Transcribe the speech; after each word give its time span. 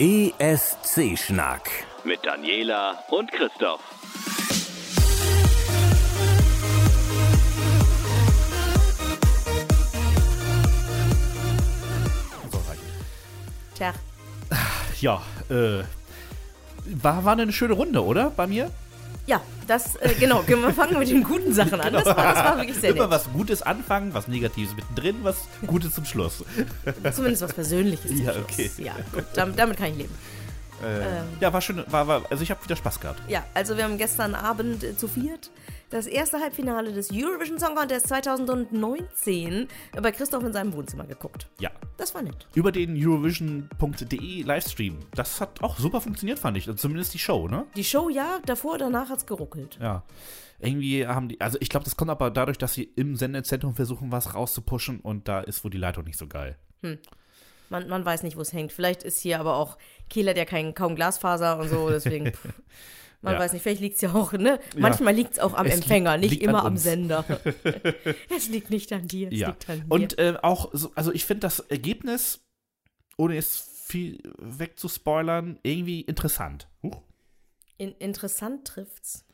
ESC-Schnack. 0.00 1.68
Mit 2.04 2.24
Daniela 2.24 3.04
und 3.10 3.30
Christoph. 3.32 3.82
Tja, 13.74 13.92
Ja, 15.02 15.22
äh, 15.50 15.84
war, 16.86 17.22
war 17.26 17.32
eine 17.34 17.52
schöne 17.52 17.74
Runde, 17.74 18.02
oder? 18.02 18.30
Bei 18.30 18.46
mir? 18.46 18.70
Das, 19.70 19.96
äh, 19.96 20.14
genau, 20.18 20.42
wir 20.46 20.72
fangen 20.72 20.98
mit 20.98 21.08
den 21.08 21.22
guten 21.22 21.52
Sachen 21.54 21.80
an. 21.80 21.92
Das 21.92 22.04
war, 22.06 22.14
das 22.16 22.36
war 22.44 22.56
wirklich 22.58 22.76
sehr 22.78 22.90
Immer 22.90 23.02
nett. 23.02 23.10
was 23.10 23.32
Gutes 23.32 23.62
anfangen, 23.62 24.12
was 24.12 24.28
Negatives 24.28 24.74
mittendrin, 24.74 25.16
was 25.22 25.38
Gutes 25.66 25.94
zum 25.94 26.04
Schluss. 26.04 26.44
Zumindest 27.12 27.42
was 27.42 27.52
Persönliches. 27.54 28.08
zum 28.10 28.24
Ja, 28.24 28.32
Schluss. 28.32 28.44
okay. 28.44 28.70
Ja, 28.78 28.94
gut, 29.12 29.24
damit, 29.34 29.58
damit 29.58 29.76
kann 29.78 29.88
ich 29.92 29.96
leben. 29.98 30.14
Äh, 30.82 31.22
ja, 31.42 31.52
war 31.52 31.60
schön, 31.60 31.84
war, 31.88 32.08
war, 32.08 32.22
also 32.30 32.42
ich 32.42 32.50
habe 32.50 32.64
wieder 32.64 32.74
Spaß 32.74 33.00
gehabt. 33.00 33.20
Ja, 33.28 33.44
also 33.54 33.76
wir 33.76 33.84
haben 33.84 33.98
gestern 33.98 34.34
Abend 34.34 34.82
äh, 34.82 34.96
zu 34.96 35.08
viert 35.08 35.50
das 35.90 36.06
erste 36.06 36.38
Halbfinale 36.40 36.92
des 36.92 37.10
Eurovision 37.12 37.58
Song 37.58 37.74
Contest 37.74 38.08
2019 38.08 39.68
bei 40.00 40.12
Christoph 40.12 40.42
in 40.44 40.52
seinem 40.52 40.72
Wohnzimmer 40.72 41.04
geguckt. 41.04 41.48
Ja. 41.58 41.70
Das 42.00 42.14
war 42.14 42.22
nett. 42.22 42.46
Über 42.54 42.72
den 42.72 42.96
Eurovision.de 42.96 44.42
Livestream. 44.42 45.00
Das 45.14 45.38
hat 45.42 45.62
auch 45.62 45.78
super 45.78 46.00
funktioniert, 46.00 46.38
fand 46.38 46.56
ich. 46.56 46.74
Zumindest 46.76 47.12
die 47.12 47.18
Show, 47.18 47.46
ne? 47.46 47.66
Die 47.76 47.84
Show 47.84 48.08
ja, 48.08 48.38
davor, 48.46 48.78
danach 48.78 49.10
hat's 49.10 49.26
geruckelt. 49.26 49.76
Ja. 49.82 50.02
Irgendwie 50.60 51.06
haben 51.06 51.28
die, 51.28 51.38
also 51.42 51.58
ich 51.60 51.68
glaube, 51.68 51.84
das 51.84 51.96
kommt 51.96 52.10
aber 52.10 52.30
dadurch, 52.30 52.56
dass 52.56 52.72
sie 52.72 52.84
im 52.84 53.16
Sendezentrum 53.16 53.74
versuchen, 53.74 54.10
was 54.10 54.34
rauszupushen 54.34 55.00
und 55.00 55.28
da 55.28 55.40
ist 55.40 55.62
wohl 55.62 55.70
die 55.70 55.76
Leitung 55.76 56.04
nicht 56.04 56.18
so 56.18 56.26
geil. 56.26 56.56
Man, 57.68 57.86
man 57.86 58.02
weiß 58.02 58.22
nicht, 58.22 58.38
wo 58.38 58.40
es 58.40 58.54
hängt. 58.54 58.72
Vielleicht 58.72 59.02
ist 59.02 59.20
hier 59.20 59.38
aber 59.38 59.56
auch, 59.56 59.76
hat 60.10 60.36
ja 60.38 60.44
kein, 60.46 60.74
kaum 60.74 60.96
Glasfaser 60.96 61.58
und 61.58 61.68
so, 61.68 61.90
deswegen. 61.90 62.32
Man 63.22 63.34
Ja. 63.34 63.38
weiß 63.40 63.52
nicht, 63.52 63.62
vielleicht 63.62 63.80
liegt 63.82 63.96
es 63.96 64.00
ja 64.02 64.14
auch, 64.14 64.32
ne? 64.32 64.58
Manchmal 64.78 65.14
liegt 65.14 65.32
es 65.34 65.38
auch 65.40 65.52
am 65.54 65.66
Es 65.66 65.74
Empfänger, 65.74 66.16
liegt- 66.16 66.22
nicht 66.22 66.40
liegt 66.40 66.42
immer 66.44 66.64
am. 66.64 66.76
Sender. 66.78 67.24
es 68.34 68.48
liegt 68.48 68.70
nicht 68.70 68.92
an 68.92 69.06
dir, 69.08 69.28
es 69.28 69.34
liegt 69.38 69.68
an 69.68 69.80
dir. 69.80 69.86
Und 69.90 70.18
äh, 70.18 70.36
auch, 70.42 70.70
so, 70.72 70.90
also 70.94 71.12
ich 71.12 71.24
finde 71.26 71.40
das 71.40 71.60
Ergebnis, 71.60 72.40
ohne 73.18 73.34
jetzt 73.34 73.68
viel 73.86 74.20
wegzuspoilern, 74.38 75.58
irgendwie 75.62 76.00
interessant. 76.00 76.68
Huch. 76.82 77.02
In, 77.76 77.92
interessant 77.98 78.66
trifft's. 78.66 79.24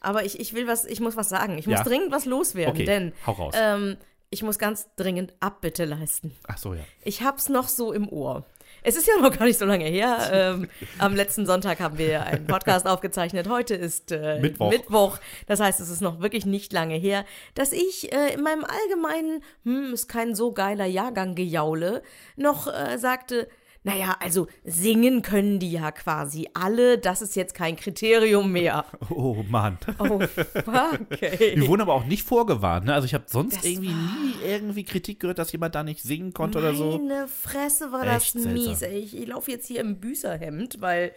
Aber 0.00 0.24
ich, 0.24 0.40
ich 0.40 0.54
will 0.54 0.66
was, 0.66 0.84
ich 0.86 1.00
muss 1.00 1.16
was 1.16 1.28
sagen. 1.28 1.58
Ich 1.58 1.66
muss 1.66 1.78
Ja. 1.78 1.84
dringend 1.84 2.10
was 2.12 2.24
loswerden, 2.24 2.74
Okay, 2.74 2.84
denn 2.86 3.12
hau 3.26 3.32
raus. 3.32 3.54
Ähm, 3.56 3.96
ich 4.30 4.42
muss 4.42 4.58
ganz 4.58 4.88
dringend 4.96 5.34
Abbitte 5.40 5.84
leisten. 5.84 6.34
Ach 6.46 6.56
so, 6.56 6.72
ja. 6.74 6.82
Ich 7.04 7.22
hab's 7.22 7.48
noch 7.48 7.68
so 7.68 7.92
im 7.92 8.08
Ohr. 8.08 8.46
Es 8.82 8.96
ist 8.96 9.06
ja 9.06 9.16
noch 9.20 9.36
gar 9.36 9.44
nicht 9.44 9.58
so 9.58 9.66
lange 9.66 9.84
her. 9.84 10.30
Ähm, 10.32 10.68
am 10.98 11.14
letzten 11.14 11.44
Sonntag 11.44 11.80
haben 11.80 11.98
wir 11.98 12.24
einen 12.24 12.46
Podcast 12.46 12.86
aufgezeichnet. 12.86 13.48
Heute 13.48 13.74
ist 13.74 14.10
äh, 14.10 14.40
Mittwoch. 14.40 15.18
Das 15.46 15.60
heißt, 15.60 15.80
es 15.80 15.90
ist 15.90 16.00
noch 16.00 16.20
wirklich 16.20 16.46
nicht 16.46 16.72
lange 16.72 16.94
her, 16.94 17.24
dass 17.54 17.72
ich 17.72 18.12
äh, 18.12 18.34
in 18.34 18.42
meinem 18.42 18.64
allgemeinen, 18.64 19.42
hm, 19.64 19.92
ist 19.92 20.08
kein 20.08 20.34
so 20.34 20.52
geiler 20.52 20.86
Jahrgang 20.86 21.34
gejaule, 21.34 22.02
noch 22.36 22.66
äh, 22.66 22.96
sagte, 22.96 23.48
naja, 23.82 24.16
also 24.20 24.46
singen 24.62 25.22
können 25.22 25.58
die 25.58 25.72
ja 25.72 25.90
quasi 25.90 26.48
alle. 26.54 26.98
Das 26.98 27.22
ist 27.22 27.34
jetzt 27.36 27.54
kein 27.54 27.76
Kriterium 27.76 28.52
mehr. 28.52 28.84
Oh 29.08 29.42
Mann. 29.48 29.78
Oh, 29.98 30.20
fuck. 30.20 31.00
ey. 31.22 31.56
Wir 31.56 31.66
wurden 31.66 31.82
aber 31.82 31.94
auch 31.94 32.04
nicht 32.04 32.24
vorgewarnt, 32.26 32.86
ne? 32.86 32.94
Also 32.94 33.06
ich 33.06 33.14
habe 33.14 33.24
sonst 33.26 33.56
Das 33.56 33.64
irgendwie 33.64 33.88
nie 33.92 34.34
irgendwie 34.44 34.84
Kritik 34.84 35.20
gehört, 35.20 35.38
dass 35.38 35.50
jemand 35.52 35.74
da 35.74 35.82
nicht 35.82 36.02
singen 36.02 36.32
konnte 36.34 36.58
oder 36.58 36.74
so. 36.74 36.98
Meine 36.98 37.26
Fresse 37.26 37.90
war 37.92 38.04
das 38.04 38.22
Echt 38.24 38.32
seltsam. 38.32 38.52
mies. 38.52 38.82
Ey. 38.82 38.98
Ich, 38.98 39.16
ich 39.16 39.26
laufe 39.26 39.50
jetzt 39.50 39.66
hier 39.66 39.80
im 39.80 39.98
Büßerhemd, 39.98 40.80
weil, 40.80 41.12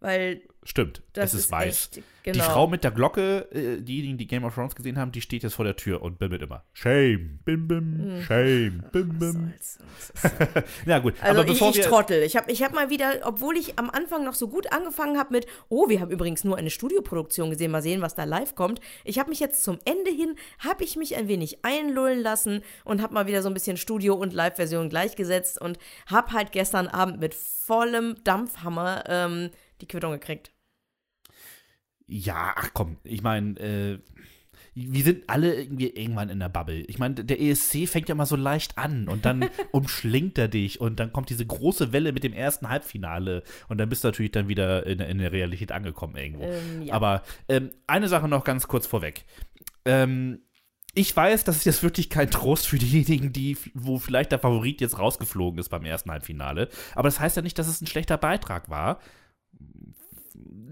weil 0.00 0.42
Stimmt, 0.66 1.00
Das 1.12 1.26
es 1.26 1.34
ist, 1.34 1.44
ist 1.46 1.52
weiß. 1.52 1.66
echt, 1.68 1.96
Die 1.96 2.02
genau. 2.32 2.42
Frau 2.42 2.66
mit 2.66 2.82
der 2.82 2.90
Glocke, 2.90 3.46
äh, 3.52 3.80
diejenigen, 3.80 4.18
die 4.18 4.26
Game 4.26 4.42
of 4.42 4.52
Thrones 4.52 4.74
gesehen 4.74 4.98
haben, 4.98 5.12
die 5.12 5.20
steht 5.20 5.44
jetzt 5.44 5.54
vor 5.54 5.64
der 5.64 5.76
Tür 5.76 6.02
und 6.02 6.18
bimmelt 6.18 6.42
immer. 6.42 6.64
Shame, 6.72 7.38
bim 7.44 7.68
bim, 7.68 8.20
shame, 8.26 8.82
bim 8.90 9.16
bim. 9.16 9.52
was 9.56 9.74
soll's. 9.74 10.64
Ja 10.84 10.98
gut, 11.00 11.14
Also 11.20 11.40
aber 11.40 11.48
ich, 11.48 11.54
bevor 11.54 11.70
ich 11.70 11.76
wir... 11.76 11.84
trottel. 11.84 12.24
Ich 12.24 12.36
habe 12.36 12.50
ich 12.50 12.64
hab 12.64 12.74
mal 12.74 12.90
wieder, 12.90 13.20
obwohl 13.22 13.56
ich 13.56 13.78
am 13.78 13.90
Anfang 13.90 14.24
noch 14.24 14.34
so 14.34 14.48
gut 14.48 14.72
angefangen 14.72 15.18
habe 15.18 15.32
mit, 15.34 15.46
oh, 15.68 15.88
wir 15.88 16.00
haben 16.00 16.10
übrigens 16.10 16.42
nur 16.42 16.56
eine 16.56 16.70
Studioproduktion 16.70 17.50
gesehen, 17.50 17.70
mal 17.70 17.80
sehen, 17.80 18.02
was 18.02 18.16
da 18.16 18.24
live 18.24 18.56
kommt. 18.56 18.80
Ich 19.04 19.20
habe 19.20 19.30
mich 19.30 19.38
jetzt 19.38 19.62
zum 19.62 19.78
Ende 19.84 20.10
hin, 20.10 20.34
habe 20.58 20.82
ich 20.82 20.96
mich 20.96 21.14
ein 21.14 21.28
wenig 21.28 21.64
einlullen 21.64 22.20
lassen 22.20 22.62
und 22.84 23.02
habe 23.02 23.14
mal 23.14 23.28
wieder 23.28 23.40
so 23.40 23.48
ein 23.48 23.54
bisschen 23.54 23.76
Studio- 23.76 24.16
und 24.16 24.32
Live-Version 24.32 24.88
gleichgesetzt 24.88 25.60
und 25.60 25.78
habe 26.06 26.32
halt 26.32 26.50
gestern 26.50 26.88
Abend 26.88 27.20
mit 27.20 27.34
vollem 27.34 28.16
Dampfhammer 28.24 29.04
ähm, 29.06 29.50
die 29.80 29.88
Quittung 29.88 30.12
gekriegt. 30.12 30.52
Ja, 32.06 32.54
ach 32.56 32.70
komm, 32.72 32.98
ich 33.02 33.22
meine, 33.22 33.58
äh, 33.58 33.98
wir 34.74 35.04
sind 35.04 35.24
alle 35.28 35.54
irgendwie 35.54 35.88
irgendwann 35.88 36.28
in 36.28 36.38
der 36.38 36.50
Bubble. 36.50 36.80
Ich 36.82 36.98
meine, 36.98 37.14
der 37.14 37.40
ESC 37.40 37.88
fängt 37.88 38.10
ja 38.10 38.14
mal 38.14 38.26
so 38.26 38.36
leicht 38.36 38.76
an 38.76 39.08
und 39.08 39.24
dann 39.24 39.48
umschlingt 39.72 40.36
er 40.36 40.48
dich 40.48 40.80
und 40.82 41.00
dann 41.00 41.12
kommt 41.12 41.30
diese 41.30 41.46
große 41.46 41.92
Welle 41.92 42.12
mit 42.12 42.24
dem 42.24 42.34
ersten 42.34 42.68
Halbfinale 42.68 43.42
und 43.68 43.78
dann 43.78 43.88
bist 43.88 44.04
du 44.04 44.08
natürlich 44.08 44.32
dann 44.32 44.48
wieder 44.48 44.86
in, 44.86 45.00
in 45.00 45.18
der 45.18 45.32
Realität 45.32 45.72
angekommen 45.72 46.16
irgendwo. 46.16 46.44
Ähm, 46.44 46.82
ja. 46.82 46.94
Aber 46.94 47.22
ähm, 47.48 47.70
eine 47.86 48.08
Sache 48.08 48.28
noch 48.28 48.44
ganz 48.44 48.68
kurz 48.68 48.86
vorweg. 48.86 49.24
Ähm, 49.86 50.42
ich 50.92 51.14
weiß, 51.14 51.44
das 51.44 51.56
ist 51.56 51.64
jetzt 51.64 51.82
wirklich 51.82 52.10
kein 52.10 52.30
Trost 52.30 52.68
für 52.68 52.78
diejenigen, 52.78 53.32
die, 53.32 53.56
wo 53.74 53.98
vielleicht 53.98 54.32
der 54.32 54.38
Favorit 54.38 54.80
jetzt 54.80 54.98
rausgeflogen 54.98 55.58
ist 55.58 55.70
beim 55.70 55.84
ersten 55.84 56.10
Halbfinale. 56.10 56.68
Aber 56.94 57.08
das 57.08 57.18
heißt 57.18 57.36
ja 57.36 57.42
nicht, 57.42 57.58
dass 57.58 57.68
es 57.68 57.80
ein 57.80 57.86
schlechter 57.86 58.18
Beitrag 58.18 58.68
war. 58.68 59.00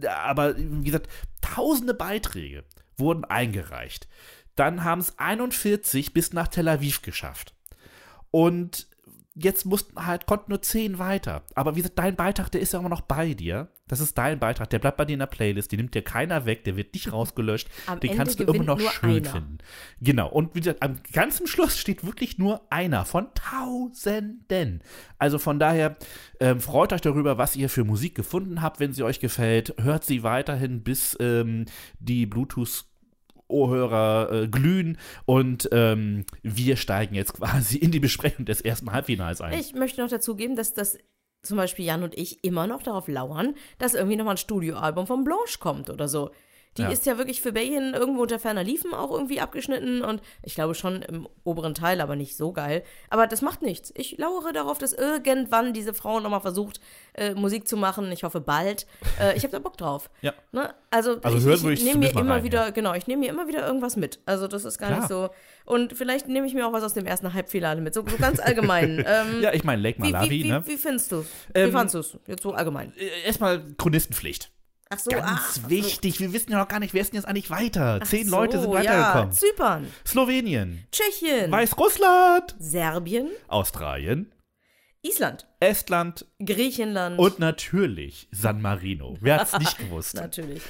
Aber 0.06 0.56
wie 0.56 0.84
gesagt, 0.84 1.08
tausende 1.40 1.94
Beiträge 1.94 2.64
wurden 2.96 3.24
eingereicht. 3.24 4.08
Dann 4.56 4.84
haben 4.84 5.00
es 5.00 5.18
41 5.18 6.12
bis 6.12 6.32
nach 6.32 6.48
Tel 6.48 6.68
Aviv 6.68 7.02
geschafft. 7.02 7.54
Und 8.30 8.88
jetzt 9.34 9.66
mussten 9.66 10.06
halt, 10.06 10.26
konnten 10.26 10.50
nur 10.50 10.62
10 10.62 10.98
weiter. 10.98 11.42
Aber 11.54 11.74
wie 11.74 11.80
gesagt, 11.80 11.98
dein 11.98 12.16
Beitrag, 12.16 12.50
der 12.50 12.60
ist 12.60 12.72
ja 12.72 12.78
immer 12.78 12.88
noch 12.88 13.00
bei 13.00 13.34
dir. 13.34 13.68
Das 13.88 14.00
ist 14.00 14.16
dein 14.16 14.38
Beitrag, 14.38 14.70
der 14.70 14.78
bleibt 14.78 14.96
bei 14.96 15.04
dir 15.04 15.14
in 15.14 15.18
der 15.18 15.26
Playlist, 15.26 15.72
den 15.72 15.78
nimmt 15.78 15.94
dir 15.94 16.02
keiner 16.02 16.46
weg, 16.46 16.64
der 16.64 16.76
wird 16.76 16.94
nicht 16.94 17.12
rausgelöscht. 17.12 17.68
Am 17.86 18.00
den 18.00 18.10
Ende 18.10 18.16
kannst 18.16 18.40
du 18.40 18.44
immer 18.44 18.64
noch 18.64 18.80
schön 18.80 19.16
einer. 19.16 19.30
finden. 19.30 19.58
Genau. 20.00 20.28
Und 20.28 20.54
wie 20.54 20.60
gesagt, 20.60 20.82
am 20.82 21.00
ganzen 21.12 21.46
Schluss 21.46 21.78
steht 21.78 22.04
wirklich 22.06 22.38
nur 22.38 22.62
einer 22.70 23.04
von 23.04 23.26
Tausenden. 23.34 24.82
Also 25.18 25.38
von 25.38 25.58
daher 25.58 25.96
ähm, 26.40 26.60
freut 26.60 26.92
euch 26.92 27.02
darüber, 27.02 27.36
was 27.36 27.56
ihr 27.56 27.68
für 27.68 27.84
Musik 27.84 28.14
gefunden 28.14 28.62
habt, 28.62 28.80
wenn 28.80 28.92
sie 28.92 29.02
euch 29.02 29.20
gefällt. 29.20 29.74
Hört 29.80 30.04
sie 30.04 30.22
weiterhin, 30.22 30.82
bis 30.82 31.16
ähm, 31.20 31.66
die 31.98 32.26
Bluetooth 32.26 32.86
Ohrhörer 33.48 34.32
äh, 34.32 34.48
glühen 34.48 34.98
und 35.26 35.68
ähm, 35.72 36.24
wir 36.42 36.76
steigen 36.76 37.14
jetzt 37.14 37.34
quasi 37.34 37.78
in 37.78 37.90
die 37.90 38.00
Besprechung 38.00 38.44
des 38.44 38.60
ersten 38.60 38.92
Halbfinals 38.92 39.40
ein. 39.40 39.58
Ich 39.58 39.74
möchte 39.74 40.00
noch 40.00 40.10
dazu 40.10 40.36
geben, 40.36 40.56
dass 40.56 40.74
das 40.74 40.98
zum 41.42 41.56
Beispiel 41.56 41.84
Jan 41.84 42.02
und 42.02 42.16
ich 42.16 42.42
immer 42.42 42.66
noch 42.66 42.82
darauf 42.82 43.06
lauern, 43.06 43.54
dass 43.78 43.94
irgendwie 43.94 44.16
nochmal 44.16 44.34
ein 44.34 44.38
Studioalbum 44.38 45.06
von 45.06 45.24
Blanche 45.24 45.58
kommt 45.58 45.90
oder 45.90 46.08
so. 46.08 46.30
Die 46.76 46.82
Ja. 46.82 46.88
ist 46.88 47.06
ja 47.06 47.18
wirklich 47.18 47.40
für 47.40 47.52
Belgien 47.52 47.94
irgendwo 47.94 48.22
unter 48.22 48.38
ferner 48.40 48.64
Liefen 48.64 48.94
auch 48.94 49.12
irgendwie 49.12 49.40
abgeschnitten 49.40 50.02
und 50.02 50.20
ich 50.42 50.54
glaube 50.56 50.74
schon 50.74 51.02
im 51.02 51.28
oberen 51.44 51.74
Teil, 51.74 52.00
aber 52.00 52.16
nicht 52.16 52.36
so 52.36 52.52
geil. 52.52 52.82
Aber 53.10 53.26
das 53.28 53.42
macht 53.42 53.62
nichts. 53.62 53.92
Ich 53.96 54.18
lauere 54.18 54.52
darauf, 54.52 54.78
dass 54.78 54.92
irgendwann 54.92 55.72
diese 55.72 55.94
Frau 55.94 56.18
nochmal 56.18 56.40
versucht, 56.40 56.80
äh, 57.14 57.34
Musik 57.34 57.68
zu 57.68 57.76
machen. 57.76 58.10
Ich 58.10 58.24
hoffe 58.24 58.40
bald. 58.40 58.86
Äh, 59.20 59.36
ich 59.36 59.44
habe 59.44 59.52
da 59.52 59.60
Bock 59.60 59.76
drauf. 59.76 60.10
Ja. 60.20 60.32
Ne? 60.50 60.74
Also, 60.90 61.18
Also 61.22 61.38
ich, 61.38 61.44
hören 61.44 61.72
ich, 61.72 61.80
ich 61.80 61.84
nehme 61.84 62.00
mir 62.00 62.10
immer 62.18 62.34
rein, 62.36 62.44
wieder, 62.44 62.64
ja. 62.64 62.70
genau, 62.70 62.94
ich 62.94 63.06
nehme 63.06 63.20
mir 63.20 63.30
immer 63.30 63.46
wieder 63.46 63.64
irgendwas 63.66 63.94
mit. 63.96 64.18
Also 64.26 64.48
das 64.48 64.64
ist 64.64 64.78
gar 64.78 64.88
Klar. 64.88 65.00
nicht 65.00 65.08
so. 65.08 65.30
Und 65.66 65.92
vielleicht 65.96 66.26
nehme 66.28 66.46
ich 66.46 66.54
mir 66.54 66.66
auch 66.66 66.72
was 66.72 66.82
aus 66.82 66.94
dem 66.94 67.06
ersten 67.06 67.32
Halbfinale 67.34 67.80
mit. 67.80 67.94
So, 67.94 68.04
so 68.06 68.16
ganz 68.16 68.40
allgemein. 68.40 68.98
ähm, 69.06 69.40
Ja, 69.42 69.52
ich 69.54 69.62
meine, 69.64 69.80
Lake 69.80 70.00
Malawi, 70.00 70.28
wie, 70.30 70.44
wie, 70.44 70.48
ne? 70.50 70.62
wie 70.66 70.76
findest 70.76 71.12
du 71.12 71.24
Ähm, 71.54 71.68
Wie 71.68 71.72
fandest 71.72 71.94
du 71.94 71.98
es? 72.00 72.18
Jetzt 72.26 72.42
so 72.42 72.52
allgemein. 72.52 72.92
Äh, 72.96 73.26
Erstmal 73.26 73.62
Chronistenpflicht. 73.78 74.50
Ach 74.94 74.98
so, 75.00 75.10
Ganz 75.10 75.24
ach, 75.26 75.58
ach 75.64 75.70
wichtig, 75.70 76.20
wir 76.20 76.32
wissen 76.32 76.52
ja 76.52 76.58
noch 76.58 76.68
gar 76.68 76.78
nicht, 76.78 76.94
wer 76.94 77.00
ist 77.00 77.12
denn 77.12 77.18
jetzt 77.18 77.28
eigentlich 77.28 77.50
weiter? 77.50 77.98
so, 78.00 78.06
Zehn 78.06 78.26
ach 78.28 78.30
Leute 78.30 78.60
sind 78.60 78.70
so, 78.70 78.74
weitergekommen. 78.74 79.30
Ja, 79.30 79.30
Zypern, 79.30 79.86
Slowenien, 80.06 80.84
Tschechien, 80.92 81.50
Weißrussland, 81.50 82.54
Serbien, 82.60 83.28
Australien, 83.48 84.30
Island, 85.04 85.46
Estland 85.60 86.24
Griechenland. 86.42 87.18
und 87.18 87.38
natürlich 87.38 88.26
San 88.32 88.62
Marino. 88.62 89.18
Wer 89.20 89.38
hat's 89.38 89.58
nicht 89.58 89.76
gewusst? 89.90 90.14
Natürlich. 90.14 90.62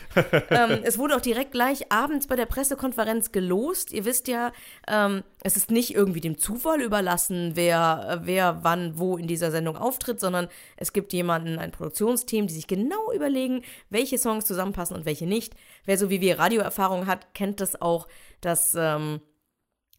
ähm, 0.51 0.81
es 0.83 0.99
wurde 0.99 1.15
auch 1.15 1.21
direkt 1.21 1.53
gleich 1.53 1.93
abends 1.93 2.27
bei 2.27 2.35
der 2.35 2.47
Pressekonferenz 2.47 3.31
gelost. 3.31 3.93
Ihr 3.93 4.05
wisst 4.05 4.27
ja, 4.27 4.51
ähm, 4.89 5.23
es 5.45 5.57
ist 5.57 5.71
nicht 5.71 5.95
irgendwie 5.95 6.21
dem 6.21 6.37
Zufall 6.37 6.81
überlassen, 6.83 7.53
wer, 7.55 8.23
wer 8.25 8.65
wann 8.65 8.99
wo 8.99 9.17
in 9.17 9.29
dieser 9.29 9.53
Sendung 9.53 9.77
auftritt, 9.77 10.19
sondern 10.19 10.49
es 10.77 10.93
gibt 10.93 11.13
jemanden, 11.13 11.61
ein 11.61 11.71
Produktionsteam, 11.71 12.49
die 12.49 12.55
sich 12.55 12.67
genau 12.67 13.13
überlegen, 13.15 13.63
welche 13.89 14.19
Songs 14.19 14.47
zusammenpassen 14.47 14.97
und 14.97 15.05
welche 15.05 15.27
nicht. 15.27 15.55
Wer 15.85 15.97
so 15.97 16.11
wie 16.11 16.21
wir 16.21 16.41
Radioerfahrung 16.41 17.07
hat, 17.07 17.35
kennt 17.35 17.61
das 17.61 17.81
auch, 17.81 18.09
dass 18.41 18.75
ähm, 18.77 19.21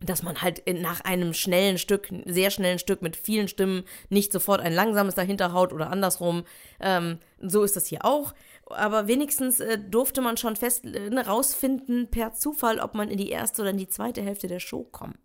dass 0.02 0.24
man 0.24 0.42
halt 0.42 0.64
nach 0.82 1.02
einem 1.02 1.34
schnellen 1.34 1.78
Stück, 1.78 2.10
sehr 2.26 2.52
schnellen 2.52 2.80
Stück 2.80 3.02
mit 3.02 3.16
vielen 3.16 3.48
Stimmen 3.48 3.84
nicht 4.10 4.32
sofort 4.32 4.62
ein 4.62 4.74
langsames 4.74 5.16
dahinter 5.16 5.54
haut 5.54 5.72
oder 5.72 5.90
andersrum. 5.90 6.44
Ähm, 6.80 7.20
so 7.42 7.64
ist 7.64 7.76
das 7.76 7.88
hier 7.88 8.04
auch. 8.04 8.34
Aber 8.68 9.08
wenigstens 9.08 9.60
äh, 9.60 9.78
durfte 9.78 10.22
man 10.22 10.38
schon 10.38 10.56
fest 10.56 10.86
äh, 10.86 11.20
rausfinden 11.20 12.10
per 12.10 12.34
Zufall, 12.34 12.80
ob 12.80 12.94
man 12.96 13.10
in 13.10 13.18
die 13.18 13.30
erste 13.30 13.62
oder 13.62 13.72
in 13.72 13.78
die 13.78 13.88
zweite 13.88 14.22
Hälfte 14.22 14.48
der 14.48 14.60
Show 14.60 14.84
kommt. 14.84 15.18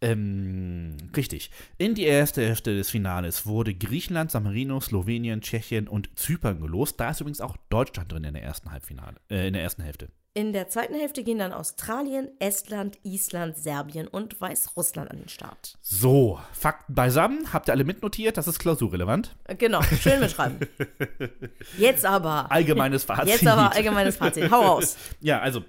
Ähm, 0.00 0.96
richtig. 1.16 1.50
In 1.78 1.94
die 1.94 2.04
erste 2.04 2.42
Hälfte 2.44 2.76
des 2.76 2.90
Finales 2.90 3.46
wurde 3.46 3.72
Griechenland, 3.72 4.32
San 4.32 4.42
Marino, 4.42 4.80
Slowenien, 4.80 5.40
Tschechien 5.40 5.86
und 5.86 6.10
Zypern 6.18 6.60
gelost. 6.60 6.98
Da 6.98 7.10
ist 7.10 7.20
übrigens 7.20 7.40
auch 7.40 7.56
Deutschland 7.68 8.10
drin 8.10 8.24
in 8.24 8.34
der 8.34 8.42
ersten 8.42 8.72
Halbfinale, 8.72 9.16
äh, 9.30 9.46
in 9.46 9.52
der 9.52 9.62
ersten 9.62 9.82
Hälfte. 9.82 10.08
In 10.34 10.54
der 10.54 10.66
zweiten 10.68 10.94
Hälfte 10.94 11.22
gehen 11.24 11.38
dann 11.38 11.52
Australien, 11.52 12.30
Estland, 12.38 12.98
Island, 13.02 13.56
Serbien 13.58 14.08
und 14.08 14.40
Weißrussland 14.40 15.10
an 15.10 15.18
den 15.18 15.28
Start. 15.28 15.76
So, 15.82 16.40
Fakten 16.52 16.94
beisammen. 16.94 17.52
Habt 17.52 17.68
ihr 17.68 17.72
alle 17.74 17.84
mitnotiert? 17.84 18.38
Das 18.38 18.48
ist 18.48 18.58
klausurrelevant. 18.58 19.36
Äh, 19.44 19.56
Genau, 19.56 19.82
schön 19.82 20.20
mitschreiben. 20.20 20.58
Jetzt 21.78 22.06
aber. 22.06 22.50
Allgemeines 22.50 23.04
Fazit. 23.04 23.28
Jetzt 23.28 23.46
aber 23.46 23.72
allgemeines 23.72 24.16
Fazit. 24.16 24.50
Hau 24.50 24.62
raus. 24.62 24.96
Ja, 25.20 25.40
also, 25.40 25.64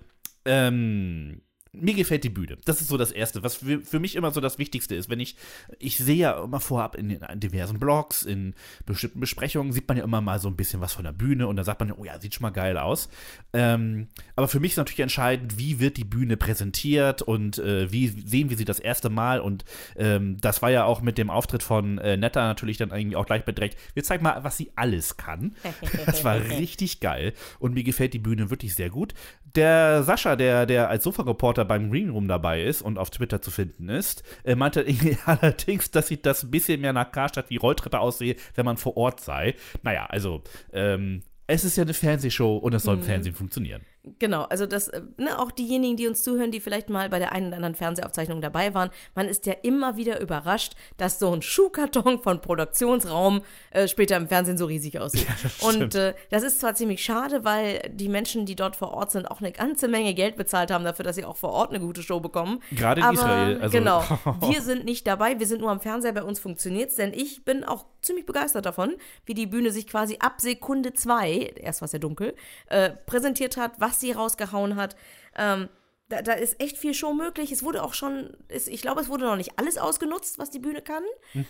ähm, 0.46 1.42
mir 1.74 1.96
gefällt 1.96 2.24
die 2.24 2.30
Bühne. 2.30 2.58
Das 2.66 2.82
ist 2.82 2.88
so 2.88 2.98
das 2.98 3.12
Erste, 3.12 3.42
was 3.42 3.56
für, 3.56 3.82
für 3.82 4.00
mich 4.00 4.16
immer 4.16 4.32
so 4.32 4.40
das 4.40 4.60
Wichtigste 4.60 4.96
ist. 4.96 5.10
Wenn 5.10 5.20
ich, 5.20 5.36
ich 5.80 5.98
sehe 5.98 6.16
ja 6.16 6.44
immer 6.44 6.60
vorab 6.60 6.96
in, 6.96 7.10
in 7.10 7.40
diversen 7.40 7.80
Blogs, 7.80 8.24
in 8.24 8.54
bestimmten 8.86 9.20
Besprechungen, 9.20 9.74
sieht 9.74 9.88
man 9.88 9.98
ja 9.98 10.04
immer 10.04 10.22
mal 10.22 10.40
so 10.40 10.48
ein 10.48 10.56
bisschen 10.56 10.82
was 10.82 10.94
von 10.94 11.04
der 11.04 11.12
Bühne 11.12 11.48
und 11.48 11.56
dann 11.56 11.66
sagt 11.66 11.80
man, 11.80 11.92
oh 11.92 12.06
ja, 12.06 12.20
sieht 12.20 12.36
schon 12.36 12.44
mal 12.44 12.52
geil 12.52 12.78
aus. 12.78 13.10
Ähm, 13.54 14.08
aber 14.36 14.48
für 14.48 14.60
mich 14.60 14.74
ist 14.74 14.78
natürlich 14.78 15.00
entscheidend, 15.00 15.58
wie 15.58 15.80
wird 15.80 15.98
die 15.98 16.04
Bühne 16.04 16.38
präsentiert 16.38 17.24
und 17.24 17.58
äh, 17.58 17.92
wie 17.92 18.08
sehen 18.08 18.52
wir 18.52 18.58
sie 18.58 18.66
das 18.66 18.80
erste 18.80 19.10
Mal. 19.10 19.40
Und 19.40 19.66
ähm, 19.96 20.40
das 20.40 20.62
war 20.62 20.70
ja 20.70 20.86
auch 20.86 21.02
mit 21.02 21.18
dem 21.18 21.32
Auftritt 21.32 21.64
von 21.64 21.98
äh, 21.98 22.18
Netta 22.18 22.46
natürlich 22.46 22.78
dann 22.78 22.92
irgendwie 22.92 23.16
auch 23.16 23.26
gleich 23.26 23.46
bedreckt. 23.46 23.78
Wir 23.96 24.04
zeigen 24.04 24.24
mal, 24.24 24.44
was 24.44 24.58
sie 24.58 24.72
alles 24.76 25.18
kann. 25.18 25.56
Das 26.06 26.24
war 26.24 26.36
richtig 26.36 27.00
geil 27.00 27.34
und 27.60 27.74
mir 27.74 27.84
gefällt 27.84 28.14
die 28.14 28.20
Bühne 28.20 28.50
wirklich 28.50 28.76
sehr 28.76 28.90
gut. 28.90 29.14
Der 29.56 30.04
Sascha, 30.04 30.36
der, 30.36 30.66
der 30.66 30.90
als 30.90 31.04
Sofa-Reporter 31.04 31.63
beim 31.66 31.92
Green 31.92 32.10
Room 32.10 32.28
dabei 32.28 32.64
ist 32.64 32.82
und 32.82 32.98
auf 32.98 33.10
Twitter 33.10 33.42
zu 33.42 33.52
finden 33.52 33.90
ist, 33.90 34.24
äh, 34.44 34.56
meinte 34.56 34.82
irgendwie 34.82 35.18
allerdings, 35.26 35.92
dass 35.92 36.08
sieht 36.08 36.26
das 36.26 36.44
ein 36.44 36.52
bisschen 36.52 36.82
mehr 36.82 36.94
nach 36.94 37.12
Karstadt 37.12 37.50
wie 37.50 37.58
Rolltreppe 37.58 38.00
aussehe, 38.00 38.36
wenn 38.56 38.66
man 38.66 38.78
vor 38.78 38.98
Ort 38.98 39.22
sei. 39.22 39.56
Naja, 39.82 40.06
also, 40.06 40.44
ähm, 40.72 41.24
es 41.48 41.64
ist 41.64 41.76
ja 41.76 41.84
eine 41.84 41.94
Fernsehshow 41.94 42.58
und 42.58 42.74
es 42.74 42.84
soll 42.84 42.96
im 42.96 43.04
Fernsehen 43.04 43.36
funktionieren. 43.36 43.82
Genau, 44.20 44.44
also 44.44 44.66
das, 44.66 44.90
äh, 44.90 45.02
ne, 45.16 45.40
auch 45.40 45.50
diejenigen, 45.50 45.96
die 45.96 46.08
uns 46.08 46.24
zuhören, 46.24 46.52
die 46.52 46.60
vielleicht 46.60 46.90
mal 46.90 47.10
bei 47.10 47.20
der 47.20 47.32
einen 47.32 47.48
oder 47.48 47.56
anderen 47.56 47.76
Fernsehaufzeichnung 47.76 48.42
dabei 48.42 48.74
waren, 48.74 48.90
man 49.16 49.30
ist 49.30 49.46
ja 49.46 49.54
immer 49.64 49.96
wieder 49.96 50.20
überrascht, 50.20 50.74
dass 50.98 51.20
so 51.20 51.32
ein 51.32 51.42
Schuhkarton 51.42 52.22
von 52.22 52.42
Produktionsraum 52.42 53.44
äh, 53.72 53.88
später 53.88 54.18
im 54.18 54.28
Fernsehen 54.28 54.58
so 54.58 54.66
riesig 54.66 55.00
aussieht. 55.00 55.28
Und 55.62 55.96
äh, 55.96 56.16
das 56.32 56.44
ist 56.44 56.60
zwar 56.60 56.76
ziemlich 56.76 57.02
schade, 57.02 57.46
weil 57.46 57.90
die 57.94 58.10
Menschen, 58.10 58.46
die 58.46 58.58
dort 58.58 58.76
vor 58.76 58.92
Ort 58.92 59.12
sind, 59.12 59.26
auch 59.26 59.40
eine 59.40 59.54
ganze 59.54 59.88
Menge 59.88 60.14
Geld 60.14 60.36
bezahlt 60.36 60.70
haben 60.70 60.84
dafür, 60.84 61.06
dass 61.06 61.16
sie 61.16 61.24
auch 61.24 61.38
vor 61.38 61.52
Ort 61.52 61.70
eine 61.70 61.80
gute 61.80 62.04
Show 62.04 62.20
bekommen. 62.20 62.62
Gerade 62.72 63.00
in 63.00 63.08
Aber, 63.08 63.14
Israel, 63.14 63.62
also- 63.62 63.78
genau, 63.78 64.02
wir 64.50 64.62
sind 64.62 64.84
nicht 64.84 65.08
dabei, 65.08 65.40
wir 65.40 65.48
sind 65.48 65.62
nur 65.62 65.72
am 65.72 65.80
Fernseher, 65.80 66.12
bei 66.12 66.24
uns 66.24 66.42
funktioniert's, 66.42 66.96
denn 66.96 67.14
ich 67.14 67.46
bin 67.46 67.64
auch 67.64 67.86
ziemlich 68.02 68.26
begeistert 68.26 68.66
davon, 68.66 68.96
wie 69.26 69.34
die 69.34 69.48
Bühne 69.48 69.72
sich 69.72 69.88
quasi 69.88 70.18
ab 70.20 70.42
Sekunde 70.42 70.92
zwei, 70.94 71.54
erst 71.56 71.80
war 71.80 71.86
es 71.86 71.94
ja 71.94 72.00
dunkel, 72.00 72.36
äh, 72.68 72.90
präsentiert 73.06 73.56
hat, 73.56 73.80
was 73.80 73.93
sie 73.94 74.12
rausgehauen 74.12 74.76
hat. 74.76 74.96
Ähm, 75.36 75.70
da, 76.10 76.22
da 76.22 76.34
ist 76.34 76.62
echt 76.62 76.78
viel 76.78 76.94
Show 76.94 77.14
möglich. 77.14 77.52
Es 77.52 77.64
wurde 77.64 77.82
auch 77.82 77.94
schon, 77.94 78.36
es, 78.50 78.68
ich 78.68 78.82
glaube, 78.82 79.02
es 79.02 79.10
wurde 79.10 79.26
noch 79.26 79.38
nicht 79.38 79.58
alles 79.58 79.78
ausgenutzt, 79.78 80.38
was 80.38 80.52
die 80.52 80.60
Bühne 80.60 80.82
kann, 80.82 81.04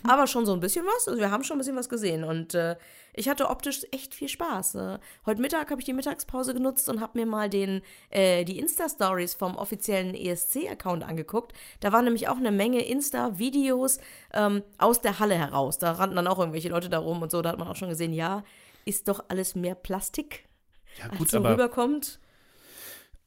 aber 0.08 0.26
schon 0.26 0.46
so 0.46 0.52
ein 0.54 0.60
bisschen 0.60 0.86
was. 0.86 1.08
Also 1.08 1.20
wir 1.20 1.30
haben 1.30 1.44
schon 1.44 1.56
ein 1.56 1.58
bisschen 1.58 1.76
was 1.76 1.88
gesehen 1.88 2.24
und 2.24 2.54
äh, 2.54 2.76
ich 3.12 3.28
hatte 3.28 3.50
optisch 3.50 3.82
echt 3.90 4.14
viel 4.14 4.28
Spaß. 4.28 4.76
Äh, 4.76 4.98
heute 5.26 5.40
Mittag 5.42 5.70
habe 5.70 5.80
ich 5.80 5.84
die 5.84 5.92
Mittagspause 5.92 6.54
genutzt 6.54 6.88
und 6.88 7.00
habe 7.00 7.18
mir 7.18 7.26
mal 7.26 7.50
den, 7.50 7.82
äh, 8.10 8.44
die 8.44 8.58
Insta-Stories 8.58 9.34
vom 9.34 9.56
offiziellen 9.56 10.14
ESC-Account 10.14 11.04
angeguckt. 11.04 11.52
Da 11.80 11.92
waren 11.92 12.04
nämlich 12.04 12.28
auch 12.28 12.36
eine 12.36 12.52
Menge 12.52 12.84
Insta-Videos 12.86 13.98
ähm, 14.32 14.62
aus 14.78 15.00
der 15.00 15.18
Halle 15.18 15.34
heraus. 15.34 15.78
Da 15.78 15.92
rannten 15.92 16.16
dann 16.16 16.28
auch 16.28 16.38
irgendwelche 16.38 16.68
Leute 16.68 16.88
da 16.88 17.00
rum 17.00 17.20
und 17.22 17.30
so. 17.30 17.42
Da 17.42 17.50
hat 17.50 17.58
man 17.58 17.68
auch 17.68 17.76
schon 17.76 17.90
gesehen, 17.90 18.12
ja, 18.12 18.44
ist 18.84 19.08
doch 19.08 19.24
alles 19.28 19.54
mehr 19.56 19.74
Plastik, 19.74 20.46
Ja, 20.98 21.10
als 21.10 21.18
gut, 21.18 21.30
so 21.30 21.38
aber 21.38 21.50
rüberkommt. 21.52 22.20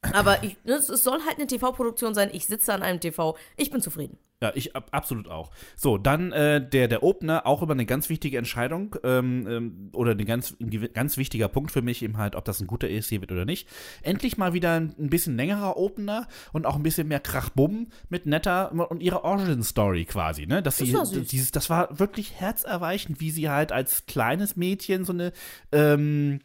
Aber 0.02 0.42
ich, 0.44 0.56
ne, 0.64 0.74
es 0.74 0.86
soll 0.86 1.20
halt 1.26 1.38
eine 1.38 1.46
TV-Produktion 1.46 2.14
sein. 2.14 2.30
Ich 2.32 2.46
sitze 2.46 2.72
an 2.72 2.82
einem 2.82 3.00
TV. 3.00 3.36
Ich 3.56 3.70
bin 3.70 3.80
zufrieden. 3.80 4.18
Ja, 4.40 4.52
ich 4.54 4.76
ab, 4.76 4.88
absolut 4.92 5.26
auch. 5.26 5.50
So, 5.74 5.98
dann 5.98 6.30
äh, 6.30 6.64
der, 6.64 6.86
der 6.86 7.02
Opener, 7.02 7.44
auch 7.44 7.60
über 7.60 7.72
eine 7.72 7.86
ganz 7.86 8.08
wichtige 8.08 8.38
Entscheidung 8.38 8.94
ähm, 9.02 9.46
ähm, 9.48 9.90
oder 9.92 10.12
ein 10.12 10.24
ganz, 10.24 10.54
ein 10.60 10.70
ganz 10.92 11.16
wichtiger 11.16 11.48
Punkt 11.48 11.72
für 11.72 11.82
mich 11.82 12.02
eben 12.04 12.18
halt, 12.18 12.36
ob 12.36 12.44
das 12.44 12.60
ein 12.60 12.68
guter 12.68 12.88
ESC 12.88 13.20
wird 13.20 13.32
oder 13.32 13.44
nicht. 13.44 13.68
Endlich 14.02 14.38
mal 14.38 14.52
wieder 14.52 14.74
ein, 14.74 14.94
ein 14.96 15.10
bisschen 15.10 15.36
längerer 15.36 15.76
Opener 15.76 16.28
und 16.52 16.66
auch 16.66 16.76
ein 16.76 16.84
bisschen 16.84 17.08
mehr 17.08 17.18
Krachbumm 17.18 17.88
mit 18.08 18.26
netter 18.26 18.70
und 18.90 19.02
ihrer 19.02 19.24
Origin-Story 19.24 20.04
quasi, 20.04 20.46
ne? 20.46 20.62
Dass 20.62 20.76
sie, 20.76 20.86
süß. 20.86 21.26
dieses, 21.26 21.50
das 21.50 21.68
war 21.68 21.98
wirklich 21.98 22.34
herzerweichend, 22.38 23.20
wie 23.20 23.32
sie 23.32 23.50
halt 23.50 23.72
als 23.72 24.06
kleines 24.06 24.54
Mädchen 24.54 25.04
so 25.04 25.12
eine, 25.12 25.32
ähm, 25.72 26.38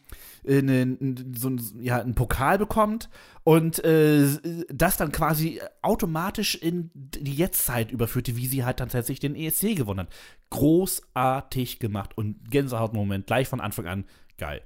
eine, 0.48 0.98
so 1.36 1.50
ein, 1.50 1.62
ja, 1.81 2.00
einen 2.00 2.16
Pokal 2.16 2.57
bekommt 2.57 3.10
und 3.44 3.84
äh, 3.84 4.28
das 4.69 4.98
dann 4.98 5.12
quasi 5.12 5.62
automatisch 5.81 6.56
in 6.56 6.92
die 6.94 7.36
Jetztzeit 7.36 7.92
überführte, 7.92 8.36
wie 8.38 8.48
sie 8.48 8.63
halt 8.63 8.78
tatsächlich 8.78 9.19
den 9.19 9.36
ESC 9.36 9.75
gewonnen 9.75 10.01
hat. 10.01 10.13
Großartig 10.50 11.80
gemacht 11.80 12.18
und 12.18 12.50
Gänsehautmoment 12.50 13.28
gleich 13.28 13.48
von 13.48 13.62
Anfang 13.62 13.88
an 13.88 14.06
geil. 14.38 14.62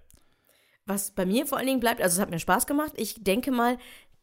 Was 0.86 1.12
bei 1.12 1.26
mir 1.26 1.46
vor 1.46 1.58
allen 1.58 1.68
Dingen 1.68 1.80
bleibt, 1.80 2.02
also 2.02 2.16
es 2.16 2.22
hat 2.22 2.30
mir 2.30 2.40
Spaß 2.40 2.66
gemacht. 2.66 2.94
Ich 2.96 3.24
denke 3.24 3.52
mal, 3.52 3.78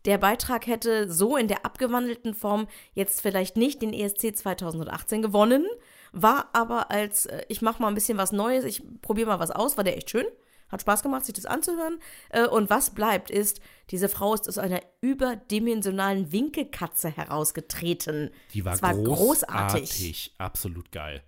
der 0.05 0.19
Beitrag 0.19 0.67
hätte 0.67 1.11
so 1.12 1.37
in 1.37 1.49
der 1.49 1.65
abgewandelten 1.65 2.35
Form 2.35 2.67
jetzt 2.95 3.21
vielleicht 3.21 3.56
nicht 3.56 3.83
den 3.83 3.93
ESC 3.93 4.37
2018 4.37 5.23
gewonnen, 5.23 5.67
war 6.12 6.51
aber 6.53 6.91
als, 6.91 7.27
äh, 7.27 7.43
ich 7.49 7.63
mache 7.63 7.82
mal 7.82 7.89
ein 7.89 7.94
bisschen 7.94 8.19
was 8.19 8.32
Neues, 8.32 8.65
ich 8.65 8.82
probiere 9.01 9.29
mal 9.29 9.41
was 9.41 9.51
aus, 9.51 9.77
war 9.77 9.84
der 9.84 9.96
echt 9.96 10.11
schön. 10.11 10.27
Hat 10.75 10.81
Spaß 10.81 11.03
gemacht, 11.05 11.25
sich 11.25 11.35
das 11.35 11.47
anzuhören. 11.47 12.01
Äh, 12.31 12.47
Und 12.49 12.69
was 12.69 12.91
bleibt 12.91 13.31
ist, 13.31 13.61
diese 13.91 14.09
Frau 14.09 14.35
ist 14.35 14.49
aus 14.49 14.59
einer 14.59 14.81
überdimensionalen 15.01 16.33
Winkelkatze 16.33 17.09
herausgetreten. 17.17 18.31
Die 18.53 18.65
war, 18.65 18.75
Es 18.75 18.83
war 18.83 18.93
großartig. 18.95 19.81
großartig. 19.91 20.35
Absolut 20.39 20.91
geil. 20.91 21.23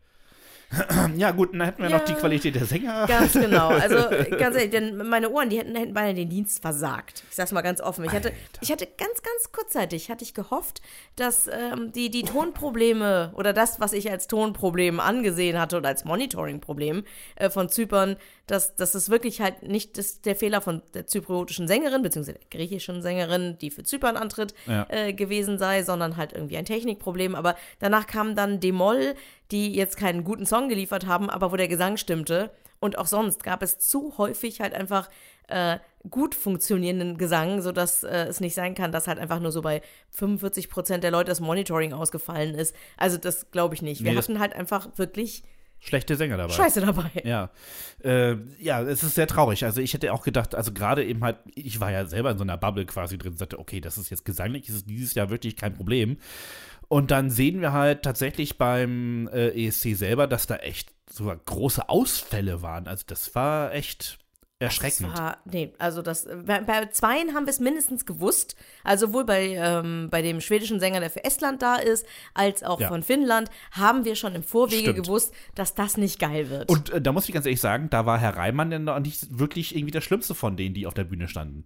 ja, 1.17 1.31
gut, 1.31 1.53
dann 1.55 1.63
hätten 1.63 1.83
wir 1.83 1.89
noch 1.91 2.01
Ja. 2.01 2.05
die 2.05 2.15
Qualität 2.15 2.55
der 2.57 2.65
Sänger. 2.65 3.07
Ganz 3.07 3.33
genau. 3.35 3.69
Also 3.69 3.97
ganz 4.37 4.57
ehrlich, 4.57 4.71
denn 4.71 4.97
meine 5.09 5.31
Ohren, 5.31 5.49
die 5.49 5.59
hätten, 5.59 5.75
hätten 5.77 5.95
beinahe 5.95 6.15
den 6.15 6.29
Dienst 6.29 6.61
versagt. 6.61 7.23
Ich 7.31 7.37
sag's 7.37 7.53
mal 7.53 7.63
ganz 7.63 7.81
offen. 7.81 8.05
Ich 8.05 8.11
hatte, 8.13 8.33
ich 8.61 8.73
hatte 8.73 8.87
ganz, 8.87 9.23
ganz 9.23 9.53
kurzzeitig 9.53 10.11
hatte 10.11 10.25
ich 10.25 10.35
gehofft, 10.35 10.81
dass 11.15 11.47
ähm, 11.47 11.93
die, 11.93 12.11
die 12.11 12.25
Tonprobleme 12.25 13.33
oder 13.37 13.53
das, 13.53 13.79
was 13.81 13.93
ich 13.93 14.11
als 14.11 14.27
Tonproblem 14.27 14.99
angesehen 15.01 15.59
hatte 15.61 15.77
oder 15.77 15.89
als 15.89 16.05
Monitoring-Problem 16.05 17.05
äh, 17.37 17.49
von 17.51 17.69
Zypern, 17.69 18.17
dass, 18.47 18.77
dass 18.77 18.95
es 18.95 19.09
wirklich 19.11 19.41
halt 19.41 19.63
nicht 19.63 19.99
das, 19.99 20.21
der 20.21 20.37
Fehler 20.37 20.61
von 20.61 20.83
der 20.95 21.07
zypriotischen 21.07 21.69
Sängerin, 21.69 22.03
beziehungsweise 22.03 22.39
der 22.39 22.49
griechischen 22.59 23.03
Sängerin, 23.03 23.57
die 23.61 23.71
für 23.71 23.83
Zypern 23.85 24.17
antritt, 24.17 24.55
Ja. 24.67 24.87
äh, 24.89 25.13
gewesen 25.13 25.59
sei, 25.59 25.83
sondern 25.83 26.17
halt 26.17 26.33
irgendwie 26.33 26.57
ein 26.57 26.65
Technikproblem. 26.65 27.35
Aber 27.35 27.57
danach 27.79 28.07
kam 28.07 28.35
dann 28.37 28.61
Demol, 28.61 29.15
die 29.51 29.75
jetzt 29.75 29.97
keinen 29.97 30.25
guten 30.25 30.47
Song 30.47 30.69
geliefert 30.69 31.07
haben, 31.07 31.31
aber 31.31 31.53
wo 31.53 31.57
der 31.57 31.69
Gesang 31.69 31.97
stimmte. 31.97 32.51
Und 32.79 32.99
auch 32.99 33.07
sonst 33.07 33.43
gab 33.43 33.63
es 33.63 33.79
zu 33.79 34.19
häufig 34.19 34.61
halt 34.61 34.75
einfach 34.75 35.09
äh, 35.49 35.79
gut 36.11 36.35
funktionierenden 36.35 37.17
Gesang, 37.17 37.63
sodass 37.63 38.03
äh, 38.05 38.27
es 38.29 38.41
nicht 38.41 38.55
sein 38.55 38.75
kann, 38.75 38.93
dass 38.93 39.09
halt 39.09 39.19
einfach 39.19 39.41
nur 39.41 39.53
so 39.53 39.63
bei 39.63 39.81
45 40.11 40.69
Prozent 40.69 41.05
der 41.05 41.11
Leute 41.11 41.31
das 41.31 41.41
Monitoring 41.41 41.93
ausgefallen 41.93 42.55
ist. 42.55 42.75
Also 42.97 43.17
das 43.17 43.51
glaube 43.51 43.75
ich 43.75 43.83
nicht. 43.83 44.05
Wir 44.05 44.13
Nee, 44.13 44.19
hatten 44.19 44.41
halt 44.41 44.55
einfach 44.55 44.89
wirklich 44.97 45.43
Schlechte 45.79 46.17
Sänger 46.17 46.39
dabei. 46.39 46.53
Scheiße 46.53 46.81
dabei. 46.81 47.11
Ja. 47.23 47.51
Äh, 48.03 48.37
ja, 48.59 48.83
es 48.83 49.03
ist 49.03 49.15
sehr 49.15 49.27
traurig. 49.27 49.65
Also 49.65 49.81
ich 49.81 49.95
hätte 49.95 50.13
auch 50.13 50.23
gedacht, 50.23 50.55
also 50.55 50.73
gerade 50.73 51.05
eben 51.05 51.23
halt, 51.23 51.37
ich 51.55 51.81
war 51.81 51.93
ja 51.93 52.07
selber 52.07 52.31
in 52.31 52.39
so 52.39 52.45
einer 52.45 52.57
Bubble 52.57 52.87
quasi 52.87 53.19
drin, 53.19 53.37
sagte, 53.37 53.59
okay, 53.59 53.81
das 53.81 53.99
ist 53.99 54.11
jetzt 54.11 54.25
gesanglich, 54.25 54.69
ist 54.69 54.75
es 54.75 54.85
dieses 54.85 55.15
Jahr 55.15 55.31
wirklich 55.31 55.55
kein 55.55 55.75
Problem. 55.75 56.17
Und 56.89 57.11
dann 57.11 57.31
sehen 57.31 57.61
wir 57.61 57.73
halt 57.73 58.03
tatsächlich 58.03 58.59
beim 58.59 59.29
äh, 59.33 59.67
ESC 59.67 59.97
selber, 59.97 60.27
dass 60.27 60.47
da 60.47 60.57
echt 60.57 60.93
sogar 61.11 61.37
große 61.37 61.89
Ausfälle 61.89 62.63
waren. 62.63 62.87
Also 62.87 63.05
das 63.07 63.35
war 63.35 63.73
echt 63.73 64.19
erschreckend. 64.59 65.11
Das 65.13 65.19
war, 65.21 65.37
nee, 65.45 65.73
also 65.79 66.01
das, 66.01 66.27
bei, 66.47 66.61
bei 66.61 66.87
zweien 66.87 67.35
haben 67.35 67.45
wir 67.45 67.51
es 67.51 67.61
mindestens 67.61 68.07
gewusst. 68.07 68.57
Also 68.85 69.07
sowohl 69.09 69.25
bei, 69.25 69.49
ähm, 69.55 70.09
bei 70.11 70.23
dem 70.23 70.41
schwedischen 70.41 70.81
Sänger, 70.81 71.01
der 71.01 71.11
für 71.11 71.25
Estland 71.25 71.61
da 71.61 71.77
ist, 71.77 72.07
als 72.33 72.63
auch 72.63 72.81
Ja. 72.81 72.89
von 72.89 73.03
Finnland, 73.03 73.51
haben 73.73 74.07
wir 74.07 74.17
schon 74.17 74.35
im 74.35 74.43
Vorwege 74.43 74.93
Stimmt. 74.93 75.05
gewusst, 75.07 75.35
dass 75.55 75.75
das 75.75 75.99
nicht 75.99 76.19
geil 76.19 76.49
wird. 76.49 76.71
Und 76.71 76.89
äh, 76.91 77.03
da 77.03 77.13
muss 77.13 77.29
ich 77.29 77.35
ganz 77.35 77.45
ehrlich 77.45 77.61
sagen, 77.61 77.91
da 77.91 78.07
war 78.07 78.19
Herr 78.19 78.37
Reimann 78.37 78.71
denn 78.71 78.85
noch 78.85 78.99
nicht 78.99 79.39
wirklich 79.39 79.75
irgendwie 79.77 79.91
der 79.93 80.01
Schlimmste 80.01 80.35
von 80.35 80.57
denen, 80.57 80.75
die 80.75 80.87
auf 80.87 80.95
der 80.95 81.05
Bühne 81.05 81.29
standen. 81.29 81.65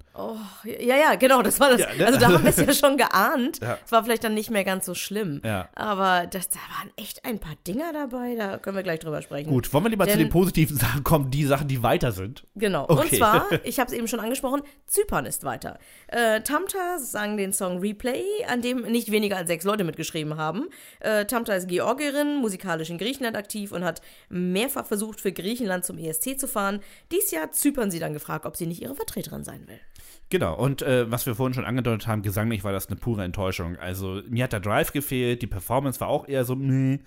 ja, 0.64 0.96
ja, 0.96 1.14
genau, 1.14 1.42
das 1.42 1.60
war 1.60 1.70
das. 1.70 1.80
Ja, 1.80 1.94
ne? 1.96 2.06
Also 2.06 2.18
da 2.18 2.32
haben 2.32 2.42
wir 2.42 2.50
es 2.50 2.56
ja 2.66 2.72
schon 2.72 2.96
geahnt. 2.96 3.60
Ja. 3.62 3.78
Es 3.84 3.92
war 3.92 4.02
vielleicht 4.02 4.24
dann 4.24 4.34
nicht 4.34 4.50
mehr 4.50 4.64
ganz 4.64 4.84
so 4.86 4.94
schlimm. 4.94 5.40
Ja. 5.44 5.68
Aber 5.76 6.26
das, 6.26 6.48
da 6.48 6.58
waren 6.78 6.90
echt 6.96 7.24
ein 7.24 7.38
paar 7.38 7.54
Dinger 7.68 7.92
dabei, 7.92 8.34
da 8.34 8.58
können 8.58 8.74
wir 8.76 8.82
gleich 8.82 8.98
drüber 8.98 9.22
sprechen. 9.22 9.48
Gut, 9.50 9.72
wollen 9.72 9.84
wir 9.84 9.90
lieber 9.90 10.06
zu 10.06 10.10
Denn- 10.16 10.26
den 10.26 10.30
positiven 10.30 10.76
Sachen 10.76 11.04
kommen, 11.04 11.30
die 11.30 11.44
Sachen, 11.44 11.68
die 11.68 11.84
weiter 11.84 12.10
sind. 12.10 12.44
Genau. 12.56 12.79
Und 12.86 12.98
Okay. 12.98 13.18
zwar, 13.18 13.46
ich 13.64 13.78
habe 13.80 13.90
es 13.90 13.96
eben 13.96 14.08
schon 14.08 14.20
angesprochen, 14.20 14.62
Zypern 14.86 15.26
ist 15.26 15.44
weiter. 15.44 15.78
Äh, 16.08 16.40
Tamta 16.42 16.98
sang 16.98 17.36
den 17.36 17.52
Song 17.52 17.78
Replay, 17.80 18.24
an 18.48 18.62
dem 18.62 18.82
nicht 18.82 19.10
weniger 19.10 19.36
als 19.36 19.48
sechs 19.48 19.64
Leute 19.64 19.84
mitgeschrieben 19.84 20.36
haben. 20.36 20.68
Äh, 21.00 21.24
Tamta 21.26 21.54
ist 21.54 21.68
Georgierin, 21.68 22.36
musikalisch 22.36 22.90
in 22.90 22.98
Griechenland 22.98 23.36
aktiv 23.36 23.72
und 23.72 23.84
hat 23.84 24.00
mehrfach 24.28 24.86
versucht, 24.86 25.20
für 25.20 25.32
Griechenland 25.32 25.84
zum 25.84 25.98
ESC 25.98 26.38
zu 26.38 26.48
fahren. 26.48 26.80
Dies 27.12 27.30
Jahr 27.30 27.52
Zypern 27.52 27.90
sie 27.90 27.98
dann 27.98 28.12
gefragt, 28.12 28.46
ob 28.46 28.56
sie 28.56 28.66
nicht 28.66 28.82
ihre 28.82 28.94
Vertreterin 28.94 29.44
sein 29.44 29.66
will. 29.66 29.80
Genau, 30.30 30.56
und 30.56 30.80
äh, 30.82 31.10
was 31.10 31.26
wir 31.26 31.34
vorhin 31.34 31.54
schon 31.54 31.64
angedeutet 31.64 32.06
haben, 32.06 32.22
gesanglich 32.22 32.62
war 32.62 32.70
das 32.72 32.86
eine 32.86 32.94
pure 32.96 33.24
Enttäuschung. 33.24 33.76
Also 33.76 34.22
mir 34.28 34.44
hat 34.44 34.52
der 34.52 34.60
Drive 34.60 34.92
gefehlt, 34.92 35.42
die 35.42 35.48
Performance 35.48 35.98
war 35.98 36.06
auch 36.08 36.28
eher 36.28 36.44
so, 36.44 36.54
nee. 36.54 37.00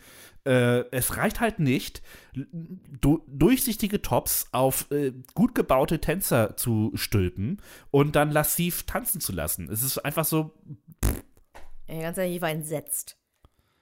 Äh, 0.46 0.84
es 0.92 1.18
reicht 1.18 1.40
halt 1.40 1.60
nicht, 1.60 2.02
du 2.34 3.24
durchsichtige 3.28 4.02
Tops 4.02 4.48
auf 4.52 4.92
äh, 4.92 5.14
gut 5.34 5.56
gebaute 5.56 6.00
Tänzer 6.00 6.58
zu 6.58 6.92
stülpen 6.96 7.62
und 7.92 8.16
dann 8.16 8.32
lassiv 8.32 8.84
tanzen 8.84 9.22
zu 9.22 9.32
lassen. 9.32 9.70
Es 9.70 9.84
ist 9.84 10.00
einfach 10.00 10.26
so, 10.26 10.52
Ey, 11.88 12.02
ganz 12.02 12.18
ehrlich, 12.18 12.38
ich 12.38 12.42
war 12.42 12.50
entsetzt. 12.50 13.18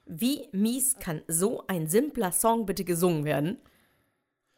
Wie 0.06 0.48
mies 0.52 0.96
kann 0.98 1.22
so 1.28 1.66
ein 1.66 1.88
simpler 1.88 2.32
Song 2.32 2.66
bitte 2.66 2.84
gesungen 2.84 3.24
werden? 3.24 3.58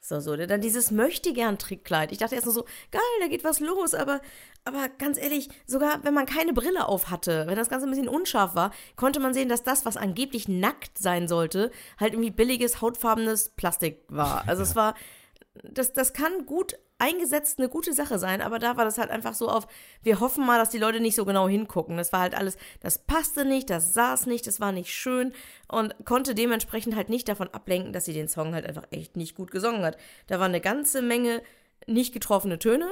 So, 0.07 0.21
so, 0.21 0.37
dann 0.37 0.61
dieses 0.61 0.91
Möchtegern-Trickkleid. 0.91 2.13
Ich 2.13 2.19
dachte 2.19 2.35
erst 2.35 2.45
nur 2.45 2.53
so, 2.53 2.67
geil, 2.91 3.01
da 3.21 3.27
geht 3.27 3.43
was 3.43 3.59
los, 3.61 3.95
aber, 3.95 4.21
aber 4.63 4.91
ganz 4.99 5.17
ehrlich, 5.17 5.49
sogar 5.67 6.05
wenn 6.05 6.13
man 6.13 6.27
keine 6.27 6.53
Brille 6.53 6.89
auf 6.89 7.09
hatte, 7.09 7.47
wenn 7.47 7.57
das 7.57 7.71
Ganze 7.71 7.87
ein 7.87 7.91
bisschen 7.91 8.11
unscharf 8.11 8.55
war, 8.55 8.71
konnte 8.97 9.19
man 9.19 9.33
sehen, 9.33 9.49
dass 9.49 9.63
das, 9.63 9.87
was 9.87 9.97
angeblich 9.97 10.47
nackt 10.47 10.99
sein 10.99 11.27
sollte, 11.27 11.71
halt 11.99 12.13
irgendwie 12.13 12.31
billiges, 12.31 12.83
hautfarbenes 12.83 13.49
Plastik 13.57 14.05
war. 14.09 14.47
Also 14.47 14.63
es 14.63 14.77
war, 14.77 14.95
das, 15.63 15.95
das 15.95 16.13
kann 16.13 16.45
gut 16.45 16.77
eingesetzt 16.99 17.59
eine 17.59 17.69
gute 17.69 17.93
Sache 17.93 18.19
sein, 18.19 18.41
aber 18.41 18.59
da 18.59 18.77
war 18.77 18.85
das 18.85 18.99
halt 18.99 19.11
einfach 19.11 19.35
so 19.35 19.49
auf, 19.49 19.67
wir 20.03 20.21
hoffen 20.21 20.47
mal, 20.47 20.59
dass 20.59 20.71
die 20.71 20.79
Leute 20.79 21.01
nicht 21.01 21.17
so 21.17 21.25
genau 21.25 21.49
hingucken. 21.49 21.97
Das 21.97 22.13
war 22.13 22.21
halt 22.21 22.37
alles, 22.37 22.57
das 22.81 22.99
passte 22.99 23.45
nicht, 23.45 23.69
das 23.71 23.95
saß 23.95 24.27
nicht, 24.27 24.47
das 24.47 24.61
war 24.61 24.73
nicht 24.73 24.91
schön 24.91 25.33
und 25.69 25.95
konnte 26.05 26.35
dementsprechend 26.35 26.95
halt 26.95 27.09
nicht 27.09 27.29
davon 27.29 27.49
ablenken, 27.49 27.93
dass 27.93 28.05
sie 28.05 28.13
den 28.13 28.29
Song 28.29 28.55
halt 28.55 28.67
einfach 28.67 28.85
echt 28.91 29.17
nicht 29.17 29.35
gut 29.35 29.51
gesungen 29.51 29.85
hat. 29.85 29.97
Da 30.29 30.39
war 30.39 30.47
eine 30.47 30.61
ganze 30.61 31.03
Menge 31.03 31.43
nicht 31.87 32.15
getroffene 32.15 32.59
Töne. 32.59 32.89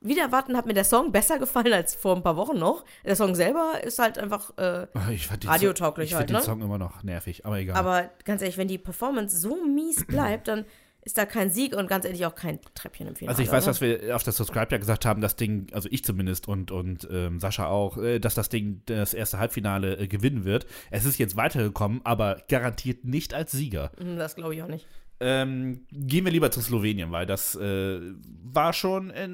Wieder 0.00 0.22
erwarten 0.22 0.56
hat 0.56 0.66
mir 0.66 0.74
der 0.74 0.84
Song 0.84 1.10
besser 1.10 1.38
gefallen 1.38 1.72
als 1.72 1.94
vor 1.94 2.14
ein 2.14 2.22
paar 2.22 2.36
Wochen 2.36 2.56
noch. 2.56 2.84
Der 3.04 3.16
Song 3.16 3.34
selber 3.34 3.82
ist 3.82 3.98
halt 3.98 4.16
einfach, 4.16 4.56
äh, 4.56 4.86
ich 5.12 5.26
fand 5.26 5.42
den 5.42 5.50
Radiotauglich 5.50 6.10
Song, 6.10 6.16
ich 6.16 6.20
halt, 6.20 6.30
find 6.30 6.38
ne? 6.38 6.44
den 6.44 6.44
Song 6.44 6.62
immer 6.62 6.78
noch 6.78 7.02
nervig, 7.02 7.44
aber 7.44 7.58
egal. 7.58 7.76
aber 7.76 8.10
ganz 8.24 8.42
ehrlich, 8.42 8.58
wenn 8.58 8.68
die 8.68 8.78
Performance 8.78 9.36
so 9.38 9.64
mies 9.64 10.06
bleibt, 10.06 10.46
dann 10.46 10.66
ist 11.08 11.16
da 11.16 11.24
kein 11.24 11.50
Sieg 11.50 11.74
und 11.74 11.88
ganz 11.88 12.04
ehrlich 12.04 12.26
auch 12.26 12.34
kein 12.34 12.60
Treppchen 12.74 13.08
im 13.08 13.16
Finale. 13.16 13.30
Also 13.30 13.42
ich 13.42 13.50
weiß, 13.50 13.64
oder? 13.64 13.70
dass 13.70 13.80
wir 13.80 14.14
auf 14.14 14.22
der 14.24 14.34
Subscribe 14.34 14.68
ja 14.70 14.76
gesagt 14.76 15.06
haben, 15.06 15.22
das 15.22 15.36
Ding, 15.36 15.66
also 15.72 15.88
ich 15.90 16.04
zumindest 16.04 16.48
und, 16.48 16.70
und 16.70 17.08
ähm, 17.10 17.40
Sascha 17.40 17.66
auch, 17.66 17.96
äh, 17.96 18.18
dass 18.18 18.34
das 18.34 18.50
Ding 18.50 18.82
das 18.84 19.14
erste 19.14 19.38
Halbfinale 19.38 19.96
äh, 19.96 20.06
gewinnen 20.06 20.44
wird. 20.44 20.66
Es 20.90 21.06
ist 21.06 21.18
jetzt 21.18 21.34
weitergekommen, 21.34 22.02
aber 22.04 22.42
garantiert 22.48 23.06
nicht 23.06 23.32
als 23.32 23.52
Sieger. 23.52 23.90
Hm, 23.98 24.18
Das 24.18 24.36
glaube 24.36 24.54
ich 24.54 24.62
auch 24.62 24.68
nicht. 24.68 24.86
Ähm, 25.20 25.86
gehen 25.90 26.26
wir 26.26 26.30
lieber 26.30 26.50
zu 26.50 26.60
Slowenien, 26.60 27.10
weil 27.10 27.24
das 27.24 27.54
äh, 27.54 28.00
war 28.44 28.74
schon 28.74 29.08
äh, 29.10 29.30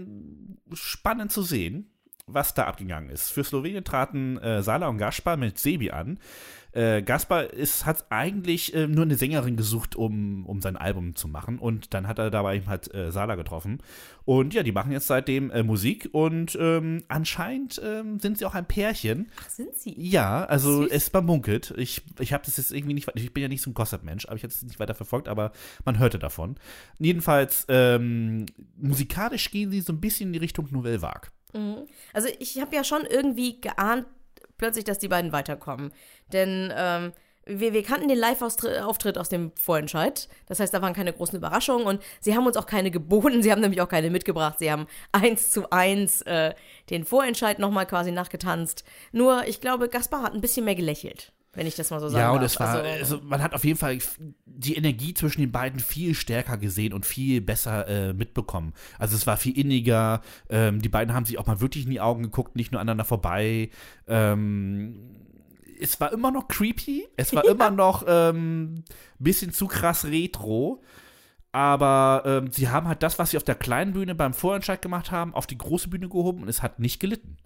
spannend 0.74 1.32
zu 1.32 1.42
sehen, 1.42 1.90
was 2.26 2.54
da 2.54 2.66
abgegangen 2.66 3.10
ist. 3.10 3.30
Für 3.32 3.42
Slowenien 3.42 3.82
traten 3.82 4.38
äh, 4.38 4.62
Sala 4.62 4.86
und 4.86 4.98
Gaspar 4.98 5.36
mit 5.36 5.58
Sebi 5.58 5.90
an. 5.90 6.20
Äh, 6.74 7.02
Gaspar 7.02 7.52
ist, 7.52 7.86
hat 7.86 8.06
eigentlich 8.10 8.74
äh, 8.74 8.88
nur 8.88 9.04
eine 9.04 9.14
Sängerin 9.14 9.56
gesucht, 9.56 9.94
um, 9.94 10.44
um 10.44 10.60
sein 10.60 10.76
Album 10.76 11.14
zu 11.14 11.28
machen. 11.28 11.58
Und 11.58 11.94
dann 11.94 12.08
hat 12.08 12.18
er 12.18 12.30
dabei 12.30 12.56
eben 12.56 12.66
halt 12.66 12.92
äh, 12.92 13.12
Sala 13.12 13.36
getroffen. 13.36 13.78
Und 14.24 14.54
ja, 14.54 14.62
die 14.62 14.72
machen 14.72 14.90
jetzt 14.90 15.06
seitdem 15.06 15.50
äh, 15.50 15.62
Musik 15.62 16.08
und 16.12 16.56
ähm, 16.60 17.04
anscheinend 17.08 17.80
ähm, 17.84 18.18
sind 18.18 18.38
sie 18.38 18.44
auch 18.44 18.54
ein 18.54 18.66
Pärchen. 18.66 19.30
Ach, 19.40 19.48
sind 19.50 19.76
sie? 19.76 19.94
Ja, 19.96 20.44
also 20.46 20.82
Süß. 20.82 20.92
es 20.92 21.10
bemunkelt. 21.10 21.72
Ich, 21.76 22.02
ich 22.18 22.32
habe 22.32 22.44
das 22.44 22.56
jetzt 22.56 22.72
irgendwie 22.72 22.94
nicht, 22.94 23.08
ich 23.14 23.32
bin 23.32 23.42
ja 23.42 23.48
nicht 23.48 23.62
so 23.62 23.70
ein 23.70 23.74
Gossip-Mensch, 23.74 24.26
aber 24.26 24.36
ich 24.36 24.42
habe 24.42 24.52
es 24.52 24.62
nicht 24.62 24.80
weiter 24.80 24.94
verfolgt, 24.94 25.28
aber 25.28 25.52
man 25.84 25.98
hörte 25.98 26.18
davon. 26.18 26.56
Jedenfalls, 26.98 27.66
ähm, 27.68 28.46
musikalisch 28.76 29.50
gehen 29.50 29.70
sie 29.70 29.80
so 29.80 29.92
ein 29.92 30.00
bisschen 30.00 30.28
in 30.28 30.32
die 30.32 30.38
Richtung 30.40 30.68
Nouvelle 30.70 31.02
Vague. 31.02 31.30
Also 32.12 32.28
ich 32.40 32.60
habe 32.60 32.74
ja 32.74 32.82
schon 32.82 33.02
irgendwie 33.08 33.60
geahnt, 33.60 34.06
plötzlich, 34.58 34.84
dass 34.84 34.98
die 34.98 35.08
beiden 35.08 35.32
weiterkommen. 35.32 35.92
Denn 36.32 36.72
ähm, 36.76 37.12
wir, 37.46 37.72
wir 37.72 37.82
kannten 37.82 38.08
den 38.08 38.18
Live-Auftritt 38.18 39.18
aus 39.18 39.28
dem 39.28 39.52
Vorentscheid. 39.54 40.28
Das 40.46 40.60
heißt, 40.60 40.72
da 40.72 40.80
waren 40.80 40.94
keine 40.94 41.12
großen 41.12 41.36
Überraschungen 41.36 41.86
und 41.86 42.02
sie 42.20 42.34
haben 42.34 42.46
uns 42.46 42.56
auch 42.56 42.66
keine 42.66 42.90
geboten. 42.90 43.42
Sie 43.44 43.52
haben 43.52 43.60
nämlich 43.60 43.80
auch 43.80 43.88
keine 43.88 44.10
mitgebracht. 44.10 44.58
Sie 44.58 44.70
haben 44.70 44.86
eins 45.12 45.50
zu 45.50 45.70
eins 45.70 46.22
äh, 46.22 46.54
den 46.90 47.04
Vorentscheid 47.04 47.58
nochmal 47.58 47.86
quasi 47.86 48.10
nachgetanzt. 48.10 48.84
Nur, 49.12 49.46
ich 49.46 49.60
glaube, 49.60 49.88
Gaspar 49.88 50.22
hat 50.22 50.34
ein 50.34 50.40
bisschen 50.40 50.64
mehr 50.64 50.74
gelächelt, 50.74 51.32
wenn 51.54 51.66
ich 51.66 51.74
das 51.76 51.90
mal 51.90 52.00
so 52.00 52.08
sagen 52.08 52.20
Ja, 52.20 52.30
und 52.30 52.40
darf. 52.40 52.52
es 52.52 52.60
war, 52.60 52.68
Also, 52.68 53.16
also, 53.16 53.20
man 53.24 53.42
hat 53.42 53.54
auf 53.54 53.64
jeden 53.64 53.78
Fall 53.78 53.98
die 54.46 54.76
Energie 54.76 55.14
zwischen 55.14 55.40
den 55.40 55.52
beiden 55.52 55.80
viel 55.80 56.14
stärker 56.14 56.56
gesehen 56.56 56.92
und 56.92 57.06
viel 57.06 57.40
besser 57.40 57.86
äh, 57.88 58.12
mitbekommen. 58.12 58.72
Also 58.98 59.16
es 59.16 59.26
war 59.26 59.36
viel 59.36 59.58
inniger. 59.58 60.20
Ähm, 60.48 60.80
die 60.80 60.88
beiden 60.88 61.14
haben 61.14 61.26
sich 61.26 61.38
auch 61.38 61.46
mal 61.46 61.60
wirklich 61.60 61.84
in 61.84 61.90
die 61.90 62.00
Augen 62.00 62.22
geguckt, 62.22 62.56
nicht 62.56 62.72
nur 62.72 62.80
aneinander 62.80 63.04
vorbei. 63.04 63.70
Ähm, 64.06 65.10
es 65.80 66.00
war 66.00 66.12
immer 66.12 66.30
noch 66.30 66.48
creepy. 66.48 67.06
Es 67.16 67.34
war 67.34 67.44
immer 67.48 67.70
noch 67.70 68.04
ähm, 68.06 68.84
bisschen 69.18 69.52
zu 69.52 69.66
krass 69.66 70.04
retro. 70.04 70.82
Aber 71.52 72.22
ähm, 72.26 72.50
sie 72.50 72.68
haben 72.68 72.88
halt 72.88 73.04
das, 73.04 73.18
was 73.20 73.30
sie 73.30 73.36
auf 73.36 73.44
der 73.44 73.54
kleinen 73.54 73.92
Bühne 73.92 74.16
beim 74.16 74.34
Vorentscheid 74.34 74.82
gemacht 74.82 75.12
haben, 75.12 75.34
auf 75.34 75.46
die 75.46 75.56
große 75.56 75.88
Bühne 75.88 76.08
gehoben 76.08 76.42
und 76.42 76.48
es 76.48 76.62
hat 76.62 76.80
nicht 76.80 76.98
gelitten. 76.98 77.36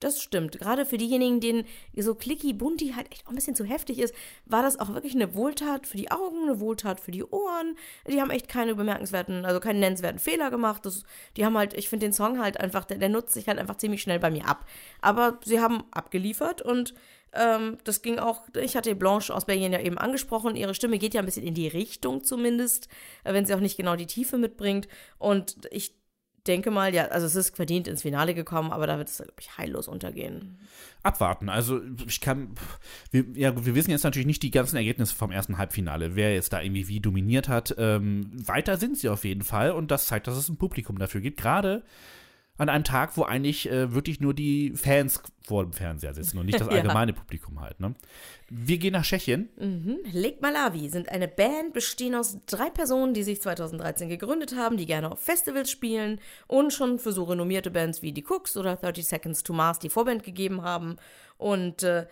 Das 0.00 0.20
stimmt. 0.20 0.58
Gerade 0.58 0.84
für 0.84 0.98
diejenigen, 0.98 1.40
denen 1.40 1.64
so 1.96 2.14
clicky 2.14 2.52
bunti 2.52 2.92
halt 2.94 3.10
echt 3.10 3.26
auch 3.26 3.30
ein 3.30 3.36
bisschen 3.36 3.54
zu 3.54 3.64
heftig 3.64 3.98
ist, 3.98 4.14
war 4.44 4.62
das 4.62 4.78
auch 4.78 4.92
wirklich 4.92 5.14
eine 5.14 5.34
Wohltat 5.34 5.86
für 5.86 5.96
die 5.96 6.10
Augen, 6.10 6.42
eine 6.42 6.60
Wohltat 6.60 7.00
für 7.00 7.10
die 7.10 7.24
Ohren. 7.24 7.76
Die 8.06 8.20
haben 8.20 8.30
echt 8.30 8.48
keine 8.48 8.74
bemerkenswerten, 8.74 9.46
also 9.46 9.60
keine 9.60 9.78
nennenswerten 9.78 10.18
Fehler 10.18 10.50
gemacht. 10.50 10.84
Das, 10.84 11.04
die 11.36 11.44
haben 11.46 11.56
halt, 11.56 11.74
ich 11.74 11.88
finde 11.88 12.06
den 12.06 12.12
Song 12.12 12.38
halt 12.38 12.60
einfach, 12.60 12.84
der, 12.84 12.98
der 12.98 13.08
nutzt 13.08 13.32
sich 13.32 13.48
halt 13.48 13.58
einfach 13.58 13.76
ziemlich 13.76 14.02
schnell 14.02 14.18
bei 14.18 14.30
mir 14.30 14.46
ab. 14.46 14.66
Aber 15.00 15.38
sie 15.42 15.60
haben 15.60 15.84
abgeliefert 15.90 16.60
und 16.60 16.92
ähm, 17.32 17.78
das 17.84 18.02
ging 18.02 18.18
auch, 18.18 18.42
ich 18.60 18.76
hatte 18.76 18.94
Blanche 18.94 19.34
aus 19.34 19.46
Belgien 19.46 19.72
ja 19.72 19.80
eben 19.80 19.98
angesprochen, 19.98 20.54
ihre 20.54 20.74
Stimme 20.74 20.98
geht 20.98 21.14
ja 21.14 21.20
ein 21.20 21.26
bisschen 21.26 21.46
in 21.46 21.54
die 21.54 21.68
Richtung 21.68 22.22
zumindest, 22.22 22.88
äh, 23.24 23.32
wenn 23.32 23.46
sie 23.46 23.54
auch 23.54 23.60
nicht 23.60 23.76
genau 23.76 23.96
die 23.96 24.06
Tiefe 24.06 24.38
mitbringt. 24.38 24.86
Und 25.18 25.66
ich 25.70 25.94
denke 26.44 26.70
mal, 26.70 26.94
ja, 26.94 27.06
also 27.06 27.26
es 27.26 27.34
ist 27.36 27.56
verdient 27.56 27.88
ins 27.88 28.02
Finale 28.02 28.34
gekommen, 28.34 28.70
aber 28.70 28.86
da 28.86 28.98
wird 28.98 29.08
es, 29.08 29.16
glaube 29.16 29.32
ich, 29.40 29.56
heillos 29.58 29.88
untergehen. 29.88 30.58
abwarten. 31.02 31.48
Also 31.48 31.80
ich 32.06 32.20
kann, 32.20 32.54
wir, 33.10 33.24
ja, 33.34 33.64
wir 33.64 33.74
wissen 33.74 33.90
jetzt 33.90 34.04
natürlich 34.04 34.26
nicht 34.26 34.42
die 34.42 34.50
ganzen 34.50 34.76
Ergebnisse 34.76 35.14
vom 35.14 35.30
ersten 35.30 35.58
Halbfinale, 35.58 36.16
wer 36.16 36.34
jetzt 36.34 36.52
da 36.52 36.60
irgendwie 36.60 36.88
wie 36.88 37.00
dominiert 37.00 37.48
hat. 37.48 37.74
Ähm, 37.78 38.30
weiter 38.32 38.76
sind 38.76 38.98
sie 38.98 39.08
auf 39.08 39.24
jeden 39.24 39.42
Fall 39.42 39.72
und 39.72 39.90
das 39.90 40.06
zeigt, 40.06 40.26
dass 40.26 40.36
es 40.36 40.48
ein 40.48 40.56
Publikum 40.56 40.98
dafür 40.98 41.20
gibt. 41.20 41.40
Gerade 41.40 41.82
an 42.56 42.68
einem 42.68 42.84
Tag, 42.84 43.16
wo 43.16 43.24
eigentlich 43.24 43.68
äh, 43.68 43.92
wirklich 43.92 44.20
nur 44.20 44.32
die 44.32 44.72
Fans 44.76 45.20
vor 45.44 45.64
dem 45.64 45.72
Fernseher 45.72 46.14
sitzen 46.14 46.38
und 46.38 46.46
nicht 46.46 46.60
das 46.60 46.68
Ja. 46.70 46.74
allgemeine 46.74 47.12
Publikum 47.12 47.60
halt. 47.60 47.80
Ne? 47.80 47.94
Wir 48.48 48.78
gehen 48.78 48.92
nach 48.92 49.04
Tschechien. 49.04 49.48
Mhm. 49.58 49.98
Lake 50.12 50.38
Malawi 50.40 50.88
sind 50.88 51.08
eine 51.08 51.26
Band, 51.26 51.72
bestehen 51.72 52.14
aus 52.14 52.38
drei 52.46 52.70
Personen, 52.70 53.12
die 53.12 53.24
sich 53.24 53.42
2013 53.42 54.08
gegründet 54.08 54.54
haben, 54.56 54.76
die 54.76 54.86
gerne 54.86 55.10
auf 55.10 55.18
Festivals 55.18 55.70
spielen 55.70 56.20
und 56.46 56.72
schon 56.72 56.98
für 57.00 57.12
so 57.12 57.24
renommierte 57.24 57.70
Bands 57.72 58.02
wie 58.02 58.12
die 58.12 58.24
Cooks 58.24 58.56
oder 58.56 58.76
30 58.76 59.04
Seconds 59.04 59.42
to 59.42 59.52
Mars 59.52 59.80
die 59.80 59.90
Vorband 59.90 60.22
gegeben 60.22 60.62
haben. 60.62 60.96
Und 61.38 61.82
äh, 61.82 62.06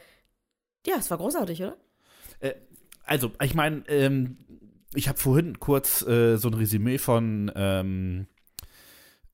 ja, 0.87 0.97
es 0.99 1.11
war 1.11 1.19
großartig, 1.19 1.63
oder? 1.63 1.77
Also, 3.05 3.33
ich 3.43 3.55
meine, 3.55 3.83
ähm, 3.89 4.39
ich 4.95 5.09
habe 5.09 5.19
vorhin 5.19 5.59
kurz 5.61 6.03
äh, 6.03 6.37
so 6.37 6.49
ein 6.49 6.55
Resümee 6.55 6.99
von 6.99 7.51
ähm, 7.55 8.27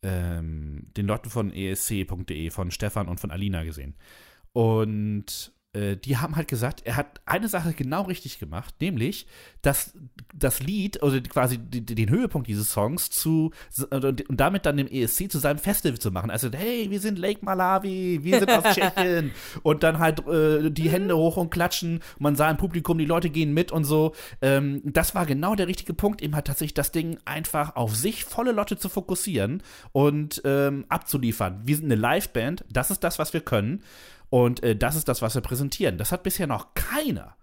ähm, 0.03 0.91
den 0.97 1.07
Leuten 1.07 1.31
von 1.31 1.53
esc.de, 1.53 2.51
von 2.51 2.71
Stefan 2.71 3.09
und 3.09 3.21
von 3.21 3.31
Alina 3.31 3.65
gesehen. 3.65 3.97
Und 4.53 5.53
äh, 5.79 5.97
die 5.97 6.17
haben 6.17 6.37
halt 6.37 6.49
gesagt, 6.49 6.83
er 6.85 6.97
hat 6.97 7.21
eine 7.27 7.49
Sache 7.49 7.73
genau 7.73 8.03
richtig 8.03 8.39
gemacht, 8.39 8.75
nämlich 8.81 9.27
dass 9.63 9.93
das 10.35 10.61
Lied, 10.61 11.03
also 11.03 11.21
quasi 11.21 11.59
den 11.59 12.11
Höhepunkt 12.11 12.49
dieses 12.49 12.71
Songs 12.71 13.11
zu 13.11 13.51
und 13.91 14.25
damit 14.29 14.67
dann 14.67 14.77
dem 14.77 14.87
ESC 14.87 15.31
zu 15.31 15.39
seinem 15.39 15.59
Festival 15.59 15.99
zu 15.99 16.11
machen. 16.11 16.31
Also, 16.31 16.49
hey, 16.53 16.91
wir 16.91 17.01
sind 17.01 17.19
Lake 17.19 17.45
Malawi, 17.45 18.21
wir 18.23 18.39
sind 18.39 18.51
aus 18.51 18.65
Tschechien 18.75 19.33
und 19.63 19.83
dann 19.83 19.99
halt 19.99 20.27
äh, 20.29 20.71
die 20.71 20.91
Hände 20.91 21.17
hoch 21.17 21.37
und 21.37 21.51
klatschen. 21.51 22.01
Man 22.19 22.37
sah 22.37 22.51
im 22.51 22.57
Publikum, 22.57 22.99
die 22.99 23.05
Leute 23.05 23.31
gehen 23.31 23.53
mit 23.53 23.73
und 23.73 23.85
so. 23.85 24.15
Ähm, 24.41 24.81
das 24.85 25.15
war 25.15 25.27
genau 25.27 25.55
der 25.55 25.67
richtige 25.67 25.95
Punkt, 25.95 26.23
eben 26.23 26.35
halt 26.35 26.47
tatsächlich 26.47 26.75
das 26.75 26.93
Ding 26.93 27.19
einfach 27.25 27.75
auf 27.75 27.97
sich 27.97 28.25
volle 28.25 28.53
Lotte 28.53 28.79
zu 28.79 28.89
fokussieren 28.89 29.63
und 29.93 30.41
ähm, 30.45 30.85
abzuliefern. 30.89 31.63
Wir 31.65 31.77
sind 31.77 31.87
eine 31.87 32.01
Liveband, 32.01 32.65
das 32.71 32.91
ist 32.91 33.03
das, 33.03 33.19
was 33.19 33.33
wir 33.33 33.41
können. 33.41 33.83
Und 34.31 34.63
äh, 34.63 34.77
das 34.77 34.97
ist 34.97 35.09
das, 35.09 35.23
was 35.23 35.35
wir 35.35 35.43
präsentieren. 35.43 35.99
Das 35.99 36.13
hat 36.13 36.23
bisher 36.23 36.47
noch 36.47 36.75
keiner 36.75 37.37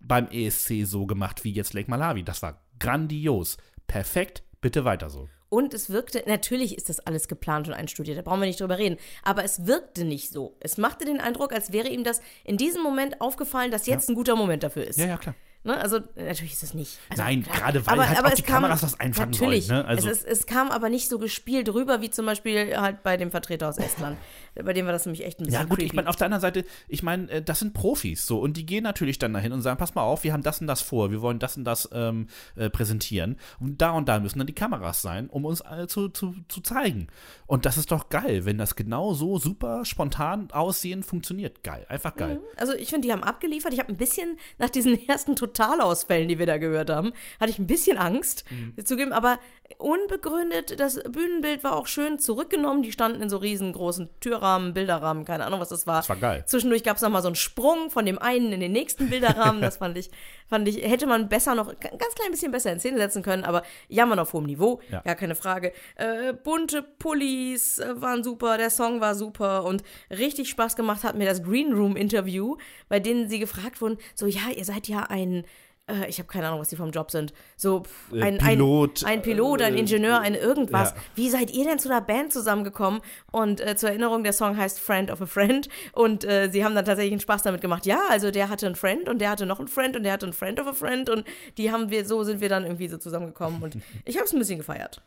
beim 0.00 0.28
ESC 0.28 0.84
so 0.84 1.06
gemacht 1.06 1.44
wie 1.44 1.52
jetzt 1.52 1.74
Lake 1.74 1.90
Malawi. 1.90 2.22
Das 2.22 2.42
war 2.42 2.62
grandios. 2.78 3.56
Perfekt, 3.86 4.42
bitte 4.60 4.84
weiter 4.84 5.10
so. 5.10 5.28
Und 5.50 5.72
es 5.72 5.88
wirkte, 5.88 6.22
natürlich 6.26 6.76
ist 6.76 6.90
das 6.90 7.00
alles 7.00 7.26
geplant 7.26 7.68
und 7.68 7.74
einstudiert, 7.74 8.18
da 8.18 8.22
brauchen 8.22 8.40
wir 8.40 8.46
nicht 8.46 8.60
drüber 8.60 8.76
reden. 8.76 8.98
Aber 9.22 9.44
es 9.44 9.66
wirkte 9.66 10.04
nicht 10.04 10.30
so. 10.30 10.56
Es 10.60 10.76
machte 10.76 11.06
den 11.06 11.20
Eindruck, 11.20 11.52
als 11.52 11.72
wäre 11.72 11.88
ihm 11.88 12.04
das 12.04 12.20
in 12.44 12.58
diesem 12.58 12.82
Moment 12.82 13.20
aufgefallen, 13.22 13.70
dass 13.70 13.86
jetzt 13.86 14.08
ja. 14.08 14.12
ein 14.12 14.16
guter 14.16 14.36
Moment 14.36 14.62
dafür 14.62 14.86
ist. 14.86 14.98
Ja, 14.98 15.06
ja, 15.06 15.16
klar. 15.16 15.34
Ne? 15.68 15.76
Also 15.78 16.00
natürlich 16.16 16.54
ist 16.54 16.62
es 16.62 16.72
nicht. 16.72 16.98
Also, 17.10 17.22
Nein, 17.22 17.42
gerade 17.42 17.86
weil 17.86 17.92
aber, 17.92 18.08
halt 18.08 18.18
aber 18.18 18.28
auch 18.28 18.34
die 18.34 18.42
kam, 18.42 18.62
Kameras 18.62 18.80
das 18.80 18.98
einfangen 18.98 19.32
natürlich, 19.32 19.66
sollen. 19.66 19.82
Ne? 19.82 19.86
Also. 19.86 20.08
Es, 20.08 20.20
ist, 20.20 20.26
es, 20.26 20.46
kam 20.46 20.70
aber 20.70 20.88
nicht 20.88 21.10
so 21.10 21.18
gespielt 21.18 21.72
rüber, 21.74 22.00
wie 22.00 22.08
zum 22.08 22.24
Beispiel 22.24 22.74
halt 22.78 23.02
bei 23.02 23.18
dem 23.18 23.30
Vertreter 23.30 23.68
aus 23.68 23.76
Estland. 23.76 24.16
bei 24.54 24.72
dem 24.72 24.86
war 24.86 24.92
das 24.92 25.04
nämlich 25.04 25.26
echt 25.26 25.40
ein 25.40 25.44
bisschen 25.44 25.60
Ja 25.60 25.66
gut, 25.66 25.76
creepy. 25.76 25.84
ich 25.84 25.92
meine, 25.92 26.08
auf 26.08 26.16
der 26.16 26.24
anderen 26.24 26.40
Seite, 26.40 26.64
ich 26.88 27.02
meine, 27.02 27.30
äh, 27.30 27.42
das 27.42 27.58
sind 27.58 27.74
Profis 27.74 28.24
so 28.24 28.40
und 28.40 28.56
die 28.56 28.64
gehen 28.64 28.82
natürlich 28.82 29.18
dann 29.18 29.34
dahin 29.34 29.52
und 29.52 29.60
sagen, 29.60 29.76
pass 29.78 29.94
mal 29.94 30.02
auf, 30.02 30.24
wir 30.24 30.32
haben 30.32 30.42
das 30.42 30.62
und 30.62 30.68
das 30.68 30.80
vor, 30.80 31.10
wir 31.10 31.20
wollen 31.20 31.38
das 31.38 31.58
und 31.58 31.64
das 31.64 31.86
ähm, 31.92 32.28
äh, 32.56 32.70
präsentieren 32.70 33.36
und 33.60 33.82
da 33.82 33.90
und 33.90 34.08
da 34.08 34.20
müssen 34.20 34.38
dann 34.38 34.46
die 34.46 34.54
Kameras 34.54 35.02
sein, 35.02 35.28
um 35.28 35.44
uns 35.44 35.60
äh, 35.60 35.86
zu, 35.86 36.08
zu, 36.08 36.34
zu 36.48 36.62
zeigen. 36.62 37.08
Und 37.46 37.66
das 37.66 37.76
ist 37.76 37.92
doch 37.92 38.08
geil, 38.08 38.46
wenn 38.46 38.56
das 38.56 38.74
genau 38.74 39.12
so 39.12 39.38
super 39.38 39.84
spontan 39.84 40.50
aussehen 40.50 41.02
funktioniert. 41.02 41.62
Geil, 41.62 41.84
einfach 41.88 42.16
geil. 42.16 42.36
Mhm. 42.36 42.58
Also 42.58 42.72
ich 42.74 42.88
finde, 42.88 43.06
die 43.06 43.12
haben 43.12 43.22
abgeliefert. 43.22 43.72
Ich 43.72 43.78
habe 43.78 43.92
ein 43.92 43.96
bisschen 43.96 44.38
nach 44.58 44.70
diesen 44.70 44.98
ersten 45.08 45.36
Totalausfällen, 45.58 46.28
die 46.28 46.38
wir 46.38 46.46
da 46.46 46.58
gehört 46.58 46.90
haben, 46.90 47.12
hatte 47.40 47.50
ich 47.50 47.58
ein 47.58 47.66
bisschen 47.66 47.98
Angst 47.98 48.44
mhm. 48.50 48.84
zugeben, 48.84 49.12
aber 49.12 49.38
unbegründet, 49.78 50.80
das 50.80 51.00
Bühnenbild 51.02 51.62
war 51.62 51.76
auch 51.76 51.86
schön 51.86 52.18
zurückgenommen. 52.18 52.82
Die 52.82 52.92
standen 52.92 53.20
in 53.20 53.28
so 53.28 53.36
riesengroßen 53.36 54.08
Türrahmen, 54.20 54.72
Bilderrahmen, 54.72 55.24
keine 55.24 55.44
Ahnung, 55.44 55.60
was 55.60 55.68
das 55.68 55.86
war. 55.86 55.98
Das 55.98 56.08
war 56.08 56.16
geil. 56.16 56.44
Zwischendurch 56.46 56.84
gab 56.84 56.96
es 56.96 57.02
nochmal 57.02 57.22
so 57.22 57.28
einen 57.28 57.34
Sprung 57.34 57.90
von 57.90 58.06
dem 58.06 58.18
einen 58.18 58.52
in 58.52 58.60
den 58.60 58.72
nächsten 58.72 59.10
Bilderrahmen. 59.10 59.60
Das 59.60 59.78
fand 59.78 59.98
ich, 59.98 60.10
fand 60.48 60.68
ich, 60.68 60.82
hätte 60.82 61.06
man 61.06 61.28
besser 61.28 61.54
noch, 61.54 61.78
ganz 61.78 62.14
klein 62.14 62.30
bisschen 62.30 62.52
besser 62.52 62.72
in 62.72 62.80
Szene 62.80 62.98
setzen 62.98 63.22
können, 63.22 63.44
aber 63.44 63.62
jammern 63.88 64.18
auf 64.18 64.32
hohem 64.32 64.46
Niveau, 64.46 64.80
ja. 64.90 65.00
gar 65.02 65.14
keine 65.14 65.34
Frage. 65.34 65.72
Äh, 65.96 66.32
bunte 66.32 66.82
Pullis 66.82 67.78
äh, 67.78 68.00
waren 68.00 68.24
super, 68.24 68.58
der 68.58 68.70
Song 68.70 69.00
war 69.00 69.14
super 69.14 69.64
und 69.64 69.82
richtig 70.10 70.48
Spaß 70.48 70.76
gemacht 70.76 71.04
hat 71.04 71.16
mir 71.16 71.26
das 71.26 71.42
Green 71.42 71.72
Room 71.72 71.96
Interview, 71.96 72.56
bei 72.88 73.00
denen 73.00 73.28
sie 73.28 73.38
gefragt 73.38 73.80
wurden, 73.80 73.98
so, 74.14 74.26
ja, 74.26 74.50
ihr 74.54 74.64
seid 74.64 74.88
ja 74.88 75.04
ein 75.04 75.44
äh, 75.88 76.06
ich 76.08 76.18
habe 76.18 76.28
keine 76.28 76.48
Ahnung, 76.48 76.60
was 76.60 76.68
die 76.68 76.76
vom 76.76 76.90
Job 76.90 77.10
sind. 77.10 77.32
So 77.56 77.82
äh, 78.12 78.22
ein 78.22 78.38
Pilot, 78.38 79.04
ein, 79.04 79.14
ein 79.14 79.22
Pilot, 79.22 79.62
ein 79.62 79.74
äh, 79.74 79.78
Ingenieur, 79.78 80.20
ein 80.20 80.34
irgendwas. 80.34 80.90
Ja. 80.90 80.96
Wie 81.14 81.30
seid 81.30 81.50
ihr 81.50 81.64
denn 81.64 81.78
zu 81.78 81.88
einer 81.88 82.00
Band 82.00 82.32
zusammengekommen? 82.32 83.00
Und 83.30 83.60
äh, 83.60 83.76
zur 83.76 83.90
Erinnerung, 83.90 84.22
der 84.22 84.32
Song 84.32 84.56
heißt 84.56 84.78
Friend 84.80 85.10
of 85.10 85.20
a 85.20 85.26
Friend. 85.26 85.68
Und 85.92 86.24
äh, 86.24 86.48
sie 86.50 86.64
haben 86.64 86.74
dann 86.74 86.84
tatsächlich 86.84 87.12
einen 87.12 87.20
Spaß 87.20 87.42
damit 87.42 87.60
gemacht. 87.60 87.86
Ja, 87.86 88.00
also 88.10 88.30
der 88.30 88.48
hatte 88.48 88.66
einen 88.66 88.76
Friend 88.76 89.08
und 89.08 89.18
der 89.18 89.30
hatte 89.30 89.46
noch 89.46 89.58
einen 89.58 89.68
Friend 89.68 89.96
und 89.96 90.02
der 90.02 90.12
hatte 90.12 90.26
einen 90.26 90.32
Friend 90.32 90.60
of 90.60 90.66
a 90.66 90.72
Friend 90.72 91.08
und 91.10 91.24
die 91.56 91.72
haben 91.72 91.90
wir, 91.90 92.04
so 92.04 92.24
sind 92.24 92.40
wir 92.40 92.48
dann 92.48 92.64
irgendwie 92.64 92.88
so 92.88 92.98
zusammengekommen. 92.98 93.62
Und 93.62 93.76
ich 94.04 94.16
habe 94.16 94.26
es 94.26 94.32
ein 94.32 94.38
bisschen 94.38 94.58
gefeiert. 94.58 95.00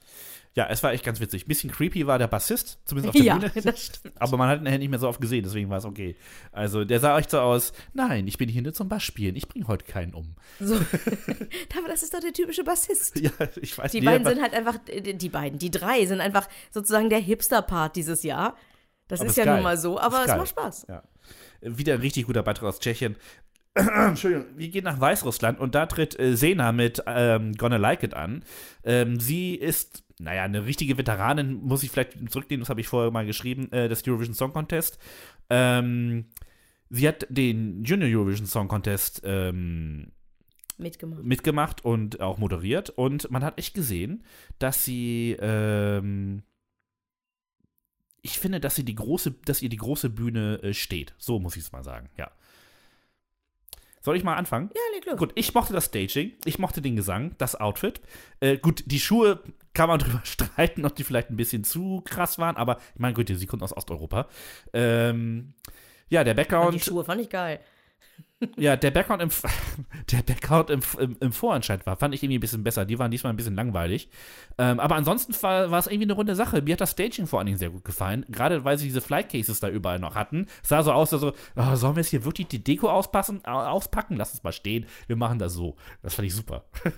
Ja, 0.53 0.67
es 0.69 0.83
war 0.83 0.91
echt 0.91 1.05
ganz 1.05 1.21
witzig. 1.21 1.45
Ein 1.45 1.47
bisschen 1.47 1.71
creepy 1.71 2.07
war 2.07 2.19
der 2.19 2.27
Bassist, 2.27 2.79
zumindest 2.83 3.09
auf 3.09 3.15
der 3.15 3.23
ja, 3.23 3.37
Bühne. 3.37 3.51
Das 3.63 3.85
stimmt. 3.85 4.13
Aber 4.19 4.35
man 4.35 4.49
hat 4.49 4.59
ihn 4.59 4.79
nicht 4.79 4.89
mehr 4.89 4.99
so 4.99 5.07
oft 5.07 5.21
gesehen, 5.21 5.43
deswegen 5.43 5.69
war 5.69 5.77
es 5.77 5.85
okay. 5.85 6.17
Also 6.51 6.83
der 6.83 6.99
sah 6.99 7.17
echt 7.17 7.31
so 7.31 7.39
aus, 7.39 7.71
nein, 7.93 8.27
ich 8.27 8.37
bin 8.37 8.49
hier 8.49 8.61
nur 8.61 8.73
zum 8.73 8.89
Bass 8.89 9.03
spielen, 9.03 9.37
ich 9.37 9.47
bringe 9.47 9.67
heute 9.67 9.85
keinen 9.85 10.13
um. 10.13 10.35
So. 10.59 10.75
Aber 11.77 11.87
das 11.87 12.03
ist 12.03 12.13
doch 12.13 12.19
der 12.19 12.33
typische 12.33 12.65
Bassist. 12.65 13.17
Ja, 13.17 13.31
ich 13.61 13.77
weiß 13.77 13.93
nicht. 13.93 14.01
Die 14.01 14.05
beiden 14.05 14.27
sind 14.27 14.41
halt 14.41 14.53
einfach, 14.53 14.77
die 14.85 15.29
beiden, 15.29 15.57
die 15.57 15.71
drei 15.71 16.05
sind 16.05 16.19
einfach 16.19 16.49
sozusagen 16.69 17.09
der 17.09 17.19
Hipster-Part 17.19 17.95
dieses 17.95 18.23
Jahr. 18.23 18.57
Das 19.07 19.21
ist, 19.21 19.31
ist 19.31 19.37
ja 19.37 19.45
geil. 19.45 19.55
nun 19.55 19.63
mal 19.63 19.77
so, 19.77 19.99
aber 19.99 20.25
es 20.25 20.27
macht 20.27 20.49
Spaß. 20.49 20.85
Ja. 20.89 21.03
Wieder 21.61 21.93
ein 21.93 22.01
richtig 22.01 22.25
guter 22.25 22.43
Beitrag 22.43 22.69
aus 22.69 22.79
Tschechien. 22.79 23.15
Entschuldigung, 23.73 24.47
wir 24.57 24.67
gehen 24.67 24.83
nach 24.83 24.99
Weißrussland 24.99 25.59
und 25.59 25.75
da 25.75 25.85
tritt 25.85 26.19
äh, 26.19 26.35
Sena 26.35 26.71
mit 26.73 27.01
ähm, 27.05 27.53
Gonna 27.53 27.77
Like 27.77 28.03
It 28.03 28.13
an. 28.13 28.43
Ähm, 28.83 29.19
sie 29.19 29.55
ist, 29.55 30.03
naja, 30.21 30.43
eine 30.43 30.65
richtige 30.65 30.97
Veteranin, 30.97 31.61
muss 31.61 31.83
ich 31.83 31.91
vielleicht 31.91 32.31
zurücknehmen, 32.31 32.61
das 32.61 32.69
habe 32.69 32.81
ich 32.81 32.87
vorher 32.87 33.11
mal 33.11 33.25
geschrieben, 33.25 33.71
äh, 33.71 33.89
des 33.89 34.07
Eurovision 34.07 34.35
Song 34.35 34.53
Contest. 34.53 34.99
Ähm, 35.49 36.25
sie 36.89 37.07
hat 37.07 37.25
den 37.29 37.83
Junior 37.83 38.09
Eurovision 38.09 38.47
Song 38.47 38.67
Contest 38.67 39.21
ähm, 39.23 40.11
mitgemacht. 40.77 41.23
mitgemacht 41.23 41.85
und 41.85 42.21
auch 42.21 42.37
moderiert. 42.37 42.89
Und 42.89 43.29
man 43.31 43.43
hat 43.43 43.57
echt 43.57 43.73
gesehen, 43.73 44.23
dass 44.59 44.85
sie 44.85 45.35
ähm, 45.39 46.43
ich 48.21 48.39
finde, 48.39 48.59
dass 48.59 48.75
sie 48.75 48.85
die 48.85 48.95
große, 48.95 49.31
dass 49.45 49.61
ihr 49.61 49.69
die 49.69 49.77
große 49.77 50.09
Bühne 50.09 50.61
äh, 50.61 50.73
steht. 50.73 51.13
So 51.17 51.39
muss 51.39 51.55
ich 51.55 51.63
es 51.63 51.71
mal 51.71 51.83
sagen, 51.83 52.09
ja. 52.17 52.31
Soll 54.01 54.17
ich 54.17 54.23
mal 54.23 54.35
anfangen? 54.35 54.69
Ja, 54.73 54.81
leg 54.95 55.05
los. 55.05 55.17
Gut, 55.17 55.31
ich 55.35 55.53
mochte 55.53 55.73
das 55.73 55.85
Staging, 55.85 56.33
ich 56.45 56.57
mochte 56.57 56.81
den 56.81 56.95
Gesang, 56.95 57.35
das 57.37 57.55
Outfit. 57.55 58.01
Äh, 58.39 58.57
gut, 58.57 58.83
die 58.87 58.99
Schuhe 58.99 59.41
kann 59.73 59.87
man 59.87 59.99
drüber 59.99 60.21
streiten, 60.23 60.85
ob 60.85 60.95
die 60.95 61.03
vielleicht 61.03 61.29
ein 61.29 61.37
bisschen 61.37 61.63
zu 61.63 62.01
krass 62.03 62.39
waren, 62.39 62.57
aber 62.57 62.77
ich 62.95 62.99
meine, 62.99 63.13
gut, 63.13 63.27
sie 63.27 63.45
kommt 63.45 63.61
aus 63.61 63.75
Osteuropa. 63.75 64.27
Ähm, 64.73 65.53
ja, 66.09 66.23
der 66.23 66.33
Background. 66.33 66.73
Die 66.73 66.79
Schuhe 66.79 67.05
fand 67.05 67.21
ich 67.21 67.29
geil. 67.29 67.59
Ja, 68.57 68.75
der 68.75 68.91
Background, 68.91 69.21
im, 69.21 69.29
der 70.11 70.23
Background 70.23 70.69
im, 70.69 70.81
im, 70.99 71.17
im, 71.19 71.31
Vorentscheid 71.31 71.85
war, 71.85 71.95
fand 71.95 72.15
ich 72.15 72.23
irgendwie 72.23 72.39
ein 72.39 72.41
bisschen 72.41 72.63
besser. 72.63 72.85
Die 72.85 72.97
waren 72.97 73.11
diesmal 73.11 73.31
ein 73.31 73.37
bisschen 73.37 73.55
langweilig. 73.55 74.09
Ähm, 74.57 74.79
aber 74.79 74.95
ansonsten 74.95 75.33
war, 75.43 75.69
war 75.69 75.79
es 75.79 75.87
irgendwie 75.87 76.05
eine 76.05 76.13
runde 76.13 76.35
Sache. 76.35 76.61
Mir 76.61 76.73
hat 76.73 76.81
das 76.81 76.91
Staging 76.91 77.27
vor 77.27 77.39
allen 77.39 77.45
Dingen 77.45 77.59
sehr 77.59 77.69
gut 77.69 77.85
gefallen. 77.85 78.25
Gerade 78.29 78.63
weil 78.65 78.77
sie 78.77 78.85
diese 78.85 79.01
Flight 79.01 79.29
Cases 79.29 79.59
da 79.59 79.69
überall 79.69 79.99
noch 79.99 80.15
hatten. 80.15 80.47
Es 80.63 80.69
sah 80.69 80.81
so 80.81 80.91
aus, 80.91 81.13
also, 81.13 81.33
oh, 81.55 81.75
sollen 81.75 81.95
wir 81.95 82.01
jetzt 82.01 82.09
hier 82.09 82.25
wirklich 82.25 82.47
die 82.47 82.63
Deko 82.63 82.89
auspassen, 82.89 83.45
auspacken? 83.45 84.17
Lass 84.17 84.33
es 84.33 84.43
mal 84.43 84.51
stehen. 84.51 84.85
Wir 85.07 85.15
machen 85.15 85.37
das 85.37 85.53
so. 85.53 85.75
Das 86.01 86.15
fand 86.15 86.27
ich 86.27 86.35
super. 86.35 86.65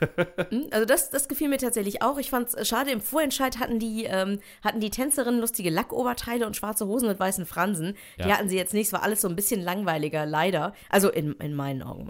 Hm, 0.49 0.67
also, 0.71 0.85
das, 0.85 1.09
das 1.09 1.27
gefiel 1.27 1.47
mir 1.47 1.57
tatsächlich 1.57 2.01
auch. 2.01 2.17
Ich 2.17 2.29
fand 2.29 2.53
es 2.53 2.67
schade, 2.67 2.91
im 2.91 3.01
Vorentscheid 3.01 3.59
hatten 3.59 3.79
die, 3.79 4.05
ähm, 4.05 4.39
hatten 4.63 4.79
die 4.79 4.89
Tänzerinnen 4.89 5.39
lustige 5.39 5.69
Lackoberteile 5.69 6.45
und 6.45 6.55
schwarze 6.55 6.85
Hosen 6.85 7.07
mit 7.07 7.19
weißen 7.19 7.45
Fransen. 7.45 7.95
Ja. 8.17 8.25
Die 8.25 8.33
hatten 8.33 8.49
sie 8.49 8.57
jetzt 8.57 8.73
nicht. 8.73 8.87
Es 8.87 8.93
war 8.93 9.03
alles 9.03 9.21
so 9.21 9.27
ein 9.27 9.35
bisschen 9.35 9.61
langweiliger, 9.61 10.25
leider. 10.25 10.73
Also, 10.89 11.09
in 11.09 11.32
in, 11.39 11.55
meinen 11.55 11.83
Augen. 11.83 12.09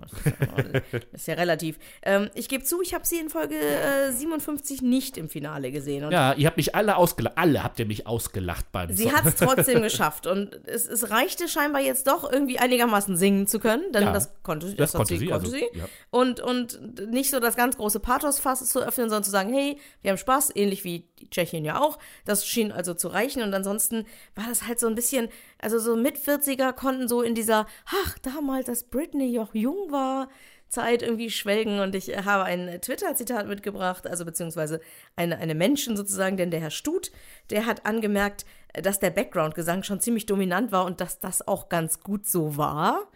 Das 1.12 1.22
ist 1.22 1.28
ja 1.28 1.36
relativ. 1.36 1.78
Ähm, 2.02 2.30
ich 2.34 2.50
gebe 2.50 2.64
zu, 2.64 2.82
ich 2.82 2.94
habe 2.94 3.06
sie 3.06 3.20
in 3.20 3.30
Folge 3.30 3.56
äh, 3.56 4.12
57 4.12 4.82
nicht 4.82 5.18
im 5.18 5.30
Finale 5.30 5.72
gesehen. 5.72 6.12
ja, 6.12 6.34
ihr 6.34 6.48
habt 6.48 6.58
mich 6.58 6.76
alle 6.76 6.96
ausgelacht. 6.96 7.38
Alle 7.38 7.64
habt 7.64 7.80
ihr 7.80 7.86
mich 7.86 8.08
ausgelacht 8.08 8.72
beim 8.72 8.94
Sie 8.94 9.12
hat 9.12 9.26
es 9.26 9.36
trotzdem 9.36 9.82
geschafft. 9.84 10.28
Und 10.28 10.60
es, 10.66 10.88
es, 10.88 11.10
reichte 11.10 11.48
scheinbar 11.48 11.82
jetzt 11.82 12.08
doch 12.08 12.32
irgendwie 12.32 12.60
einigermaßen 12.60 13.18
singen 13.18 13.48
zu 13.48 13.60
können. 13.60 13.92
Denn 13.92 14.04
ja, 14.04 14.14
das 14.14 14.32
konnte, 14.44 14.68
das, 14.68 14.76
das 14.76 14.94
konnte 14.94 15.18
sie. 15.18 15.28
Konnte 15.28 15.46
also, 15.46 15.58
sie. 15.58 15.66
Ja. 15.78 15.86
Und, 16.10 16.40
und 16.40 17.10
nicht 17.10 17.30
so 17.30 17.40
das 17.40 17.56
ganz 17.56 17.78
große 17.78 18.00
Pathosfass 18.00 18.68
zu 18.70 18.80
öffnen, 18.80 19.10
sondern 19.10 19.24
zu 19.24 19.32
sagen, 19.32 19.54
hey, 19.54 19.78
wir 20.02 20.12
haben 20.12 20.18
Spaß, 20.18 20.52
ähnlich 20.56 20.84
wie 20.84 21.08
Tschechien 21.30 21.66
ja 21.66 21.82
auch. 21.82 22.00
Das 22.26 22.46
schien 22.46 22.72
also 22.72 22.94
zu 22.94 23.08
reichen. 23.08 23.42
Und 23.44 23.54
ansonsten 23.54 24.06
war 24.36 24.46
das 24.48 24.68
halt 24.68 24.80
so 24.80 24.88
ein 24.88 24.96
bisschen, 24.96 25.30
also 25.60 25.80
so 25.80 25.96
mit 25.96 26.18
40er 26.18 26.74
konnten 26.74 27.08
so 27.08 27.22
in 27.22 27.36
dieser, 27.36 27.66
ach, 27.86 28.18
damals, 28.20 28.70
als 28.70 28.84
Britney 28.84 29.40
auch 29.40 29.54
jung 29.54 29.92
war, 29.92 30.30
Zeit 30.74 31.04
irgendwie 31.04 31.30
schwelgen 31.30 31.80
und 31.80 31.94
ich 31.94 32.10
habe 32.26 32.46
ein 32.46 32.82
Twitter-Zitat 32.82 33.48
mitgebracht, 33.48 34.08
also 34.08 34.26
beziehungsweise 34.26 34.82
eine, 35.16 35.38
eine 35.38 35.54
Menschen 35.54 35.96
sozusagen, 35.96 36.36
denn 36.36 36.50
der 36.50 36.62
Herr 36.62 36.72
Stut, 36.72 37.12
der 37.52 37.68
hat 37.68 37.86
angemerkt, 37.86 38.44
dass 38.74 39.00
der 39.00 39.12
Background-Gesang 39.12 39.84
schon 39.84 40.00
ziemlich 40.00 40.26
dominant 40.26 40.72
war 40.72 40.86
und 40.86 41.00
dass 41.00 41.20
das 41.20 41.48
auch 41.48 41.70
ganz 41.70 42.00
gut 42.00 42.26
so 42.26 42.58
war. 42.58 43.08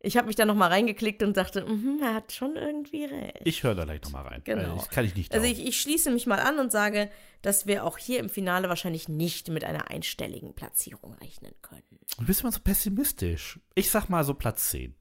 Ich 0.00 0.16
habe 0.16 0.28
mich 0.28 0.36
da 0.36 0.44
nochmal 0.44 0.70
reingeklickt 0.70 1.22
und 1.22 1.36
dachte, 1.36 1.64
mm 1.64 2.00
er 2.02 2.14
hat 2.14 2.32
schon 2.32 2.54
irgendwie 2.54 3.04
recht. 3.04 3.40
Ich 3.44 3.62
höre 3.64 3.74
da 3.74 3.84
gleich 3.84 4.00
nochmal 4.02 4.26
rein. 4.26 4.42
Genau. 4.44 4.76
Das 4.76 4.88
kann 4.90 5.04
ich 5.04 5.16
nicht. 5.16 5.34
Also 5.34 5.46
ich, 5.46 5.66
ich, 5.66 5.80
schließe 5.80 6.10
mich 6.10 6.26
mal 6.26 6.38
an 6.38 6.58
und 6.60 6.70
sage, 6.70 7.10
dass 7.42 7.66
wir 7.66 7.84
auch 7.84 7.98
hier 7.98 8.20
im 8.20 8.28
Finale 8.28 8.68
wahrscheinlich 8.68 9.08
nicht 9.08 9.48
mit 9.48 9.64
einer 9.64 9.90
einstelligen 9.90 10.54
Platzierung 10.54 11.14
rechnen 11.14 11.52
können. 11.60 11.82
Du 12.18 12.26
bist 12.26 12.42
immer 12.42 12.52
so 12.52 12.60
pessimistisch. 12.60 13.58
Ich 13.74 13.90
sag 13.90 14.08
mal 14.08 14.22
so 14.22 14.34
Platz 14.34 14.70
10. 14.70 14.94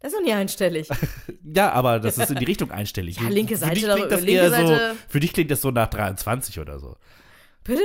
Das 0.00 0.12
ist 0.12 0.18
doch 0.18 0.24
nie 0.24 0.32
einstellig. 0.32 0.88
ja, 1.44 1.72
aber 1.72 2.00
das 2.00 2.18
ist 2.18 2.30
in 2.30 2.38
die 2.38 2.44
Richtung 2.46 2.70
einstellig. 2.70 3.20
ja, 3.20 3.28
linke 3.28 3.56
Seite. 3.56 3.80
Für 3.80 3.94
dich, 3.94 4.06
klingt 4.06 4.40
das 4.40 4.50
Seite. 4.50 4.66
So, 4.66 4.98
für 5.08 5.20
dich 5.20 5.32
klingt 5.32 5.50
das 5.50 5.60
so 5.60 5.70
nach 5.70 5.88
23 5.88 6.58
oder 6.58 6.80
so. 6.80 6.96
Bitte? 7.64 7.82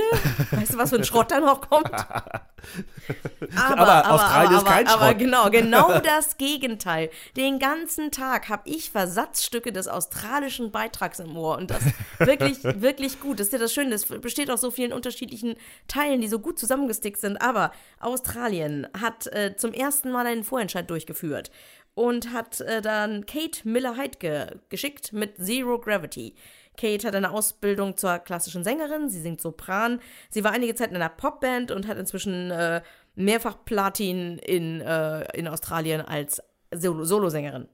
Weißt 0.52 0.72
du, 0.72 0.78
was 0.78 0.90
für 0.90 0.96
ein 0.96 1.04
Schrott 1.04 1.30
da 1.30 1.38
noch 1.40 1.68
kommt? 1.68 1.92
aber, 1.92 3.78
Aber 3.78 4.10
Australien 4.10 4.52
ist 4.54 4.66
kein 4.66 4.86
aber 4.86 5.06
Schrott. 5.06 5.18
genau, 5.18 5.50
genau 5.50 5.98
das 6.00 6.38
Gegenteil. 6.38 7.10
Den 7.36 7.58
ganzen 7.58 8.10
Tag 8.10 8.48
habe 8.48 8.62
ich 8.64 8.90
Versatzstücke 8.90 9.72
des 9.72 9.86
australischen 9.86 10.70
Beitrags 10.70 11.18
im 11.18 11.36
Ohr 11.36 11.58
und 11.58 11.70
das 11.70 11.82
wirklich, 12.18 12.64
wirklich 12.80 13.20
gut. 13.20 13.38
Das 13.38 13.48
ist 13.48 13.52
ja 13.52 13.58
das 13.58 13.74
Schöne, 13.74 13.90
das 13.90 14.06
besteht 14.06 14.50
aus 14.50 14.62
so 14.62 14.70
vielen 14.70 14.94
unterschiedlichen 14.94 15.56
Teilen, 15.88 16.22
die 16.22 16.28
so 16.28 16.38
gut 16.38 16.58
zusammengestickt 16.58 17.20
sind. 17.20 17.36
Aber 17.42 17.70
Australien 18.00 18.86
hat 18.98 19.26
äh, 19.28 19.56
zum 19.56 19.74
ersten 19.74 20.10
Mal 20.10 20.26
einen 20.26 20.44
Vorentscheid 20.44 20.88
durchgeführt 20.88 21.50
und 21.94 22.32
hat 22.32 22.60
äh, 22.60 22.80
dann 22.82 23.26
Kate 23.26 23.66
Miller-Heidke 23.68 24.60
geschickt 24.68 25.12
mit 25.12 25.36
Zero 25.36 25.78
Gravity. 25.78 26.34
Kate 26.76 27.06
hat 27.06 27.14
eine 27.14 27.30
Ausbildung 27.30 27.96
zur 27.96 28.18
klassischen 28.18 28.64
Sängerin, 28.64 29.08
sie 29.08 29.20
singt 29.20 29.40
Sopran. 29.40 30.00
Sie 30.30 30.44
war 30.44 30.52
einige 30.52 30.74
Zeit 30.74 30.90
in 30.90 30.96
einer 30.96 31.08
Popband 31.08 31.70
und 31.70 31.86
hat 31.86 31.98
inzwischen 31.98 32.50
äh, 32.50 32.82
mehrfach 33.14 33.64
Platin 33.64 34.38
in, 34.38 34.80
äh, 34.80 35.22
in 35.36 35.48
Australien 35.48 36.00
als 36.00 36.42
Solo- 36.74 37.04
Solosängerin. 37.04 37.68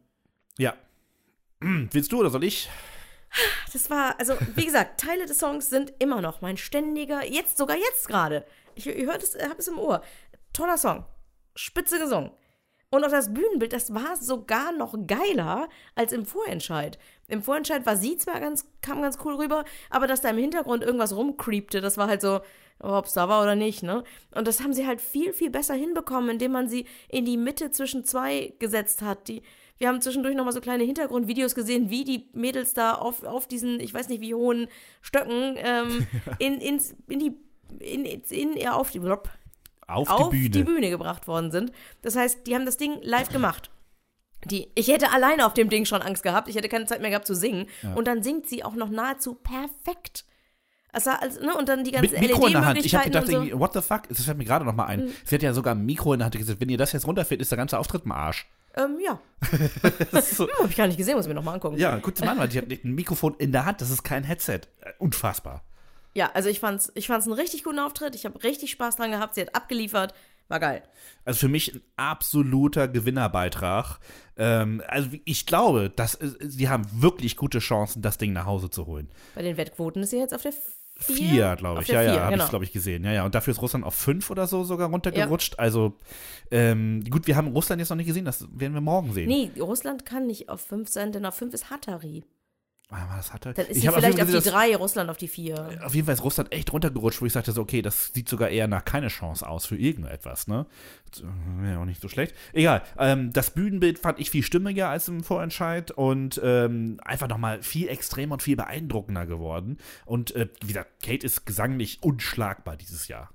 Ja. 0.59 0.75
Willst 1.61 2.13
du 2.13 2.21
oder 2.21 2.31
soll 2.31 2.45
ich? 2.45 2.69
Das 3.73 3.89
war, 3.89 4.19
also 4.19 4.35
wie 4.57 4.67
gesagt, 4.67 5.01
Teile 5.01 5.25
des 5.27 5.39
Songs 5.39 5.71
sind 5.71 5.93
immer 5.99 6.21
noch 6.21 6.43
mein 6.43 6.57
ständiger, 6.59 7.25
jetzt 7.25 7.57
sogar 7.57 7.77
jetzt 7.77 8.09
gerade. 8.09 8.45
Ich, 8.75 8.87
ihr 8.87 9.07
hört 9.07 9.23
es, 9.23 9.37
habt 9.37 9.59
es 9.59 9.69
im 9.69 9.79
Ohr. 9.79 10.03
Toller 10.53 10.77
Song. 10.77 11.05
Spitze 11.55 11.99
gesungen. 11.99 12.31
Und 12.93 13.05
auch 13.05 13.11
das 13.11 13.33
Bühnenbild, 13.33 13.73
das 13.73 13.95
war 13.95 14.17
sogar 14.17 14.71
noch 14.71 14.95
geiler 15.07 15.71
als 15.95 16.13
im 16.13 16.27
Vorentscheid. 16.27 16.99
Im 17.27 17.43
Vorentscheid 17.43 17.87
war 17.87 17.97
sie 17.97 18.19
zwar 18.19 18.39
ganz, 18.39 18.67
kam 18.83 19.01
ganz 19.01 19.17
cool 19.25 19.37
rüber, 19.37 19.65
aber 19.89 20.07
dass 20.07 20.21
da 20.21 20.29
im 20.29 20.37
Hintergrund 20.37 20.85
irgendwas 20.85 21.17
rumcreepte, 21.17 21.81
das 21.81 21.97
war 21.97 22.07
halt 22.07 22.21
so, 22.21 22.41
ob 22.81 23.07
es 23.07 23.15
da 23.15 23.31
war 23.31 23.43
oder 23.43 23.55
nicht, 23.55 23.83
ne? 23.83 24.05
Und 24.35 24.47
das 24.47 24.61
haben 24.61 24.75
sie 24.75 24.87
halt 24.87 25.01
viel, 25.01 25.33
viel 25.33 25.49
besser 25.49 25.73
hinbekommen, 25.73 26.29
indem 26.29 26.53
man 26.53 26.69
sie 26.69 26.85
in 27.09 27.25
die 27.25 27.39
Mitte 27.39 27.71
zwischen 27.71 28.05
zwei 28.05 28.53
gesetzt 28.59 29.01
hat. 29.01 29.27
Die, 29.29 29.43
wir 29.79 29.89
haben 29.89 30.03
zwischendurch 30.03 30.37
nochmal 30.37 30.53
so 30.53 30.61
kleine 30.61 30.85
Hintergrundvideos 30.85 31.55
gesehen, 31.55 31.89
wie 31.89 32.05
die 32.05 32.29
Mädels 32.35 32.75
da 32.75 32.93
auf, 32.93 33.25
auf 33.25 33.47
diesen, 33.47 33.81
ich 33.81 33.95
weiß 33.95 34.11
nicht 34.11 34.21
wie 34.21 34.35
hohen 34.35 34.69
Stöcken, 35.01 35.55
ähm, 35.57 36.07
in, 36.39 36.61
ins, 36.61 36.95
in 37.09 37.21
die, 37.21 37.37
in, 37.79 38.05
in, 38.05 38.55
ja, 38.59 38.75
auf 38.75 38.91
die, 38.91 39.01
Auf, 39.95 40.11
auf 40.11 40.31
die 40.31 40.37
Bühne. 40.37 40.51
die 40.51 40.65
Bühne 40.65 40.91
gebracht 40.91 41.27
worden 41.29 41.51
sind. 41.51 41.73
Das 42.03 42.17
heißt, 42.17 42.47
die 42.47 42.55
haben 42.55 42.67
das 42.67 42.77
Ding 42.77 42.99
live 43.03 43.29
gemacht. 43.29 43.71
Die, 44.45 44.69
ich 44.75 44.89
hätte 44.89 45.13
alleine 45.13 45.47
auf 45.47 45.55
dem 45.55 45.69
Ding 45.69 45.85
schon 45.85 46.03
Angst 46.03 46.23
gehabt. 46.25 46.49
Ich 46.49 46.57
hätte 46.57 46.69
keine 46.69 46.87
Zeit 46.87 47.01
mehr 47.01 47.11
gehabt 47.11 47.27
zu 47.27 47.35
singen. 47.35 47.67
Und 47.95 48.07
dann 48.09 48.23
singt 48.23 48.49
sie 48.49 48.65
auch 48.65 48.75
noch 48.75 48.89
nahezu 48.91 49.35
perfekt. 49.35 50.25
Also, 50.95 51.11
ne? 51.41 51.57
Und 51.57 51.69
dann 51.69 51.85
die 51.85 51.93
ganzen 51.93 52.13
Mit 52.13 52.21
Mikro 52.21 52.47
in 52.49 52.53
der 52.53 52.65
Hand. 52.67 52.85
Ich 52.85 52.95
habe 52.95 53.05
gedacht, 53.05 53.27
so. 53.29 53.59
what 53.59 53.73
the 53.73 53.81
fuck? 53.81 54.09
Das 54.09 54.25
fällt 54.25 54.37
mir 54.39 54.45
gerade 54.45 54.65
noch 54.65 54.75
mal 54.75 54.87
ein. 54.87 55.07
Mhm. 55.07 55.13
Sie 55.25 55.35
hat 55.37 55.43
ja 55.43 55.55
sogar 55.55 55.75
ein 55.75 55.87
Mikro 55.87 56.13
in 56.13 56.19
der 56.19 56.27
Hand 56.27 56.37
gesagt, 56.37 56.61
wenn 56.61 56.69
ihr 56.69 56.77
das 56.77 56.93
jetzt 56.93 57.07
runterfällt, 57.07 57.41
ist 57.41 57.51
der 57.51 57.57
ganze 57.57 57.79
Auftritt 57.79 58.05
im 58.05 58.13
Arsch. 58.13 58.47
Ähm, 58.77 58.99
ja. 59.05 59.19
So, 60.23 60.45
Hm, 60.47 60.51
hab 60.61 60.71
ich 60.71 60.77
gar 60.77 60.87
nicht 60.87 60.97
gesehen, 60.99 61.15
muss 61.17 61.25
ich 61.25 61.29
mir 61.29 61.35
nochmal 61.35 61.55
angucken. 61.55 61.77
ja, 61.79 61.99
guck 62.01 62.15
dir 62.15 62.25
mal 62.25 62.33
an, 62.33 62.39
weil 62.39 62.49
die 62.49 62.59
hat 62.59 62.69
ein 62.69 62.95
Mikrofon 62.95 63.35
in 63.39 63.53
der 63.53 63.65
Hand, 63.65 63.81
das 63.81 63.91
ist 63.91 64.03
kein 64.03 64.25
Headset. 64.25 64.61
Äh, 64.81 64.93
Unfassbar. 64.99 65.63
Ja, 66.15 66.31
also 66.35 66.49
ich 66.49 66.61
fand's, 66.61 66.93
ich 66.95 67.07
fand's 67.07 67.27
einen 67.27 67.35
richtig 67.35 67.65
guten 67.65 67.79
Auftritt. 67.79 68.15
Ich 68.15 68.25
habe 68.25 68.43
richtig 68.43 68.71
Spaß 68.71 68.97
dran 68.97 69.11
gehabt. 69.11 69.35
Sie 69.35 69.41
hat 69.41 69.55
abgeliefert. 69.55 70.15
War 70.49 70.61
geil. 70.61 70.83
Also 71.25 71.41
für 71.41 71.49
mich 71.49 71.75
ein 71.75 71.81
absoluter 71.97 72.87
Gewinnerbeitrag. 72.89 73.99
Ähm, 74.37 74.83
also 74.87 75.09
ich 75.25 75.47
glaube, 75.47 75.89
dass 75.89 76.17
äh, 76.17 76.31
sie 76.41 76.69
haben 76.69 76.85
wirklich 76.93 77.37
gute 77.37 77.61
Chancen, 77.61 78.03
das 78.03 78.19
Ding 78.19 78.33
nach 78.33 78.45
Hause 78.45 78.69
zu 78.69 78.87
holen. 78.87 79.09
Bei 79.35 79.43
den 79.43 79.57
Wettquoten 79.57 80.03
ist 80.03 80.11
sie 80.11 80.19
jetzt 80.19 80.35
auf 80.35 80.43
der 80.43 80.53
vier. 80.97 81.17
Vier, 81.17 81.57
glaube 81.57 81.83
ich. 81.83 81.89
Ja, 81.89 82.01
vier, 82.01 82.13
ja, 82.13 82.21
habe 82.21 82.33
genau. 82.33 82.45
ich, 82.45 82.51
glaube 82.51 82.65
ich, 82.67 82.73
gesehen. 82.73 83.05
Ja, 83.05 83.13
ja. 83.13 83.25
Und 83.25 83.35
dafür 83.35 83.53
ist 83.53 83.63
Russland 83.63 83.85
auf 83.85 83.95
fünf 83.95 84.31
oder 84.31 84.47
so 84.47 84.63
sogar 84.65 84.91
runtergerutscht. 84.91 85.59
Also, 85.59 85.99
ähm, 86.51 87.03
gut, 87.09 87.27
wir 87.27 87.37
haben 87.37 87.49
Russland 87.49 87.81
jetzt 87.81 87.89
noch 87.89 87.97
nicht 87.97 88.07
gesehen, 88.07 88.25
das 88.25 88.47
werden 88.53 88.75
wir 88.75 88.81
morgen 88.81 89.13
sehen. 89.13 89.29
Nee, 89.29 89.51
Russland 89.59 90.05
kann 90.05 90.27
nicht 90.27 90.49
auf 90.49 90.61
fünf 90.61 90.91
sein, 90.91 91.13
denn 91.13 91.25
auf 91.25 91.35
fünf 91.35 91.55
ist 91.55 91.71
Hatari. 91.71 92.25
Ah, 92.95 93.17
das 93.17 93.33
hatte, 93.33 93.55
Dann 93.55 93.67
ist 93.67 93.77
ich 93.79 93.83
sie 93.83 93.89
vielleicht 93.89 94.21
auf 94.21 94.29
jeden 94.29 94.43
die 94.43 94.51
drei, 94.51 94.77
Russland 94.77 95.09
auf 95.09 95.17
die 95.17 95.29
vier. 95.29 95.55
gesehen, 95.55 95.83
auf 95.83 95.95
jeden 95.95 96.05
Fall 96.05 96.15
ist 96.15 96.25
Russland 96.25 96.53
echt 96.53 96.73
runtergerutscht, 96.75 97.23
wo 97.23 97.27
ich 97.27 97.33
sagte 97.33 97.53
so, 97.53 97.63
okay, 97.63 97.81
das 97.81 98.13
sieht 98.13 98.29
sogar 98.29 98.51
eher 98.51 98.69
nach 98.69 98.85
keine 98.85 99.09
Chance 99.09 99.49
aus 99.49 99.65
für 99.65 99.77
irgendetwas, 99.77 100.47
ne? 100.47 100.67
Wäre 101.59 101.79
auch 101.79 101.87
nicht 101.87 102.03
so 102.03 102.09
schlecht. 102.09 102.35
Egal, 102.53 102.83
ähm, 102.99 103.33
das 103.33 103.53
Bühnenbild 103.53 103.99
fand 103.99 104.21
ich 104.21 104.31
viel 104.31 104.43
stimmiger 104.43 104.91
als 104.91 105.09
im 105.09 105.25
Vorentscheid 105.25 105.91
und 105.91 106.39
ähm, 106.45 107.01
einfach 107.03 107.29
nochmal 107.29 107.63
viel 107.63 107.89
extremer 107.89 108.35
und 108.35 108.43
viel 108.43 108.57
beeindruckender 108.57 109.27
geworden. 109.27 109.79
Und 110.05 110.35
äh, 110.37 110.49
wie 110.61 110.69
gesagt, 110.69 111.03
Kate 111.03 111.25
ist 111.25 111.47
gesanglich 111.47 112.03
unschlagbar 112.03 112.77
dieses 112.77 113.09
Jahr. 113.09 113.31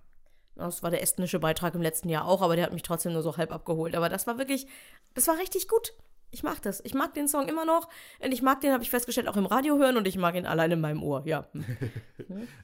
Das 0.56 0.84
war 0.84 0.92
der 0.92 1.02
estnische 1.02 1.40
Beitrag 1.40 1.76
im 1.76 1.82
letzten 1.82 2.10
Jahr 2.10 2.26
auch, 2.26 2.42
aber 2.42 2.56
der 2.56 2.66
hat 2.66 2.74
mich 2.74 2.84
trotzdem 2.84 3.14
nur 3.14 3.22
so 3.24 3.38
halb 3.38 3.52
abgeholt. 3.52 3.96
Aber 3.96 4.10
das 4.10 4.28
war 4.28 4.38
wirklich, 4.38 4.68
das 5.14 5.28
war 5.28 5.38
richtig 5.38 5.68
gut. 5.68 5.94
Ich 6.30 6.44
mag 6.44 6.62
das. 6.62 6.82
Ich 6.84 6.94
mag 6.94 7.14
den 7.14 7.28
Song 7.28 7.48
immer 7.48 7.66
noch. 7.66 7.88
Und 8.20 8.32
ich 8.32 8.42
mag 8.42 8.60
den, 8.62 8.74
habe 8.74 8.84
ich 8.84 8.90
festgestellt, 8.90 9.28
auch 9.28 9.38
im 9.38 9.46
Radio 9.46 9.78
hören 9.78 9.98
und 9.98 10.08
ich 10.08 10.18
mag 10.18 10.36
ihn 10.36 10.46
allein 10.46 10.72
in 10.72 10.82
meinem 10.82 11.04
Ohr. 11.04 11.24
Ja. 11.26 11.48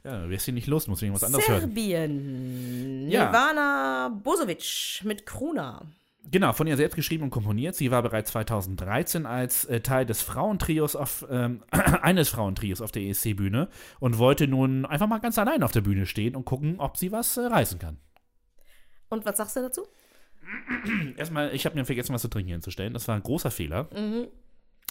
Ja, 0.03 0.29
wärst 0.29 0.47
du 0.47 0.51
nicht 0.51 0.67
los, 0.67 0.87
muss 0.87 1.01
ich 1.01 1.13
was 1.13 1.23
anderes 1.23 1.47
hören. 1.47 1.61
Serbien. 1.61 3.09
Ja. 3.09 3.25
Nirvana 3.25 4.09
Bosovic 4.09 5.01
mit 5.03 5.25
Kruna. 5.25 5.85
Genau, 6.29 6.53
von 6.53 6.67
ihr 6.67 6.77
selbst 6.77 6.95
geschrieben 6.95 7.23
und 7.23 7.29
komponiert. 7.29 7.75
Sie 7.75 7.89
war 7.91 8.01
bereits 8.01 8.31
2013 8.31 9.25
als 9.25 9.65
äh, 9.65 9.79
Teil 9.81 10.05
des 10.05 10.21
Frauentrios 10.21 10.95
auf, 10.95 11.25
ähm, 11.29 11.63
eines 11.71 12.29
Frauentrios 12.29 12.81
auf 12.81 12.91
der 12.91 13.03
ESC-Bühne 13.03 13.69
und 13.99 14.17
wollte 14.17 14.47
nun 14.47 14.85
einfach 14.85 15.07
mal 15.07 15.19
ganz 15.19 15.37
allein 15.37 15.63
auf 15.63 15.71
der 15.71 15.81
Bühne 15.81 16.05
stehen 16.05 16.35
und 16.35 16.45
gucken, 16.45 16.79
ob 16.79 16.97
sie 16.97 17.11
was 17.11 17.37
äh, 17.37 17.45
reißen 17.45 17.79
kann. 17.79 17.97
Und 19.09 19.25
was 19.25 19.37
sagst 19.37 19.55
du 19.55 19.61
dazu? 19.61 19.85
Erstmal, 21.17 21.53
ich 21.53 21.65
habe 21.65 21.75
mir 21.75 21.85
vergessen, 21.85 22.13
was 22.13 22.21
zu 22.21 22.27
trinken 22.27 22.51
hinzustellen. 22.51 22.93
Das 22.93 23.07
war 23.07 23.15
ein 23.15 23.23
großer 23.23 23.51
Fehler. 23.51 23.87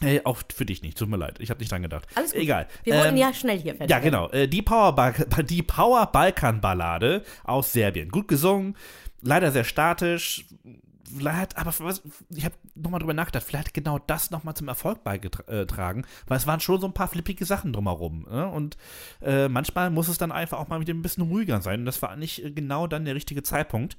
Äh, 0.03 0.21
auch 0.25 0.43
für 0.55 0.67
dich 0.67 0.83
nicht, 0.83 0.99
tut 0.99 1.09
mir 1.09 1.17
leid. 1.17 1.39
Ich 1.41 1.51
habe 1.51 1.61
nicht 1.61 1.71
dran 1.71 1.83
gedacht. 1.83 2.07
Alles 2.15 2.33
gut. 2.33 2.41
Egal. 2.43 2.67
Wir 2.83 2.95
wollten 2.97 3.11
Ähm, 3.11 3.17
ja 3.19 3.33
schnell 3.33 3.59
hier 3.59 3.75
fertig 3.75 3.91
Ja, 3.91 3.99
genau. 4.01 4.29
Äh, 4.31 4.49
die 4.49 4.63
Power, 4.63 4.95
Balk- 4.97 5.29
die 5.47 5.63
Power 5.63 6.07
Balkan 6.07 6.61
Ballade 6.61 7.23
aus 7.45 7.73
Serbien. 7.73 8.09
Gut 8.09 8.27
gesungen, 8.27 8.77
leider 9.21 9.53
sehr 9.53 9.65
statisch. 9.65 10.47
Vielleicht, 11.15 11.59
aber 11.59 11.75
was, 11.81 12.01
ich 12.31 12.47
habe 12.47 12.55
nochmal 12.75 12.99
drüber 13.01 13.13
nachgedacht, 13.13 13.45
vielleicht 13.47 13.67
hat 13.69 13.75
genau 13.75 13.99
das 13.99 14.31
nochmal 14.31 14.55
zum 14.55 14.69
Erfolg 14.69 15.05
beigetragen, 15.05 16.07
weil 16.27 16.39
es 16.39 16.47
waren 16.47 16.59
schon 16.61 16.81
so 16.81 16.87
ein 16.87 16.95
paar 16.95 17.07
flippige 17.07 17.45
Sachen 17.45 17.75
drumherum. 17.75 18.27
Ne? 18.31 18.49
Und 18.49 18.79
äh, 19.21 19.47
manchmal 19.49 19.91
muss 19.91 20.09
es 20.09 20.17
dann 20.17 20.33
einfach 20.33 20.59
auch 20.59 20.69
mal 20.69 20.81
wieder 20.81 20.95
ein 20.95 21.03
bisschen 21.03 21.25
ruhiger 21.25 21.61
sein. 21.61 21.81
Und 21.81 21.85
das 21.87 22.01
war 22.01 22.17
nicht 22.17 22.43
äh, 22.43 22.51
genau 22.51 22.87
dann 22.87 23.05
der 23.05 23.15
richtige 23.15 23.43
Zeitpunkt. 23.43 23.99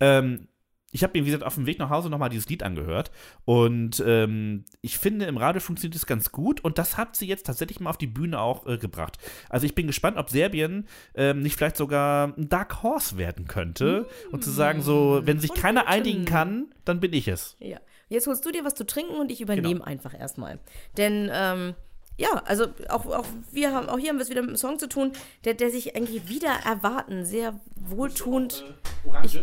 Ähm, 0.00 0.48
ich 0.90 1.02
habe 1.02 1.18
mir, 1.18 1.24
wie 1.24 1.30
gesagt, 1.30 1.42
auf 1.42 1.56
dem 1.56 1.66
Weg 1.66 1.80
nach 1.80 1.90
Hause 1.90 2.08
nochmal 2.08 2.28
dieses 2.30 2.48
Lied 2.48 2.62
angehört. 2.62 3.10
Und 3.44 4.00
ähm, 4.06 4.64
ich 4.80 4.96
finde, 4.96 5.26
im 5.26 5.36
Radio 5.36 5.60
funktioniert 5.60 5.96
es 5.96 6.06
ganz 6.06 6.30
gut. 6.30 6.62
Und 6.62 6.78
das 6.78 6.96
hat 6.96 7.16
sie 7.16 7.26
jetzt 7.26 7.46
tatsächlich 7.46 7.80
mal 7.80 7.90
auf 7.90 7.98
die 7.98 8.06
Bühne 8.06 8.38
auch 8.38 8.64
äh, 8.66 8.78
gebracht. 8.78 9.18
Also 9.48 9.66
ich 9.66 9.74
bin 9.74 9.88
gespannt, 9.88 10.16
ob 10.18 10.30
Serbien 10.30 10.86
ähm, 11.16 11.40
nicht 11.40 11.56
vielleicht 11.56 11.76
sogar 11.76 12.32
ein 12.38 12.48
Dark 12.48 12.84
Horse 12.84 13.18
werden 13.18 13.48
könnte. 13.48 14.06
Und 14.30 14.44
zu 14.44 14.50
sagen, 14.52 14.82
so, 14.82 15.20
wenn 15.24 15.40
sich 15.40 15.50
Von 15.50 15.60
keiner 15.60 15.80
Weitem. 15.80 15.92
einigen 15.94 16.24
kann, 16.26 16.66
dann 16.84 17.00
bin 17.00 17.12
ich 17.12 17.26
es. 17.26 17.56
Ja. 17.58 17.78
Jetzt 18.08 18.28
holst 18.28 18.46
du 18.46 18.52
dir 18.52 18.64
was 18.64 18.76
zu 18.76 18.86
trinken 18.86 19.16
und 19.16 19.32
ich 19.32 19.40
übernehme 19.40 19.68
Genau. 19.74 19.84
einfach 19.84 20.16
erstmal. 20.16 20.60
Denn, 20.96 21.28
ähm, 21.32 21.74
ja, 22.16 22.40
also 22.46 22.66
auch, 22.88 23.06
auch 23.06 23.26
wir 23.50 23.72
haben, 23.74 23.88
auch 23.88 23.98
hier 23.98 24.10
haben 24.10 24.18
wir 24.18 24.22
es 24.22 24.30
wieder 24.30 24.42
mit 24.42 24.50
einem 24.50 24.58
Song 24.58 24.78
zu 24.78 24.88
tun, 24.88 25.10
der, 25.44 25.54
der 25.54 25.70
sich 25.70 25.96
eigentlich 25.96 26.28
wieder 26.28 26.52
erwarten, 26.64 27.24
sehr 27.24 27.58
wohltuend. 27.74 28.64
Orange. 29.04 29.42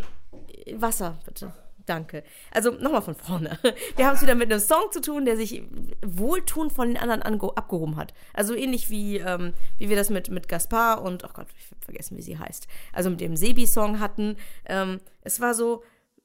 Wasser, 0.75 1.17
bitte. 1.25 1.53
Danke. 1.85 2.23
Also 2.51 2.71
nochmal 2.71 3.01
von 3.01 3.15
vorne. 3.15 3.57
Wir 3.95 4.05
haben 4.05 4.15
es 4.15 4.21
wieder 4.21 4.35
mit 4.35 4.51
einem 4.51 4.61
Song 4.61 4.91
zu 4.91 5.01
tun, 5.01 5.25
der 5.25 5.35
sich 5.35 5.63
wohltuend 6.05 6.71
von 6.71 6.87
den 6.87 6.97
anderen 6.97 7.23
abgehoben 7.23 7.95
hat. 7.95 8.13
Also 8.33 8.55
ähnlich 8.55 8.89
wie, 8.89 9.17
ähm, 9.17 9.53
wie 9.77 9.89
wir 9.89 9.95
das 9.95 10.09
mit, 10.09 10.29
mit 10.29 10.47
Gaspar 10.47 11.01
und, 11.01 11.23
oh 11.23 11.29
Gott, 11.33 11.47
ich 11.57 11.71
hab 11.71 11.83
vergessen, 11.83 12.17
wie 12.17 12.21
sie 12.21 12.37
heißt. 12.37 12.67
Also 12.93 13.09
mit 13.09 13.19
dem 13.19 13.35
Sebi-Song 13.35 13.99
hatten. 13.99 14.37
Ähm, 14.65 14.99
es 15.21 15.39
war 15.41 15.53
so, 15.53 15.83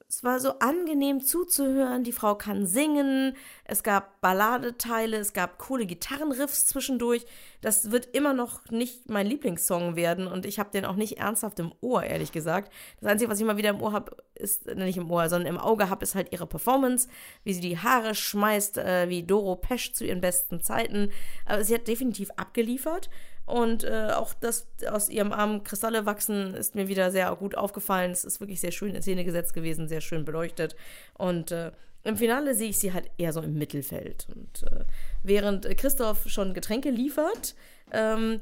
es 0.09 0.23
war 0.23 0.39
so 0.39 0.59
angenehm 0.61 1.21
zuzuhören. 1.21 2.05
Die 2.05 2.13
Frau 2.13 2.37
kann 2.37 2.65
singen. 2.65 3.37
Es 3.65 3.83
gab 3.83 4.21
Balladeteile, 4.21 5.17
es 5.17 5.33
gab 5.33 5.59
coole 5.59 5.85
Gitarrenriffs 5.85 6.67
zwischendurch. 6.67 7.27
Das 7.61 7.91
wird 7.91 8.15
immer 8.15 8.33
noch 8.33 8.71
nicht 8.71 9.11
mein 9.11 9.27
Lieblingssong 9.27 9.97
werden 9.97 10.29
und 10.29 10.47
ich 10.47 10.61
habe 10.61 10.71
den 10.71 10.85
auch 10.85 10.95
nicht 10.95 11.19
ernsthaft 11.19 11.59
im 11.59 11.73
Ohr, 11.81 12.05
ehrlich 12.05 12.31
gesagt. 12.31 12.73
Das 13.01 13.11
Einzige, 13.11 13.31
was 13.31 13.41
ich 13.41 13.47
mal 13.47 13.57
wieder 13.57 13.71
im 13.71 13.83
Ohr 13.83 13.93
habe, 13.93 14.17
ist, 14.35 14.69
äh, 14.69 14.77
nicht 14.77 14.97
im 14.97 15.11
Ohr, 15.11 15.29
sondern 15.29 15.53
im 15.53 15.61
Auge 15.61 15.91
habe, 15.91 16.05
ist 16.05 16.15
halt 16.15 16.33
ihre 16.33 16.47
Performance, 16.47 17.09
wie 17.43 17.55
sie 17.55 17.61
die 17.61 17.79
Haare 17.79 18.15
schmeißt, 18.15 18.79
äh, 18.79 19.09
wie 19.09 19.25
Doro 19.25 19.57
Pesch 19.57 19.93
zu 19.93 20.05
ihren 20.05 20.21
besten 20.21 20.61
Zeiten. 20.61 21.11
Aber 21.47 21.65
sie 21.65 21.75
hat 21.75 21.89
definitiv 21.89 22.31
abgeliefert. 22.37 23.11
Und 23.47 23.85
äh, 23.85 24.11
auch 24.11 24.35
das 24.35 24.67
aus 24.91 25.09
ihrem 25.09 25.33
Arm 25.33 25.63
Kristalle 25.63 26.05
wachsen 26.05 26.55
ist 26.55 26.75
mir 26.75 26.89
wieder 26.89 27.13
sehr 27.13 27.35
gut 27.37 27.57
aufgefallen. 27.57 28.11
Es 28.11 28.25
ist 28.25 28.41
wirklich 28.41 28.61
sehr 28.61 28.73
schön 28.73 28.95
in 28.95 29.03
Szene 29.03 29.25
gesetzt 29.25 29.55
gewesen, 29.55 29.89
sehr 29.89 30.01
schön 30.01 30.25
beleuchtet. 30.25 30.75
Und 31.15 31.53
äh, 31.53 31.71
im 32.03 32.17
Finale 32.17 32.55
sehe 32.55 32.71
ich 32.71 32.79
sie 32.79 32.93
halt 32.93 33.09
eher 33.19 33.33
so 33.33 33.41
im 33.41 33.55
Mittelfeld. 33.55 34.27
Und 34.35 34.65
äh, 34.65 34.85
während 35.23 35.65
äh, 35.65 35.75
Christoph 35.77 36.29
schon 36.29 36.55
Getränke 36.55 36.91
liefert, 36.91 37.55
ähm, 37.93 38.41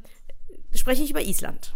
spreche 0.75 1.03
ich 1.03 1.11
über 1.11 1.23
Island. 1.23 1.75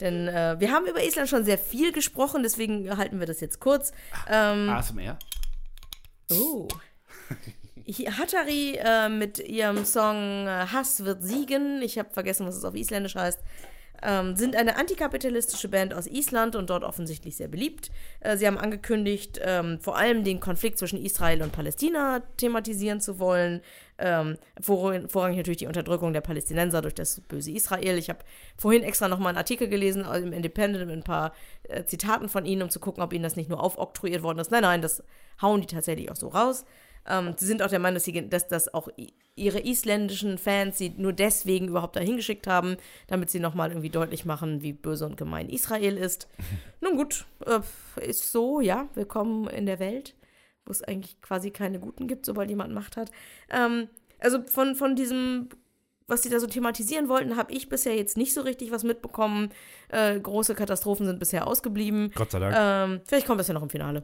Denn 0.00 0.28
äh, 0.28 0.56
wir 0.58 0.70
haben 0.70 0.86
über 0.86 1.02
Island 1.02 1.28
schon 1.28 1.44
sehr 1.44 1.58
viel 1.58 1.92
gesprochen, 1.92 2.42
deswegen 2.42 2.96
halten 2.96 3.18
wir 3.18 3.26
das 3.26 3.40
jetzt 3.40 3.60
kurz. 3.60 3.92
Ähm, 4.28 4.68
ASMR? 4.68 5.18
Oh. 6.30 6.68
Hattari 7.88 8.78
äh, 8.78 9.08
mit 9.08 9.38
ihrem 9.38 9.84
Song 9.84 10.46
äh, 10.46 10.66
Hass 10.72 11.04
wird 11.04 11.22
siegen, 11.22 11.82
ich 11.82 11.98
habe 11.98 12.10
vergessen, 12.10 12.46
was 12.46 12.56
es 12.56 12.64
auf 12.64 12.74
Isländisch 12.74 13.14
heißt, 13.14 13.40
ähm, 14.02 14.36
sind 14.36 14.56
eine 14.56 14.76
antikapitalistische 14.76 15.68
Band 15.68 15.94
aus 15.94 16.06
Island 16.06 16.56
und 16.56 16.70
dort 16.70 16.84
offensichtlich 16.84 17.36
sehr 17.36 17.48
beliebt. 17.48 17.90
Äh, 18.20 18.36
sie 18.36 18.46
haben 18.46 18.58
angekündigt, 18.58 19.40
ähm, 19.42 19.78
vor 19.80 19.96
allem 19.96 20.24
den 20.24 20.40
Konflikt 20.40 20.78
zwischen 20.78 21.02
Israel 21.02 21.42
und 21.42 21.52
Palästina 21.52 22.22
thematisieren 22.36 23.00
zu 23.00 23.18
wollen. 23.18 23.62
Ähm, 23.98 24.36
vor, 24.60 24.94
vorrangig 25.08 25.38
natürlich 25.38 25.58
die 25.58 25.66
Unterdrückung 25.66 26.12
der 26.12 26.20
Palästinenser 26.20 26.82
durch 26.82 26.94
das 26.94 27.20
böse 27.22 27.50
Israel. 27.50 27.96
Ich 27.96 28.10
habe 28.10 28.18
vorhin 28.58 28.82
extra 28.82 29.08
nochmal 29.08 29.30
einen 29.30 29.38
Artikel 29.38 29.68
gelesen 29.68 30.04
im 30.04 30.32
Independent 30.32 30.86
mit 30.86 30.96
ein 30.96 31.02
paar 31.02 31.32
äh, 31.64 31.84
Zitaten 31.84 32.28
von 32.28 32.44
ihnen, 32.44 32.62
um 32.62 32.70
zu 32.70 32.80
gucken, 32.80 33.02
ob 33.02 33.12
ihnen 33.12 33.22
das 33.22 33.36
nicht 33.36 33.48
nur 33.48 33.62
aufoktroyiert 33.62 34.22
worden 34.22 34.38
ist. 34.38 34.50
Nein, 34.50 34.62
nein, 34.62 34.82
das 34.82 35.02
hauen 35.40 35.62
die 35.62 35.66
tatsächlich 35.66 36.10
auch 36.10 36.16
so 36.16 36.28
raus. 36.28 36.66
Ähm, 37.08 37.34
sie 37.36 37.46
sind 37.46 37.62
auch 37.62 37.68
der 37.68 37.78
Meinung, 37.78 37.94
dass, 37.94 38.04
sie, 38.04 38.28
dass, 38.28 38.48
dass 38.48 38.72
auch 38.72 38.88
ihre 39.36 39.60
isländischen 39.60 40.38
Fans 40.38 40.78
sie 40.78 40.94
nur 40.96 41.12
deswegen 41.12 41.68
überhaupt 41.68 41.96
dahin 41.96 42.16
geschickt 42.16 42.46
haben, 42.46 42.76
damit 43.06 43.30
sie 43.30 43.38
nochmal 43.38 43.70
irgendwie 43.70 43.90
deutlich 43.90 44.24
machen, 44.24 44.62
wie 44.62 44.72
böse 44.72 45.06
und 45.06 45.16
gemein 45.16 45.48
Israel 45.48 45.96
ist. 45.96 46.28
Nun 46.80 46.96
gut, 46.96 47.26
äh, 47.44 47.60
ist 48.08 48.32
so, 48.32 48.60
ja, 48.60 48.88
willkommen 48.94 49.48
in 49.48 49.66
der 49.66 49.78
Welt, 49.78 50.14
wo 50.64 50.72
es 50.72 50.82
eigentlich 50.82 51.20
quasi 51.20 51.50
keine 51.50 51.78
Guten 51.78 52.08
gibt, 52.08 52.26
sobald 52.26 52.48
jemand 52.48 52.72
Macht 52.72 52.96
hat. 52.96 53.10
Ähm, 53.50 53.88
also 54.18 54.42
von, 54.42 54.74
von 54.74 54.96
diesem, 54.96 55.50
was 56.06 56.22
sie 56.22 56.30
da 56.30 56.40
so 56.40 56.46
thematisieren 56.46 57.08
wollten, 57.08 57.36
habe 57.36 57.52
ich 57.52 57.68
bisher 57.68 57.94
jetzt 57.94 58.16
nicht 58.16 58.32
so 58.32 58.40
richtig 58.40 58.70
was 58.70 58.84
mitbekommen. 58.84 59.50
Äh, 59.88 60.18
große 60.18 60.54
Katastrophen 60.54 61.04
sind 61.04 61.18
bisher 61.18 61.46
ausgeblieben. 61.46 62.10
Gott 62.14 62.30
sei 62.30 62.38
Dank. 62.38 62.56
Ähm, 62.58 63.00
vielleicht 63.04 63.26
kommt 63.26 63.40
das 63.40 63.48
ja 63.48 63.54
noch 63.54 63.62
im 63.62 63.70
Finale. 63.70 64.02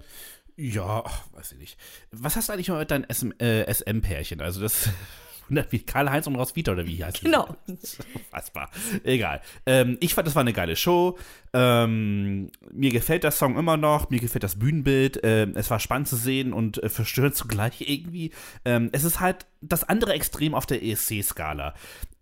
Ja, 0.56 1.04
weiß 1.32 1.52
ich 1.52 1.58
nicht. 1.58 1.78
Was 2.10 2.36
hast 2.36 2.48
du 2.48 2.52
eigentlich 2.52 2.68
mal 2.68 2.80
mit 2.80 2.90
deinem 2.90 3.06
SM, 3.10 3.32
äh, 3.38 3.72
SM-Pärchen? 3.72 4.40
Also 4.40 4.60
das, 4.60 4.88
wie 5.70 5.80
Karl-Heinz 5.80 6.26
und 6.26 6.36
Roswitha 6.36 6.72
oder 6.72 6.86
wie 6.86 7.04
heißt? 7.04 7.22
Genau. 7.22 7.56
Unfassbar. 7.66 8.70
Egal. 9.04 9.40
Ähm, 9.66 9.96
ich 10.00 10.14
fand, 10.14 10.26
das 10.26 10.34
war 10.34 10.42
eine 10.42 10.52
geile 10.52 10.76
Show. 10.76 11.18
Ähm, 11.52 12.50
mir 12.70 12.90
gefällt 12.90 13.24
der 13.24 13.30
Song 13.30 13.58
immer 13.58 13.76
noch. 13.76 14.10
Mir 14.10 14.20
gefällt 14.20 14.44
das 14.44 14.58
Bühnenbild. 14.58 15.20
Ähm, 15.22 15.52
es 15.54 15.70
war 15.70 15.80
spannend 15.80 16.08
zu 16.08 16.16
sehen 16.16 16.52
und 16.52 16.82
äh, 16.82 16.88
verstörend 16.88 17.34
zugleich 17.34 17.80
irgendwie. 17.88 18.32
Ähm, 18.64 18.90
es 18.92 19.04
ist 19.04 19.20
halt 19.20 19.46
das 19.60 19.84
andere 19.84 20.12
Extrem 20.12 20.54
auf 20.54 20.66
der 20.66 20.82
ESC-Skala. 20.82 21.74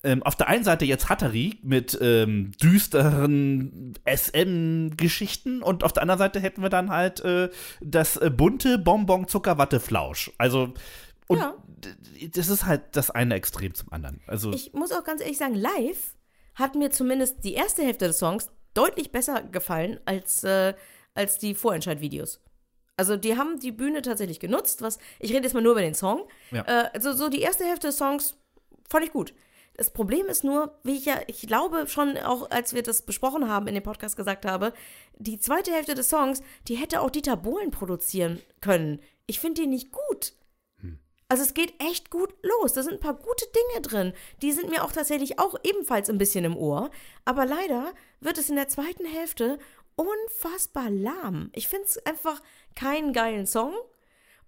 Ähm, 0.03 0.23
auf 0.23 0.35
der 0.35 0.49
einen 0.49 0.65
Seite 0.65 0.85
jetzt 0.87 1.09
Hattari 1.11 1.59
mit 1.63 1.99
ähm, 2.01 2.53
düsteren 2.63 3.93
SM-Geschichten 4.07 5.63
und 5.63 5.85
auf 5.85 5.93
der 5.93 6.03
anderen 6.03 6.19
Seite 6.19 6.41
hätten 6.41 6.63
wir 6.63 6.71
dann 6.71 6.91
halt 6.91 7.21
äh, 7.21 7.51
das 7.81 8.17
äh, 8.17 8.31
bunte 8.31 8.79
Bonbon-Zuckerwatte-Flausch. 8.79 10.33
Also, 10.39 10.73
und 11.29 11.39
Ja. 11.39 11.55
das 12.33 12.49
ist 12.49 12.65
halt 12.67 12.83
das 12.93 13.11
eine 13.11 13.35
Extrem 13.35 13.75
zum 13.75 13.93
anderen. 13.93 14.21
Also, 14.27 14.53
Ich 14.53 14.73
muss 14.73 14.93
auch 14.93 15.05
ganz 15.05 15.21
ehrlich 15.21 15.39
sagen, 15.39 15.55
live 15.55 16.17
hat 16.55 16.75
mir 16.75 16.91
zumindest 16.91 17.45
die 17.45 17.55
erste 17.55 17.83
Hälfte 17.83 18.07
des 18.07 18.19
Songs 18.19 18.51
deutlich 18.75 19.13
besser 19.13 19.43
gefallen 19.43 20.01
als, 20.05 20.45
äh, 20.45 20.75
als 21.15 21.39
die 21.39 21.55
Vorentscheid-Videos. 21.55 22.41
Also 22.97 23.17
die 23.17 23.37
haben 23.39 23.59
die 23.59 23.73
Bühne 23.73 24.03
tatsächlich 24.03 24.41
genutzt, 24.41 24.83
was 24.83 24.99
ich 25.21 25.31
rede 25.33 25.45
jetzt 25.45 25.55
mal 25.55 25.63
nur 25.63 25.73
über 25.73 25.81
den 25.81 25.95
Song. 25.95 26.29
Ja. 26.51 26.63
Äh, 26.67 26.91
also 26.93 27.13
so 27.15 27.29
die 27.31 27.41
erste 27.41 27.65
Hälfte 27.65 27.87
des 27.87 27.97
Songs 27.97 28.37
fand 28.91 29.05
ich 29.07 29.13
gut. 29.13 29.33
Das 29.75 29.91
Problem 29.91 30.27
ist 30.27 30.45
nur, 30.45 30.79
wie 30.83 30.97
ich 30.97 31.07
ja, 31.07 31.21
ich 31.27 31.47
glaube 31.47 31.87
schon 31.89 32.19
auch, 32.19 32.51
als 32.51 32.75
wir 32.75 32.83
das 32.83 33.03
besprochen 33.03 33.49
haben 33.49 33.67
in 33.67 33.75
dem 33.75 33.83
Podcast 33.83 34.17
gesagt 34.17 34.45
habe, 34.45 34.73
die 35.17 35.39
zweite 35.39 35.73
Hälfte 35.73 35.95
des 35.95 36.11
Songs, 36.11 36.43
die 36.69 36.77
hätte 36.77 37.01
auch 37.01 37.11
Dieter 37.11 37.37
Bohlen 37.37 37.71
produzieren 37.71 38.41
können. 38.61 39.01
Ich 39.27 39.41
finde 39.41 39.63
die 39.63 39.67
nicht 39.67 39.91
gut. 39.93 40.35
Also 41.31 41.45
es 41.45 41.55
geht 41.55 41.81
echt 41.81 42.11
gut 42.11 42.35
los. 42.43 42.73
Da 42.73 42.83
sind 42.83 42.95
ein 42.95 43.01
paar 43.01 43.15
gute 43.15 43.47
Dinge 43.47 43.83
drin. 43.83 44.13
Die 44.43 44.51
sind 44.51 44.69
mir 44.69 44.85
auch 44.85 44.91
tatsächlich 44.91 45.39
auch 45.39 45.55
ebenfalls 45.63 46.11
ein 46.11 46.19
bisschen 46.19 46.45
im 46.45 46.57
Ohr. 46.57 46.91
Aber 47.25 47.47
leider 47.47 47.95
wird 48.19 48.37
es 48.37 48.51
in 48.51 48.57
der 48.57 48.67
zweiten 48.67 49.05
Hälfte 49.07 49.61
unfassbar 49.95 50.91
lahm. 50.91 51.51
Ich 51.55 51.69
finde 51.69 51.85
es 51.85 52.05
einfach 52.05 52.43
keinen 52.75 53.13
geilen 53.13 53.47
Song. 53.47 53.73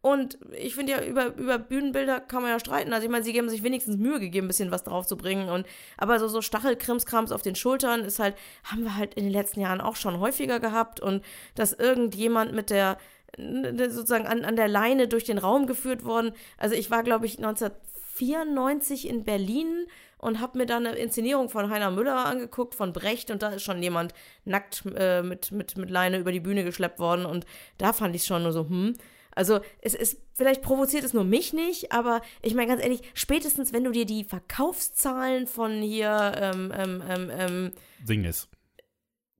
Und 0.03 0.37
ich 0.51 0.75
finde 0.75 0.93
ja, 0.93 1.05
über, 1.05 1.35
über 1.37 1.59
Bühnenbilder 1.61 2.19
kann 2.21 2.43
man 2.43 2.51
ja 2.51 2.59
streiten. 2.59 2.93
Also 2.93 3.05
ich 3.05 3.11
meine, 3.11 3.25
sie 3.25 3.38
haben 3.38 3.49
sich 3.49 3.62
wenigstens 3.62 3.97
Mühe 3.97 4.19
gegeben, 4.19 4.47
ein 4.47 4.49
bisschen 4.49 4.73
was 4.73 4.83
drauf 4.83 5.07
zu 5.07 5.17
bringen. 5.17 5.49
Und, 5.49 5.65
aber 5.97 6.19
so, 6.19 6.27
so 6.27 6.43
Stachelkrimskrams 6.43 7.31
auf 7.31 7.43
den 7.43 7.55
Schultern 7.55 8.01
ist 8.05 8.19
halt, 8.19 8.35
haben 8.65 8.83
wir 8.83 8.97
halt 8.97 9.15
in 9.15 9.23
den 9.23 9.33
letzten 9.33 9.61
Jahren 9.61 9.81
auch 9.81 9.95
schon 9.95 10.19
häufiger 10.19 10.59
gehabt. 10.59 10.99
Und 10.99 11.25
dass 11.55 11.73
irgendjemand 11.73 12.53
mit 12.53 12.71
der, 12.71 12.99
sozusagen 13.38 14.27
an, 14.27 14.45
an 14.45 14.57
der 14.57 14.67
Leine 14.67 15.07
durch 15.07 15.23
den 15.23 15.38
Raum 15.38 15.69
geführt 15.69 16.05
worden. 16.05 16.33
Also 16.59 16.75
ich 16.75 16.91
war, 16.91 17.05
glaube 17.05 17.27
ich, 17.27 17.38
1994 17.38 19.09
in 19.09 19.23
Berlin 19.23 19.87
und 20.19 20.41
habe 20.41 20.59
mir 20.59 20.67
dann 20.67 20.85
eine 20.85 20.97
Inszenierung 20.97 21.49
von 21.49 21.71
Heiner 21.71 21.93
Müller 21.93 22.27
angeguckt, 22.27 22.75
von 22.75 22.93
Brecht. 22.93 23.31
Und 23.31 23.43
da 23.43 23.51
ist 23.51 23.62
schon 23.62 23.81
jemand 23.81 24.15
nackt 24.45 24.83
äh, 24.97 25.23
mit, 25.23 25.53
mit, 25.53 25.77
mit 25.77 25.91
Leine 25.91 26.19
über 26.19 26.33
die 26.33 26.41
Bühne 26.41 26.65
geschleppt 26.65 26.99
worden. 26.99 27.25
Und 27.25 27.47
da 27.79 27.93
fand 27.93 28.17
ich 28.17 28.25
schon 28.25 28.43
nur 28.43 28.53
so, 28.53 28.69
hm. 28.69 28.95
Also 29.35 29.61
es 29.81 29.95
ist, 29.95 30.18
vielleicht 30.35 30.62
provoziert 30.62 31.05
es 31.05 31.12
nur 31.14 31.25
mich 31.25 31.53
nicht, 31.53 31.92
aber 31.92 32.21
ich 32.42 32.55
meine 32.55 32.68
ganz 32.68 32.83
ehrlich, 32.83 33.01
spätestens 33.14 33.73
wenn 33.73 33.85
du 33.85 33.90
dir 33.90 34.05
die 34.05 34.25
Verkaufszahlen 34.25 35.47
von 35.47 35.81
hier, 35.83 36.33
ähm, 36.37 36.73
ähm, 36.77 37.03
ähm, 37.09 37.31
ähm, 37.37 37.73
sing 38.05 38.25
es. 38.25 38.49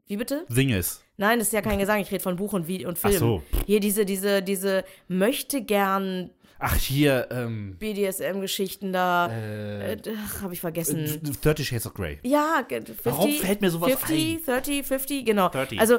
wie 0.07 0.16
bitte? 0.16 0.44
Sing 0.48 0.72
es. 0.72 1.02
Nein, 1.16 1.38
das 1.38 1.48
ist 1.48 1.52
ja 1.55 1.62
kein 1.62 1.78
Gesang, 1.78 2.00
ich 2.00 2.11
rede 2.11 2.22
von 2.22 2.37
Buch 2.37 2.52
und, 2.52 2.66
Video 2.68 2.88
und 2.88 2.98
Film. 2.98 3.14
Ach 3.14 3.18
so. 3.18 3.42
Hier 3.66 3.81
diese, 3.81 4.05
diese, 4.05 4.42
diese 4.42 4.85
möchte 5.09 5.62
gern 5.62 6.31
Ach, 6.64 6.76
hier, 6.76 7.26
ähm, 7.33 7.76
BDSM-Geschichten 7.81 8.92
da, 8.92 9.26
äh, 9.33 9.94
äh, 9.94 9.98
ach, 10.26 10.42
habe 10.42 10.55
ich 10.55 10.61
vergessen. 10.61 11.20
30 11.42 11.66
Shades 11.66 11.87
of 11.87 11.94
Grey. 11.94 12.20
Ja, 12.22 12.62
ge- 12.68 12.81
50, 12.85 13.05
Warum 13.05 13.33
fällt 13.33 13.61
mir 13.62 13.70
sowas 13.70 13.90
50, 13.90 14.44
30, 14.44 14.87
50, 14.87 15.24
genau. 15.24 15.48
30. 15.48 15.81
Also 15.81 15.98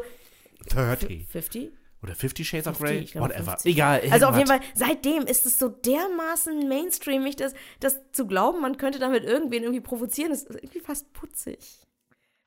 30. 0.70 1.26
50? 1.28 1.72
Oder 2.04 2.16
50 2.16 2.48
Shades 2.48 2.68
of 2.68 2.78
50, 2.78 2.96
Grey? 2.96 3.04
ich 3.04 3.12
glaube 3.14 3.30
Whatever. 3.30 3.52
50. 3.52 3.72
Egal. 3.72 4.02
Also 4.12 4.26
auf 4.28 4.36
jeden. 4.36 4.48
Fall, 4.48 4.60
seitdem 4.76 5.24
ist 5.24 5.46
es 5.46 5.58
so 5.58 5.70
dermaßen 5.70 6.68
mainstreamig, 6.68 7.38
dass 7.38 7.54
das 7.80 8.00
zu 8.12 8.28
glauben, 8.28 8.62
man 8.62 8.78
könnte 8.78 9.00
damit 9.00 9.24
irgendwen 9.24 9.64
irgendwie 9.64 9.82
provozieren, 9.82 10.32
ist 10.32 10.50
irgendwie 10.50 10.82
fast 10.82 11.12
putzig. 11.14 11.88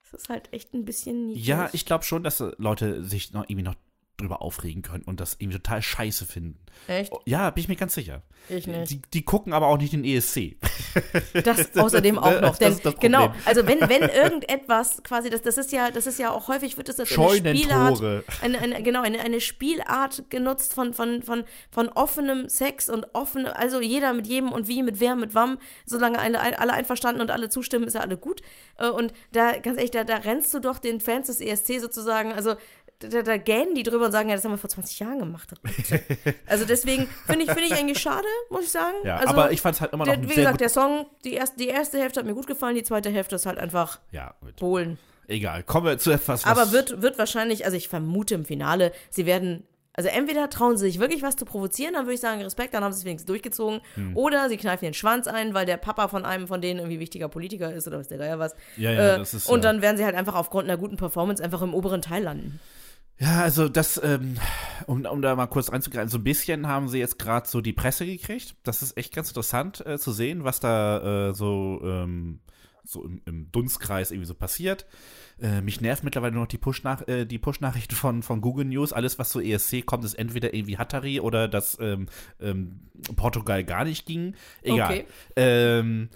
Das 0.02 0.20
ist 0.20 0.28
halt 0.28 0.52
echt 0.52 0.74
ein 0.74 0.84
bisschen 0.84 1.26
niedlich. 1.26 1.46
Ja, 1.46 1.70
ich 1.72 1.86
glaube 1.86 2.04
schon, 2.04 2.22
dass 2.22 2.40
äh, 2.40 2.52
Leute 2.58 3.02
sich 3.02 3.32
noch 3.32 3.44
irgendwie 3.44 3.62
noch 3.62 3.74
drüber 4.16 4.42
aufregen 4.42 4.82
können 4.82 5.04
und 5.04 5.20
das 5.20 5.36
irgendwie 5.38 5.58
total 5.58 5.82
scheiße 5.82 6.26
finden. 6.26 6.58
Echt? 6.88 7.12
Oh, 7.12 7.20
Ja, 7.24 7.50
bin 7.50 7.62
ich 7.62 7.68
mir 7.68 7.76
ganz 7.76 7.94
sicher. 7.94 8.22
Ich 8.48 8.66
nicht. 8.66 8.90
Die, 8.90 9.02
die 9.12 9.24
gucken 9.24 9.52
aber 9.52 9.66
auch 9.66 9.78
nicht 9.78 9.92
den 9.92 10.04
ESC. 10.04 10.56
Das 11.44 11.76
außerdem 11.76 12.18
auch 12.18 12.40
noch. 12.40 12.56
Das 12.56 12.80
Denn, 12.80 12.94
genau, 13.00 13.32
also 13.44 13.66
wenn, 13.66 13.80
wenn 13.80 14.02
irgendetwas 14.08 15.02
quasi, 15.02 15.30
das, 15.30 15.42
das 15.42 15.58
ist 15.58 15.72
ja, 15.72 15.90
das 15.90 16.06
ist 16.06 16.18
ja 16.18 16.30
auch 16.30 16.48
häufig 16.48 16.76
wird 16.76 16.88
das 16.88 16.98
als 17.00 17.16
eine 17.18 17.56
Spielart, 17.56 18.02
eine, 18.42 18.58
eine, 18.58 18.82
genau, 18.82 19.02
eine, 19.02 19.20
eine 19.20 19.40
Spielart 19.40 20.30
genutzt 20.30 20.74
von, 20.74 20.94
von, 20.94 21.22
von, 21.22 21.44
von 21.70 21.88
offenem 21.88 22.48
Sex 22.48 22.88
und 22.88 23.06
offen, 23.14 23.46
also 23.46 23.80
jeder 23.80 24.12
mit 24.12 24.26
jedem 24.26 24.52
und 24.52 24.68
wie, 24.68 24.82
mit 24.82 25.00
wer, 25.00 25.16
mit 25.16 25.34
wam, 25.34 25.58
solange 25.84 26.18
alle, 26.18 26.40
alle 26.58 26.72
einverstanden 26.72 27.20
und 27.20 27.30
alle 27.30 27.48
zustimmen, 27.48 27.86
ist 27.86 27.94
ja 27.94 28.00
alle 28.00 28.16
gut. 28.16 28.40
Äh, 28.78 28.88
Und 28.88 29.12
da, 29.32 29.58
ganz 29.58 29.76
ehrlich, 29.76 29.90
da, 29.90 30.04
da 30.04 30.16
rennst 30.16 30.52
du 30.54 30.60
doch 30.60 30.78
den 30.78 31.00
Fans 31.00 31.26
des 31.26 31.40
ESC 31.40 31.80
sozusagen, 31.80 32.32
also 32.32 32.54
da, 33.00 33.22
da 33.22 33.36
gähnen 33.36 33.74
die 33.74 33.82
drüber 33.82 34.06
und 34.06 34.12
sagen, 34.12 34.28
ja, 34.28 34.34
das 34.36 34.44
haben 34.44 34.52
wir 34.52 34.58
vor 34.58 34.70
20 34.70 34.98
Jahren 35.00 35.18
gemacht. 35.18 35.50
Also 36.46 36.64
deswegen 36.64 37.08
finde 37.26 37.44
ich, 37.44 37.50
finde 37.50 37.64
ich 37.66 37.74
eigentlich 37.74 37.98
schade, 37.98 38.26
muss 38.50 38.64
ich 38.64 38.70
sagen. 38.70 38.96
Ja, 39.04 39.16
also, 39.16 39.34
aber 39.34 39.52
ich 39.52 39.60
fand 39.60 39.74
es 39.76 39.80
halt 39.80 39.92
immer 39.92 40.06
noch 40.06 40.14
der, 40.14 40.22
wie 40.28 40.34
gesagt, 40.34 40.60
der 40.60 40.68
Song, 40.68 41.06
die 41.24 41.34
erste, 41.34 41.56
die 41.58 41.68
erste 41.68 41.98
Hälfte 41.98 42.20
hat 42.20 42.26
mir 42.26 42.34
gut 42.34 42.46
gefallen, 42.46 42.74
die 42.74 42.82
zweite 42.84 43.10
Hälfte 43.10 43.36
ist 43.36 43.46
halt 43.46 43.58
einfach 43.58 43.98
Ja, 44.12 44.34
gut. 44.40 44.56
Polen. 44.56 44.98
Egal. 45.28 45.62
Kommen 45.64 45.86
wir 45.86 45.98
zu 45.98 46.10
etwas, 46.12 46.44
was 46.44 46.50
Aber 46.50 46.72
wird, 46.72 47.02
wird 47.02 47.18
wahrscheinlich, 47.18 47.64
also 47.64 47.76
ich 47.76 47.88
vermute 47.88 48.34
im 48.34 48.44
Finale, 48.44 48.92
sie 49.10 49.26
werden, 49.26 49.64
also 49.92 50.08
entweder 50.08 50.48
trauen 50.50 50.76
sie 50.76 50.86
sich 50.86 51.00
wirklich 51.00 51.22
was 51.22 51.34
zu 51.36 51.44
provozieren, 51.44 51.94
dann 51.94 52.04
würde 52.04 52.14
ich 52.14 52.20
sagen, 52.20 52.40
Respekt, 52.42 52.74
dann 52.74 52.84
haben 52.84 52.92
sie 52.92 53.00
es 53.00 53.04
wenigstens 53.04 53.26
durchgezogen. 53.26 53.80
Hm. 53.94 54.16
Oder 54.16 54.48
sie 54.48 54.56
kneifen 54.56 54.84
den 54.84 54.94
Schwanz 54.94 55.26
ein, 55.26 55.52
weil 55.52 55.66
der 55.66 55.78
Papa 55.78 56.06
von 56.08 56.24
einem 56.24 56.46
von 56.46 56.60
denen 56.60 56.78
irgendwie 56.80 57.00
wichtiger 57.00 57.28
Politiker 57.28 57.72
ist 57.72 57.88
oder 57.88 57.98
was 57.98 58.08
der 58.08 58.18
Geier 58.18 58.38
was. 58.38 58.54
Ja, 58.76 58.92
ja, 58.92 59.14
Äh, 59.14 59.18
das 59.18 59.34
ist, 59.34 59.48
und 59.48 59.64
ja. 59.64 59.72
dann 59.72 59.82
werden 59.82 59.96
sie 59.96 60.04
halt 60.04 60.14
einfach 60.14 60.34
aufgrund 60.36 60.68
einer 60.68 60.78
guten 60.78 60.96
Performance 60.96 61.42
einfach 61.42 61.62
im 61.62 61.74
oberen 61.74 62.02
Teil 62.02 62.22
landen. 62.22 62.60
Ja, 63.18 63.40
also 63.40 63.68
das, 63.68 64.00
ähm, 64.02 64.36
um, 64.86 65.06
um 65.06 65.22
da 65.22 65.34
mal 65.36 65.46
kurz 65.46 65.72
reinzugreifen, 65.72 66.10
so 66.10 66.18
ein 66.18 66.24
bisschen 66.24 66.66
haben 66.66 66.88
sie 66.88 66.98
jetzt 66.98 67.18
gerade 67.18 67.48
so 67.48 67.60
die 67.60 67.72
Presse 67.72 68.04
gekriegt. 68.04 68.56
Das 68.62 68.82
ist 68.82 68.96
echt 68.96 69.14
ganz 69.14 69.28
interessant 69.28 69.84
äh, 69.86 69.98
zu 69.98 70.12
sehen, 70.12 70.44
was 70.44 70.60
da 70.60 71.28
äh, 71.30 71.34
so, 71.34 71.80
ähm, 71.82 72.40
so 72.84 73.04
im, 73.04 73.22
im 73.24 73.50
Dunstkreis 73.52 74.10
irgendwie 74.10 74.26
so 74.26 74.34
passiert. 74.34 74.86
Äh, 75.40 75.62
mich 75.62 75.80
nervt 75.80 76.04
mittlerweile 76.04 76.32
nur 76.32 76.42
noch 76.42 76.48
die 76.48 76.58
Push-Nach 76.58 77.08
äh, 77.08 77.24
Push-Nachrichten 77.26 77.94
von, 77.96 78.22
von 78.22 78.42
Google 78.42 78.66
News. 78.66 78.92
Alles, 78.92 79.18
was 79.18 79.32
so 79.32 79.40
ESC 79.40 79.86
kommt, 79.86 80.04
ist 80.04 80.14
entweder 80.14 80.52
irgendwie 80.52 80.76
Hattari 80.76 81.20
oder 81.20 81.48
dass 81.48 81.78
ähm, 81.80 82.08
ähm, 82.38 82.90
Portugal 83.16 83.64
gar 83.64 83.84
nicht 83.84 84.04
ging. 84.04 84.34
Egal. 84.60 84.90
Okay. 84.90 85.06
Ähm, 85.36 86.10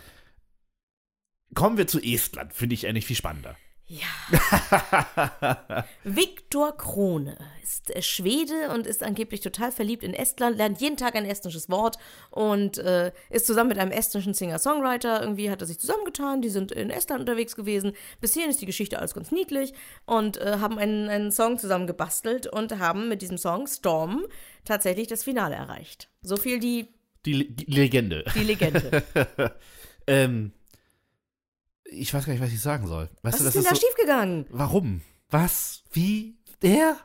kommen 1.54 1.78
wir 1.78 1.86
zu 1.86 1.98
Estland, 1.98 2.52
finde 2.52 2.74
ich 2.74 2.86
eigentlich 2.86 3.06
viel 3.06 3.16
spannender. 3.16 3.56
Ja. 3.92 5.84
Viktor 6.04 6.76
Krone 6.76 7.36
ist 7.60 7.90
äh, 7.94 8.02
Schwede 8.02 8.70
und 8.72 8.86
ist 8.86 9.02
angeblich 9.02 9.40
total 9.40 9.72
verliebt 9.72 10.04
in 10.04 10.14
Estland, 10.14 10.56
lernt 10.56 10.80
jeden 10.80 10.96
Tag 10.96 11.16
ein 11.16 11.24
estnisches 11.24 11.68
Wort 11.68 11.96
und 12.30 12.78
äh, 12.78 13.10
ist 13.30 13.46
zusammen 13.48 13.70
mit 13.70 13.78
einem 13.78 13.90
estnischen 13.90 14.32
Singer-Songwriter. 14.32 15.20
Irgendwie 15.22 15.50
hat 15.50 15.60
er 15.60 15.66
sich 15.66 15.80
zusammengetan, 15.80 16.40
die 16.40 16.50
sind 16.50 16.70
in 16.70 16.88
Estland 16.90 17.20
unterwegs 17.22 17.56
gewesen. 17.56 17.92
Bis 18.20 18.34
hierhin 18.34 18.52
ist 18.52 18.60
die 18.60 18.66
Geschichte 18.66 18.96
alles 19.00 19.12
ganz 19.12 19.32
niedlich 19.32 19.72
und 20.06 20.36
äh, 20.36 20.58
haben 20.60 20.78
einen, 20.78 21.08
einen 21.08 21.32
Song 21.32 21.58
zusammen 21.58 21.88
gebastelt 21.88 22.46
und 22.46 22.78
haben 22.78 23.08
mit 23.08 23.22
diesem 23.22 23.38
Song 23.38 23.66
Storm 23.66 24.24
tatsächlich 24.64 25.08
das 25.08 25.24
Finale 25.24 25.56
erreicht. 25.56 26.08
So 26.22 26.36
viel 26.36 26.60
die, 26.60 26.86
Die, 27.26 27.32
Le- 27.32 27.44
die 27.46 27.64
Legende. 27.72 28.24
die 28.36 28.44
Legende. 28.44 29.02
ähm, 30.06 30.52
ich 31.90 32.14
weiß 32.14 32.26
gar 32.26 32.32
nicht, 32.32 32.42
was 32.42 32.52
ich 32.52 32.60
sagen 32.60 32.86
soll. 32.86 33.08
Weißt 33.22 33.34
Was 33.34 33.38
du, 33.38 33.38
ist 33.38 33.44
das 33.46 33.54
denn 33.54 33.64
da 33.64 33.70
ist 33.70 33.80
so, 33.80 33.86
schiefgegangen? 33.86 34.46
Warum? 34.50 35.02
Was? 35.30 35.82
Wie? 35.92 36.36
Der? 36.62 36.96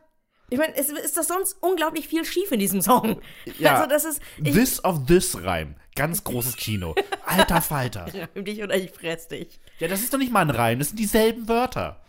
Ich 0.50 0.60
meine, 0.60 0.76
es 0.76 0.90
ist 0.90 1.18
doch 1.18 1.24
sonst 1.24 1.58
unglaublich 1.62 2.08
viel 2.08 2.24
schief 2.24 2.52
in 2.52 2.60
diesem 2.60 2.82
Song. 2.82 3.22
Ja. 3.58 3.76
Also 3.76 3.90
das 3.90 4.06
ist, 4.06 4.22
This 4.44 4.84
of 4.84 5.06
this 5.08 5.44
Reim. 5.44 5.76
Ganz 5.96 6.24
großes 6.24 6.58
Kino. 6.58 6.94
Alter 7.26 7.62
Falter. 7.62 8.06
reim 8.36 8.46
dich 8.46 8.62
oder 8.62 8.76
ich 8.76 8.92
fress 8.92 9.28
dich. 9.28 9.60
Ja, 9.80 9.88
das 9.88 10.02
ist 10.02 10.14
doch 10.14 10.20
nicht 10.20 10.32
mal 10.32 10.42
ein 10.42 10.50
Reim, 10.50 10.80
das 10.80 10.90
sind 10.90 11.00
dieselben 11.00 11.48
Wörter. 11.48 12.02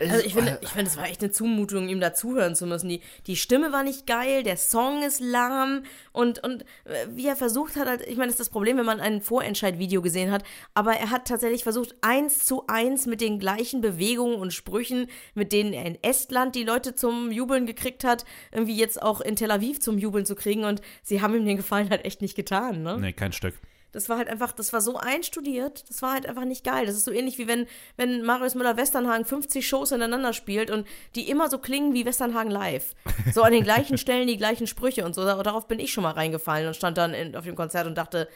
Also 0.00 0.24
ich 0.24 0.34
finde, 0.34 0.58
ich 0.62 0.70
finde, 0.70 0.90
es 0.90 0.96
war 0.96 1.06
echt 1.06 1.22
eine 1.22 1.30
Zumutung, 1.30 1.88
ihm 1.88 2.00
da 2.00 2.14
zuhören 2.14 2.56
zu 2.56 2.66
müssen. 2.66 2.88
Die, 2.88 3.02
die 3.26 3.36
Stimme 3.36 3.70
war 3.70 3.82
nicht 3.82 4.06
geil, 4.06 4.42
der 4.42 4.56
Song 4.56 5.02
ist 5.02 5.20
lahm 5.20 5.82
und, 6.12 6.42
und 6.42 6.62
äh, 6.84 7.06
wie 7.10 7.26
er 7.26 7.36
versucht 7.36 7.76
hat, 7.76 7.86
halt, 7.86 8.00
ich 8.06 8.16
meine, 8.16 8.26
das 8.26 8.34
ist 8.34 8.40
das 8.40 8.48
Problem, 8.48 8.78
wenn 8.78 8.86
man 8.86 9.00
ein 9.00 9.20
Vorentscheid-Video 9.20 10.00
gesehen 10.00 10.30
hat, 10.30 10.42
aber 10.72 10.94
er 10.94 11.10
hat 11.10 11.28
tatsächlich 11.28 11.64
versucht, 11.64 11.94
eins 12.00 12.44
zu 12.44 12.64
eins 12.66 13.06
mit 13.06 13.20
den 13.20 13.38
gleichen 13.38 13.82
Bewegungen 13.82 14.36
und 14.36 14.54
Sprüchen, 14.54 15.06
mit 15.34 15.52
denen 15.52 15.72
er 15.72 15.84
in 15.84 16.02
Estland 16.02 16.54
die 16.54 16.64
Leute 16.64 16.94
zum 16.94 17.30
Jubeln 17.30 17.66
gekriegt 17.66 18.02
hat, 18.02 18.24
irgendwie 18.52 18.76
jetzt 18.76 19.02
auch 19.02 19.20
in 19.20 19.36
Tel 19.36 19.50
Aviv 19.50 19.80
zum 19.80 19.98
Jubeln 19.98 20.24
zu 20.24 20.34
kriegen 20.34 20.64
und 20.64 20.80
sie 21.02 21.20
haben 21.20 21.34
ihm 21.34 21.44
den 21.44 21.58
Gefallen 21.58 21.90
halt 21.90 22.04
echt 22.04 22.22
nicht 22.22 22.36
getan, 22.36 22.82
ne? 22.82 22.96
Nee, 22.98 23.12
kein 23.12 23.32
Stück. 23.32 23.54
Das 23.92 24.08
war 24.08 24.18
halt 24.18 24.28
einfach, 24.28 24.52
das 24.52 24.72
war 24.72 24.80
so 24.80 24.96
einstudiert, 24.96 25.88
das 25.88 26.00
war 26.02 26.12
halt 26.12 26.26
einfach 26.26 26.44
nicht 26.44 26.64
geil. 26.64 26.86
Das 26.86 26.94
ist 26.96 27.04
so 27.04 27.10
ähnlich 27.10 27.38
wie 27.38 27.48
wenn, 27.48 27.66
wenn 27.96 28.22
Marius 28.22 28.54
Müller-Westernhagen 28.54 29.24
50 29.24 29.66
Shows 29.66 29.92
ineinander 29.92 30.32
spielt 30.32 30.70
und 30.70 30.86
die 31.14 31.28
immer 31.28 31.50
so 31.50 31.58
klingen 31.58 31.92
wie 31.94 32.04
Westernhagen 32.06 32.50
live. 32.50 32.94
So 33.32 33.42
an 33.42 33.52
den 33.52 33.64
gleichen 33.64 33.98
Stellen 33.98 34.26
die 34.28 34.36
gleichen 34.36 34.66
Sprüche 34.66 35.04
und 35.04 35.14
so. 35.14 35.24
Da- 35.24 35.42
Darauf 35.42 35.66
bin 35.66 35.80
ich 35.80 35.92
schon 35.92 36.02
mal 36.04 36.12
reingefallen 36.12 36.68
und 36.68 36.74
stand 36.74 36.98
dann 36.98 37.14
in, 37.14 37.34
auf 37.34 37.44
dem 37.44 37.56
Konzert 37.56 37.86
und 37.86 37.96
dachte, 37.98 38.28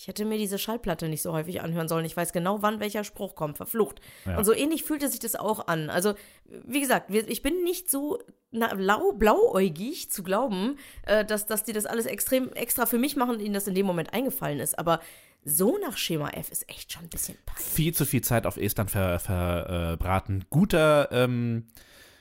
ich 0.00 0.06
hätte 0.06 0.24
mir 0.24 0.38
diese 0.38 0.58
Schallplatte 0.58 1.08
nicht 1.08 1.22
so 1.22 1.32
häufig 1.32 1.60
anhören 1.60 1.88
sollen. 1.88 2.04
Ich 2.04 2.16
weiß 2.16 2.32
genau, 2.32 2.62
wann 2.62 2.78
welcher 2.78 3.02
Spruch 3.02 3.34
kommt. 3.34 3.56
Verflucht. 3.56 4.00
Ja. 4.26 4.38
Und 4.38 4.44
so 4.44 4.52
ähnlich 4.52 4.84
fühlte 4.84 5.08
sich 5.08 5.18
das 5.18 5.34
auch 5.34 5.66
an. 5.66 5.90
Also, 5.90 6.14
wie 6.44 6.80
gesagt, 6.80 7.10
ich 7.10 7.42
bin 7.42 7.64
nicht 7.64 7.90
so 7.90 8.22
na, 8.52 8.72
blau, 8.76 9.10
blauäugig 9.12 10.08
zu 10.08 10.22
glauben, 10.22 10.78
äh, 11.02 11.24
dass, 11.24 11.46
dass 11.46 11.64
die 11.64 11.72
das 11.72 11.84
alles 11.84 12.06
extrem 12.06 12.52
extra 12.52 12.86
für 12.86 12.96
mich 12.96 13.16
machen 13.16 13.30
und 13.32 13.40
ihnen 13.40 13.54
das 13.54 13.66
in 13.66 13.74
dem 13.74 13.86
Moment 13.86 14.12
eingefallen 14.14 14.60
ist. 14.60 14.78
Aber 14.78 15.00
so 15.42 15.76
nach 15.78 15.96
Schema 15.96 16.30
F 16.30 16.52
ist 16.52 16.68
echt 16.70 16.92
schon 16.92 17.02
ein 17.02 17.10
bisschen 17.10 17.36
peinlich. 17.44 17.66
Viel 17.66 17.92
zu 17.92 18.06
viel 18.06 18.22
Zeit 18.22 18.46
auf 18.46 18.56
Estland 18.56 18.92
verbraten. 18.92 19.18
Ver, 19.26 19.92
äh, 19.94 19.96
braten. 19.96 20.44
Guter 20.48 21.08
ähm, 21.10 21.66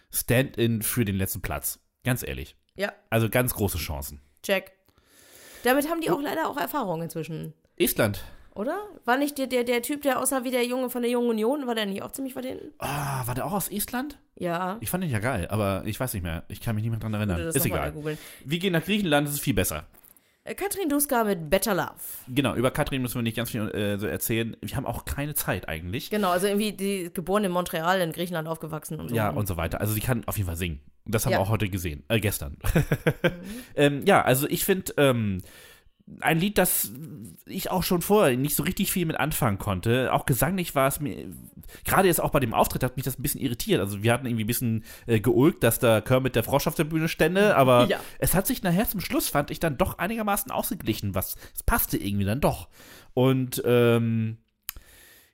Stand-in 0.10 0.82
für 0.82 1.06
den 1.06 1.16
letzten 1.16 1.44
Platz. 1.44 1.80
Ganz 2.04 2.24
ehrlich. 2.28 2.56
Ja, 2.76 2.92
Also 3.12 3.30
ganz 3.30 3.54
große 3.54 3.78
Chancen. 3.78 4.20
check. 4.42 4.72
Damit 5.64 5.90
haben 5.90 6.02
die 6.02 6.10
auch 6.10 6.22
leider 6.22 6.48
auch 6.48 6.58
Erfahrung 6.58 7.02
inzwischen. 7.04 7.54
Estland. 7.78 8.24
Oder? 8.56 8.76
War 9.06 9.18
nicht 9.18 9.38
der, 9.38 9.46
der, 9.48 9.64
der 9.64 9.84
Typ, 9.84 10.02
der 10.02 10.20
aussah 10.20 10.44
wie 10.44 10.50
der 10.52 10.66
Junge 10.66 10.90
von 10.90 11.04
der 11.04 11.12
Jungen 11.12 11.30
Union, 11.30 11.68
war 11.68 11.76
der 11.76 11.86
nicht 11.86 12.02
auch 12.02 12.12
ziemlich 12.12 12.34
von 12.34 12.42
denen? 12.42 12.60
Ah, 12.80 13.26
war 13.28 13.36
der 13.36 13.46
auch 13.46 13.52
aus 13.54 13.70
Estland? 13.70 14.18
Ja. 14.36 14.78
Ich 14.80 14.90
fand 14.90 15.04
den 15.04 15.12
ja 15.12 15.20
geil, 15.20 15.48
aber 15.50 15.84
ich 15.86 16.00
weiß 16.00 16.14
nicht 16.16 16.24
mehr. 16.24 16.44
Ich 16.48 16.60
kann 16.60 16.74
mich 16.76 16.84
nicht 16.84 16.92
mehr 16.92 17.00
dran 17.00 17.14
erinnern. 17.14 17.40
Ist 17.40 17.66
egal. 17.66 17.94
Wir 18.46 18.60
gehen 18.60 18.74
nach 18.74 18.84
Griechenland, 18.84 19.28
das 19.28 19.36
ist 19.36 19.42
viel 19.42 19.54
besser. 19.54 19.86
Äh, 20.44 20.56
Katrin 20.56 20.90
Duska 20.90 21.24
mit 21.24 21.50
Better 21.52 21.76
Love. 21.76 21.92
Genau, 22.30 22.56
über 22.56 22.72
Katrin 22.72 23.02
müssen 23.04 23.16
wir 23.16 23.22
nicht 23.22 23.38
ganz 23.38 23.52
viel 23.52 23.70
äh, 23.70 24.00
so 24.00 24.08
erzählen. 24.08 24.58
Wir 24.62 24.76
haben 24.76 24.86
auch 24.88 25.06
keine 25.06 25.36
Zeit 25.36 25.70
eigentlich. 25.70 26.10
Genau, 26.10 26.32
also 26.32 26.48
irgendwie 26.48 26.72
die 26.72 27.12
geboren 27.14 27.44
in 27.44 27.52
Montreal, 27.52 28.02
in 28.02 28.12
Griechenland 28.12 28.48
aufgewachsen 28.48 29.00
und 29.00 29.10
so. 29.10 29.16
Ja, 29.16 29.30
und 29.30 29.48
so 29.48 29.58
weiter. 29.58 29.82
Also 29.82 29.94
sie 29.94 30.00
kann 30.00 30.24
auf 30.26 30.38
jeden 30.38 30.48
Fall 30.48 30.56
singen. 30.58 30.80
Das 31.06 31.26
haben 31.26 31.34
Ja. 31.34 31.38
wir 31.38 31.44
auch 31.44 31.50
heute 31.50 31.70
gesehen. 31.70 32.04
Äh, 32.08 32.20
gestern. 32.20 32.58
ähm, 33.76 34.04
ja, 34.06 34.24
also 34.24 34.48
ich 34.50 34.66
finde, 34.66 34.94
ähm, 34.98 35.42
ein 36.22 36.40
Lied, 36.40 36.58
das 36.58 36.92
ich 37.46 37.70
auch 37.70 37.84
schon 37.84 38.02
vorher 38.02 38.38
nicht 38.38 38.56
so 38.56 38.64
richtig 38.64 38.92
viel 38.92 39.06
mit 39.06 39.20
anfangen 39.20 39.58
konnte. 39.58 40.14
Auch 40.14 40.26
gesanglich 40.26 40.74
war 40.74 40.88
es 40.88 41.00
mir, 41.00 41.28
gerade 41.84 42.08
jetzt 42.08 42.22
auch 42.22 42.30
bei 42.32 42.40
dem 42.40 42.54
Auftritt 42.54 42.84
hat 42.84 42.96
mich 42.96 43.04
das 43.06 43.20
ein 43.20 43.22
bisschen 43.22 43.42
irritiert. 43.42 43.80
Also 43.82 44.04
wir 44.04 44.14
hatten 44.14 44.26
irgendwie 44.26 44.46
ein 44.46 44.48
bisschen 44.48 44.84
äh, 45.06 45.20
geulgt, 45.20 45.64
dass 45.64 45.80
da 45.80 46.00
Kermit 46.02 46.36
der 46.36 46.44
Frosch 46.44 46.68
auf 46.68 46.76
der 46.76 46.86
Bühne 46.86 47.10
stände, 47.10 47.56
aber 47.58 47.88
Ja. 47.90 48.00
es 48.20 48.34
hat 48.36 48.48
sich 48.48 48.64
nachher 48.64 48.88
zum 48.88 49.02
Schluss, 49.02 49.30
fand 49.30 49.52
ich, 49.52 49.60
dann 49.60 49.78
doch 49.78 49.98
einigermaßen 49.98 50.52
ausgeglichen, 50.52 51.14
was, 51.14 51.36
es 51.54 51.64
passte 51.64 51.98
irgendwie 51.98 52.26
dann 52.26 52.42
doch. 52.42 52.70
Und, 53.14 53.62
ähm, 53.66 54.38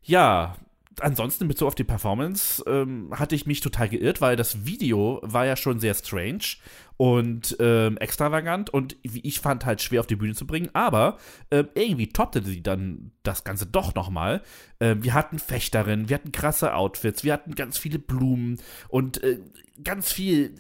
ja, 0.02 0.56
ansonsten 1.00 1.48
mit 1.48 1.58
so 1.58 1.68
auf 1.68 1.76
die 1.76 1.84
Performance 1.84 2.64
ähm, 2.68 3.10
hatte 3.12 3.36
ich 3.36 3.46
mich 3.46 3.62
total 3.62 3.90
geirrt, 3.90 4.22
weil 4.22 4.36
das 4.36 4.66
Video 4.66 5.20
war 5.24 5.46
ja 5.46 5.56
schon 5.56 5.80
sehr 5.80 5.94
strange 5.94 6.58
und 6.98 7.56
ähm, 7.60 7.98
extravagant 7.98 8.70
und 8.70 8.98
wie 9.04 9.22
ich 9.22 9.40
fand 9.40 9.66
halt 9.66 9.82
schwer 9.82 10.00
auf 10.00 10.08
die 10.08 10.16
Bühne 10.16 10.36
zu 10.36 10.46
bringen, 10.46 10.70
aber 10.74 11.18
ähm, 11.52 11.70
irgendwie 11.74 12.10
toppte 12.10 12.44
sie 12.44 12.62
dann 12.62 13.12
das 13.24 13.44
Ganze 13.44 13.66
doch 13.66 13.96
nochmal. 13.96 14.42
Ähm, 14.80 15.04
wir 15.04 15.14
hatten 15.14 15.40
Fechterinnen, 15.40 16.10
wir 16.10 16.16
hatten 16.16 16.32
krasse 16.32 16.76
Outfits, 16.76 17.24
wir 17.24 17.34
hatten 17.34 17.56
ganz 17.56 17.78
viele 17.78 18.00
Blumen 18.00 18.60
und 18.90 19.24
äh, 19.24 19.40
ganz 19.84 20.12
viel. 20.12 20.56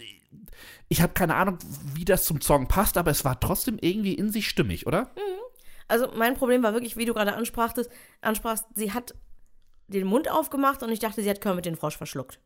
Ich 0.89 1.01
habe 1.01 1.13
keine 1.13 1.35
Ahnung, 1.35 1.57
wie 1.93 2.05
das 2.05 2.25
zum 2.25 2.41
Song 2.41 2.67
passt, 2.67 2.97
aber 2.97 3.11
es 3.11 3.25
war 3.25 3.39
trotzdem 3.39 3.77
irgendwie 3.79 4.13
in 4.13 4.31
sich 4.31 4.47
stimmig, 4.47 4.87
oder? 4.87 5.11
Also 5.87 6.11
mein 6.15 6.35
Problem 6.35 6.63
war 6.63 6.73
wirklich, 6.73 6.97
wie 6.97 7.05
du 7.05 7.13
gerade 7.13 7.35
ansprachtest, 7.35 7.89
ansprachst, 8.21 8.65
sie 8.75 8.91
hat 8.91 9.15
den 9.87 10.07
Mund 10.07 10.29
aufgemacht 10.29 10.83
und 10.83 10.91
ich 10.91 10.99
dachte, 10.99 11.21
sie 11.21 11.29
hat 11.29 11.41
Kermit 11.41 11.65
den 11.65 11.75
Frosch 11.75 11.97
verschluckt. 11.97 12.39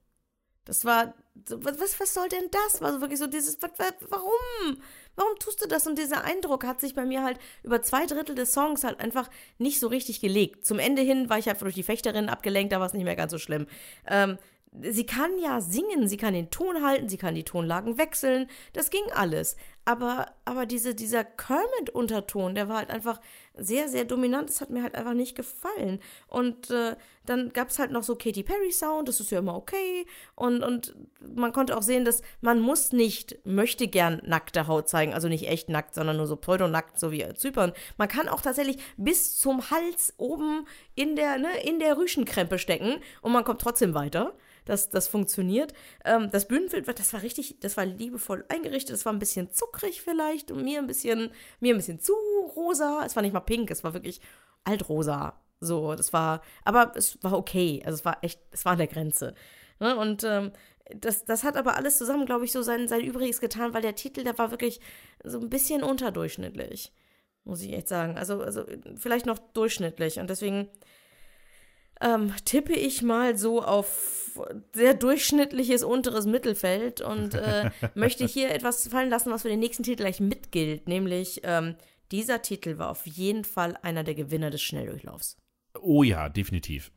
Das 0.67 0.84
war, 0.84 1.13
was, 1.34 1.97
was, 2.00 2.13
soll 2.13 2.28
denn 2.28 2.52
das? 2.52 2.82
War 2.82 2.91
so 2.91 3.00
wirklich 3.00 3.19
so 3.19 3.28
dieses, 3.28 3.58
warum? 3.62 4.82
Warum 5.15 5.39
tust 5.39 5.63
du 5.63 5.67
das? 5.67 5.88
Und 5.88 5.97
dieser 5.97 6.26
Eindruck 6.26 6.65
hat 6.65 6.82
sich 6.82 6.93
bei 6.93 7.06
mir 7.06 7.23
halt 7.23 7.39
über 7.63 7.82
zwei 7.82 8.06
Drittel 8.06 8.36
des 8.36 8.52
Songs 8.52 8.84
halt 8.84 9.00
einfach 9.00 9.30
nicht 9.60 9.80
so 9.80 9.88
richtig 9.88 10.19
gelegt. 10.19 10.65
Zum 10.65 10.78
Ende 10.78 11.02
hin 11.02 11.30
war 11.30 11.38
ich 11.38 11.47
halt 11.47 11.62
durch 11.62 11.76
die 11.76 11.84
Fechterin 11.84 12.28
abgelenkt, 12.28 12.73
da 12.73 12.82
war 12.82 12.88
es 12.88 12.93
nicht 12.93 13.06
mehr 13.06 13.15
ganz 13.15 13.32
so 13.32 13.38
schlimm. 13.38 13.65
Ähm, 14.08 14.38
sie 14.82 15.06
kann 15.06 15.39
ja 15.39 15.62
singen, 15.62 16.08
sie 16.08 16.17
kann 16.17 16.34
den 16.34 16.50
Ton 16.50 16.84
halten, 16.84 17.08
sie 17.08 17.17
kann 17.17 17.36
die 17.36 17.45
Tonlagen 17.45 17.97
wechseln, 17.97 18.50
das 18.73 18.89
ging 18.89 19.04
alles. 19.13 19.56
Aber, 19.86 20.34
aber 20.43 20.65
diese, 20.65 20.95
dieser 20.95 21.23
Kermit-Unterton, 21.23 22.56
der 22.56 22.67
war 22.67 22.78
halt 22.78 22.89
einfach 22.89 23.21
sehr, 23.57 23.89
sehr 23.89 24.05
dominant, 24.05 24.49
das 24.49 24.61
hat 24.61 24.69
mir 24.69 24.83
halt 24.83 24.95
einfach 24.95 25.13
nicht 25.13 25.35
gefallen. 25.35 25.99
Und 26.27 26.69
äh, 26.69 26.95
dann 27.25 27.51
gab 27.51 27.69
es 27.69 27.79
halt 27.79 27.91
noch 27.91 28.03
so 28.03 28.15
Katy 28.15 28.43
Perry-Sound, 28.43 29.07
das 29.07 29.19
ist 29.19 29.31
ja 29.31 29.39
immer 29.39 29.55
okay. 29.55 30.05
Und, 30.35 30.63
und 30.63 30.95
man 31.35 31.53
konnte 31.53 31.77
auch 31.77 31.81
sehen, 31.81 32.05
dass 32.05 32.21
man 32.41 32.59
muss 32.59 32.91
nicht, 32.91 33.45
möchte 33.45 33.87
gern 33.87 34.21
nackte 34.25 34.67
Haut 34.67 34.87
zeigen, 34.87 35.13
also 35.13 35.27
nicht 35.27 35.47
echt 35.47 35.69
nackt, 35.69 35.93
sondern 35.93 36.17
nur 36.17 36.27
so 36.27 36.35
pseudonackt, 36.35 36.99
so 36.99 37.11
wie 37.11 37.25
Zypern. 37.35 37.73
Man 37.97 38.07
kann 38.07 38.29
auch 38.29 38.41
tatsächlich 38.41 38.77
bis 38.95 39.37
zum 39.37 39.69
Hals 39.69 40.13
oben 40.17 40.65
in 40.95 41.15
der, 41.15 41.37
ne, 41.37 41.49
in 41.63 41.79
der 41.79 41.97
Rüschenkrempe 41.97 42.59
stecken 42.59 42.95
und 43.21 43.31
man 43.31 43.43
kommt 43.43 43.61
trotzdem 43.61 43.93
weiter. 43.93 44.33
Das, 44.67 44.89
das 44.89 45.08
funktioniert. 45.08 45.73
Ähm, 46.03 46.30
das 46.32 46.47
Bühnenbild, 46.47 46.88
das 46.88 47.13
war 47.13 47.21
richtig, 47.21 47.60
das 47.62 47.77
war 47.77 47.86
liebevoll 47.86 48.45
eingerichtet. 48.49 48.95
Es 48.95 49.06
war 49.06 49.13
ein 49.13 49.19
bisschen 49.19 49.51
zuckrig 49.51 50.01
vielleicht 50.01 50.51
und 50.51 50.63
mir 50.63 50.80
ein 50.80 50.88
bisschen, 50.88 51.32
mir 51.60 51.73
ein 51.73 51.77
bisschen 51.77 51.99
zu 51.99 52.13
rosa. 52.56 53.03
Es 53.06 53.15
war 53.15 53.23
nicht 53.23 53.34
mal 53.34 53.39
pink, 53.39 53.71
es 53.71 53.84
war 53.84 53.93
wirklich 53.93 54.19
altrosa. 54.65 55.39
So, 55.60 55.95
das 55.95 56.13
war, 56.13 56.41
aber 56.65 56.91
es 56.95 57.17
war 57.23 57.34
okay. 57.34 57.82
Also 57.86 57.95
es 57.95 58.06
war 58.06 58.23
echt, 58.23 58.41
es 58.51 58.65
war 58.65 58.73
an 58.73 58.77
der 58.77 58.88
Grenze. 58.88 59.34
Ne? 59.80 59.95
Und 59.95 60.23
ähm, 60.23 60.51
das, 60.95 61.25
das 61.25 61.43
hat 61.43 61.58
aber 61.58 61.75
alles 61.75 61.97
zusammen, 61.97 62.25
glaube 62.25 62.45
ich, 62.45 62.51
so 62.51 62.62
sein, 62.62 62.88
sein 62.88 63.01
Übriges 63.01 63.39
getan, 63.39 63.73
weil 63.73 63.82
der 63.82 63.95
Titel, 63.95 64.23
der 64.23 64.38
war 64.38 64.51
wirklich 64.51 64.80
so 65.23 65.39
ein 65.39 65.49
bisschen 65.49 65.84
unterdurchschnittlich. 65.84 66.93
Muss 67.43 67.62
ich 67.62 67.73
echt 67.73 67.88
sagen. 67.88 68.17
Also, 68.17 68.41
also 68.41 68.65
vielleicht 68.95 69.25
noch 69.25 69.39
durchschnittlich. 69.39 70.19
Und 70.19 70.30
deswegen 70.30 70.69
ähm, 72.01 72.33
tippe 72.45 72.73
ich 72.73 73.01
mal 73.01 73.38
so 73.38 73.63
auf 73.63 74.41
sehr 74.73 74.93
durchschnittliches 74.93 75.83
unteres 75.83 76.25
Mittelfeld 76.25 77.01
und 77.01 77.33
äh, 77.33 77.71
möchte 77.95 78.25
hier 78.25 78.52
etwas 78.52 78.87
fallen 78.87 79.10
lassen, 79.10 79.31
was 79.31 79.41
für 79.41 79.50
den 79.50 79.60
nächsten 79.60 79.83
Titel 79.83 80.04
gleich 80.04 80.19
mitgilt, 80.19 80.87
nämlich 80.87 81.41
ähm, 81.43 81.75
dieser 82.12 82.41
Titel 82.41 82.77
war 82.77 82.89
auf 82.89 83.06
jeden 83.06 83.43
Fall 83.43 83.77
einer 83.81 84.04
der 84.04 84.15
Gewinner 84.15 84.50
des 84.50 84.62
Schnelldurchlaufs. 84.62 85.37
Oh 85.81 86.04
ja, 86.04 86.29
definitiv. 86.29 86.91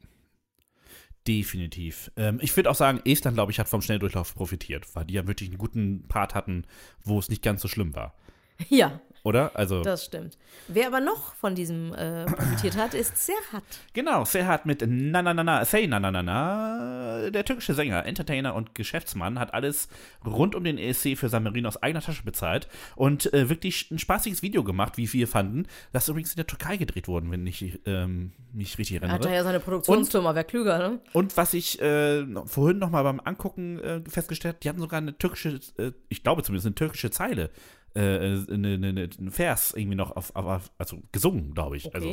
Definitiv. 1.27 2.11
Ähm, 2.17 2.39
ich 2.41 2.57
würde 2.57 2.71
auch 2.71 2.75
sagen, 2.75 3.01
Estland, 3.05 3.37
glaube 3.37 3.53
ich, 3.53 3.59
hat 3.59 3.69
vom 3.69 3.83
Schnelldurchlauf 3.83 4.35
profitiert, 4.35 4.87
weil 4.95 5.05
die 5.05 5.15
ja 5.15 5.27
wirklich 5.27 5.51
einen 5.51 5.59
guten 5.59 6.07
Part 6.09 6.35
hatten, 6.35 6.65
wo 7.05 7.19
es 7.19 7.29
nicht 7.29 7.43
ganz 7.43 7.61
so 7.61 7.69
schlimm 7.69 7.95
war. 7.95 8.15
Ja, 8.69 9.01
oder? 9.23 9.51
Also 9.55 9.83
das 9.83 10.07
stimmt. 10.07 10.39
Wer 10.69 10.87
aber 10.87 11.01
noch 11.01 11.35
von 11.35 11.55
diesem 11.55 11.93
äh, 11.93 12.25
profitiert 12.25 12.77
hat, 12.79 12.95
ist 12.95 13.19
Serhat. 13.19 13.63
genau, 13.93 14.25
Serhat 14.25 14.65
mit 14.65 14.83
Na 14.87 15.21
Na 15.21 15.35
Na 15.35 15.45
Na, 15.45 15.65
Say 15.67 15.87
Na 15.87 16.01
Na 16.01 16.11
Na 16.11 16.23
Na, 16.23 17.31
der 17.31 17.45
türkische 17.45 17.75
Sänger, 17.75 18.07
Entertainer 18.07 18.55
und 18.55 18.75
Geschäftsmann 18.75 19.39
hat 19.39 19.53
alles 19.53 19.89
rund 20.25 20.55
um 20.55 20.65
den 20.65 20.79
ESC 20.79 21.19
für 21.19 21.29
San 21.29 21.43
Marino 21.43 21.69
aus 21.69 21.83
eigener 21.83 22.01
Tasche 22.01 22.23
bezahlt 22.23 22.67
und 22.97 23.31
äh, 23.35 23.51
wirklich 23.51 23.91
ein 23.91 23.99
spaßiges 23.99 24.43
Video 24.43 24.65
gemacht, 24.65 24.97
wie 24.97 25.13
wir 25.13 25.29
fanden, 25.29 25.67
das 25.93 26.09
übrigens 26.09 26.31
in 26.33 26.37
der 26.37 26.47
Türkei 26.47 26.79
gedreht 26.79 27.07
worden, 27.09 27.31
wenn 27.31 27.47
ich 27.47 27.79
ähm, 27.85 28.33
mich 28.55 28.79
richtig 28.79 28.97
Er 28.97 29.03
hat 29.03 29.11
erinnere. 29.11 29.29
da 29.29 29.35
ja 29.35 29.45
seine 29.45 29.61
Produktionsfirma, 29.61 30.35
wer 30.35 30.45
klüger, 30.45 30.79
ne? 30.79 31.01
Und 31.13 31.37
was 31.37 31.53
ich 31.53 31.79
äh, 31.83 32.25
vorhin 32.47 32.79
noch 32.79 32.91
mal 32.91 33.03
beim 33.03 33.21
Angucken 33.23 33.79
äh, 33.81 34.01
festgestellt 34.09 34.55
habe, 34.55 34.63
die 34.63 34.69
hatten 34.71 34.81
sogar 34.81 34.99
eine 34.99 35.17
türkische, 35.19 35.61
äh, 35.77 35.93
ich 36.09 36.23
glaube 36.23 36.43
zumindest 36.43 36.67
eine 36.67 36.75
türkische 36.75 37.11
Zeile, 37.11 37.51
äh, 37.95 38.01
eine, 38.01 38.45
eine, 38.75 38.89
eine, 38.89 39.11
einen 39.19 39.31
Vers 39.31 39.73
irgendwie 39.75 39.97
noch 39.97 40.15
auf, 40.17 40.35
auf 40.37 40.71
also 40.79 40.99
gesungen, 41.13 41.55
glaube 41.55 41.77
ich. 41.77 41.87
Okay. 41.87 41.95
Also 41.95 42.09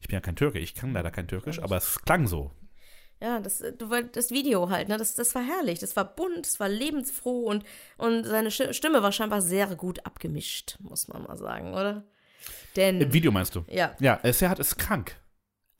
ich 0.00 0.08
bin 0.08 0.14
ja 0.14 0.20
kein 0.20 0.36
Türke, 0.36 0.58
ich 0.58 0.74
kann 0.74 0.92
leider 0.92 1.10
kein 1.10 1.26
Türkisch, 1.28 1.60
aber 1.60 1.76
es 1.76 2.00
klang 2.02 2.26
so. 2.26 2.52
Ja, 3.20 3.40
das, 3.40 3.60
äh, 3.62 3.72
das 4.12 4.30
Video 4.30 4.70
halt, 4.70 4.88
ne? 4.88 4.96
Das, 4.96 5.16
das 5.16 5.34
war 5.34 5.42
herrlich. 5.42 5.80
Das 5.80 5.96
war 5.96 6.04
bunt, 6.04 6.46
das 6.46 6.60
war 6.60 6.68
lebensfroh 6.68 7.40
und, 7.46 7.64
und 7.96 8.24
seine 8.24 8.50
Sti- 8.50 8.72
Stimme 8.72 9.02
war 9.02 9.10
scheinbar 9.10 9.42
sehr 9.42 9.66
gut 9.74 10.06
abgemischt, 10.06 10.76
muss 10.80 11.08
man 11.08 11.24
mal 11.24 11.36
sagen, 11.36 11.72
oder? 11.74 12.04
Denn. 12.76 13.00
Im 13.00 13.12
Video 13.12 13.32
meinst 13.32 13.54
du? 13.56 13.64
ja. 13.68 13.96
Ja, 13.98 14.20
äh, 14.22 14.32
Serhat 14.32 14.60
ist 14.60 14.78
krank. 14.78 15.16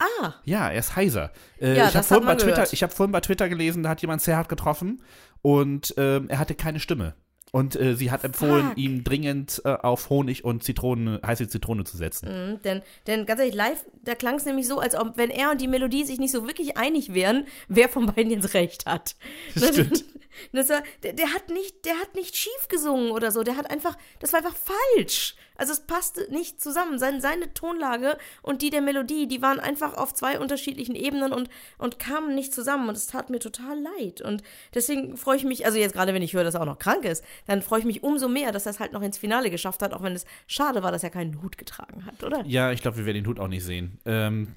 Ah, 0.00 0.34
Ja, 0.44 0.68
er 0.70 0.78
ist 0.80 0.96
heiser. 0.96 1.32
Äh, 1.60 1.76
Ja, 1.76 1.88
ich 1.88 1.94
habe 1.96 2.04
vorhin, 2.06 2.26
bei 2.26 2.34
Twitter, 2.36 2.72
ich 2.72 2.82
hab 2.82 2.92
vorhin 2.92 3.12
bei 3.12 3.20
Twitter 3.20 3.48
gelesen, 3.48 3.82
da 3.84 3.90
hat 3.90 4.00
jemand 4.00 4.20
Serhat 4.22 4.48
getroffen 4.48 5.02
und 5.42 5.94
ähm, 5.96 6.28
er 6.28 6.38
hatte 6.40 6.54
keine 6.56 6.80
Stimme. 6.80 7.14
Und 7.58 7.74
äh, 7.74 7.96
sie 7.96 8.12
hat 8.12 8.22
empfohlen, 8.22 8.68
Fuck. 8.68 8.78
ihm 8.78 9.02
dringend 9.02 9.62
äh, 9.64 9.70
auf 9.70 10.10
Honig 10.10 10.44
und 10.44 10.62
Zitrone, 10.62 11.20
heiße 11.26 11.48
Zitrone 11.48 11.82
zu 11.82 11.96
setzen. 11.96 12.28
Mhm, 12.28 12.62
denn, 12.62 12.82
denn 13.08 13.26
ganz 13.26 13.40
ehrlich, 13.40 13.56
live, 13.56 13.84
da 14.04 14.14
klang 14.14 14.36
es 14.36 14.44
nämlich 14.44 14.68
so, 14.68 14.78
als 14.78 14.94
ob, 14.94 15.16
wenn 15.16 15.30
er 15.30 15.50
und 15.50 15.60
die 15.60 15.66
Melodie 15.66 16.04
sich 16.04 16.20
nicht 16.20 16.30
so 16.30 16.46
wirklich 16.46 16.76
einig 16.76 17.14
wären, 17.14 17.46
wer 17.66 17.88
von 17.88 18.06
beiden 18.06 18.30
jetzt 18.30 18.54
recht 18.54 18.86
hat. 18.86 19.16
Das 19.54 19.70
stimmt. 19.70 20.04
Das 20.52 20.68
war, 20.68 20.84
der, 21.02 21.14
der 21.14 21.34
hat 21.34 21.48
nicht, 21.48 21.84
der 21.84 21.94
hat 21.94 22.14
nicht 22.14 22.36
schief 22.36 22.68
gesungen 22.68 23.10
oder 23.10 23.32
so. 23.32 23.42
Der 23.42 23.56
hat 23.56 23.68
einfach, 23.72 23.98
das 24.20 24.32
war 24.32 24.38
einfach 24.38 24.54
falsch. 24.54 25.34
Also 25.58 25.72
es 25.72 25.80
passte 25.80 26.26
nicht 26.32 26.60
zusammen. 26.62 26.98
Seine, 26.98 27.20
seine 27.20 27.52
Tonlage 27.52 28.16
und 28.42 28.62
die 28.62 28.70
der 28.70 28.80
Melodie, 28.80 29.26
die 29.28 29.42
waren 29.42 29.60
einfach 29.60 29.94
auf 29.96 30.14
zwei 30.14 30.38
unterschiedlichen 30.40 30.94
Ebenen 30.94 31.32
und, 31.32 31.50
und 31.76 31.98
kamen 31.98 32.34
nicht 32.34 32.54
zusammen. 32.54 32.88
Und 32.88 32.96
es 32.96 33.06
tat 33.08 33.28
mir 33.28 33.38
total 33.40 33.78
leid. 33.98 34.20
Und 34.22 34.42
deswegen 34.74 35.16
freue 35.16 35.36
ich 35.36 35.44
mich, 35.44 35.66
also 35.66 35.76
jetzt 35.78 35.92
gerade 35.92 36.14
wenn 36.14 36.22
ich 36.22 36.32
höre, 36.32 36.44
dass 36.44 36.54
er 36.54 36.62
auch 36.62 36.66
noch 36.66 36.78
krank 36.78 37.04
ist, 37.04 37.22
dann 37.46 37.60
freue 37.60 37.80
ich 37.80 37.84
mich 37.84 38.02
umso 38.02 38.28
mehr, 38.28 38.52
dass 38.52 38.64
er 38.66 38.70
es 38.70 38.80
halt 38.80 38.92
noch 38.92 39.02
ins 39.02 39.18
Finale 39.18 39.50
geschafft 39.50 39.82
hat, 39.82 39.92
auch 39.92 40.02
wenn 40.02 40.12
es 40.14 40.24
schade 40.46 40.82
war, 40.82 40.92
dass 40.92 41.02
er 41.02 41.10
keinen 41.10 41.42
Hut 41.42 41.58
getragen 41.58 42.06
hat, 42.06 42.22
oder? 42.24 42.44
Ja, 42.46 42.72
ich 42.72 42.80
glaube, 42.80 42.96
wir 42.98 43.04
werden 43.06 43.16
den 43.16 43.26
Hut 43.26 43.40
auch 43.40 43.48
nicht 43.48 43.64
sehen. 43.64 43.98
Ähm, 44.06 44.48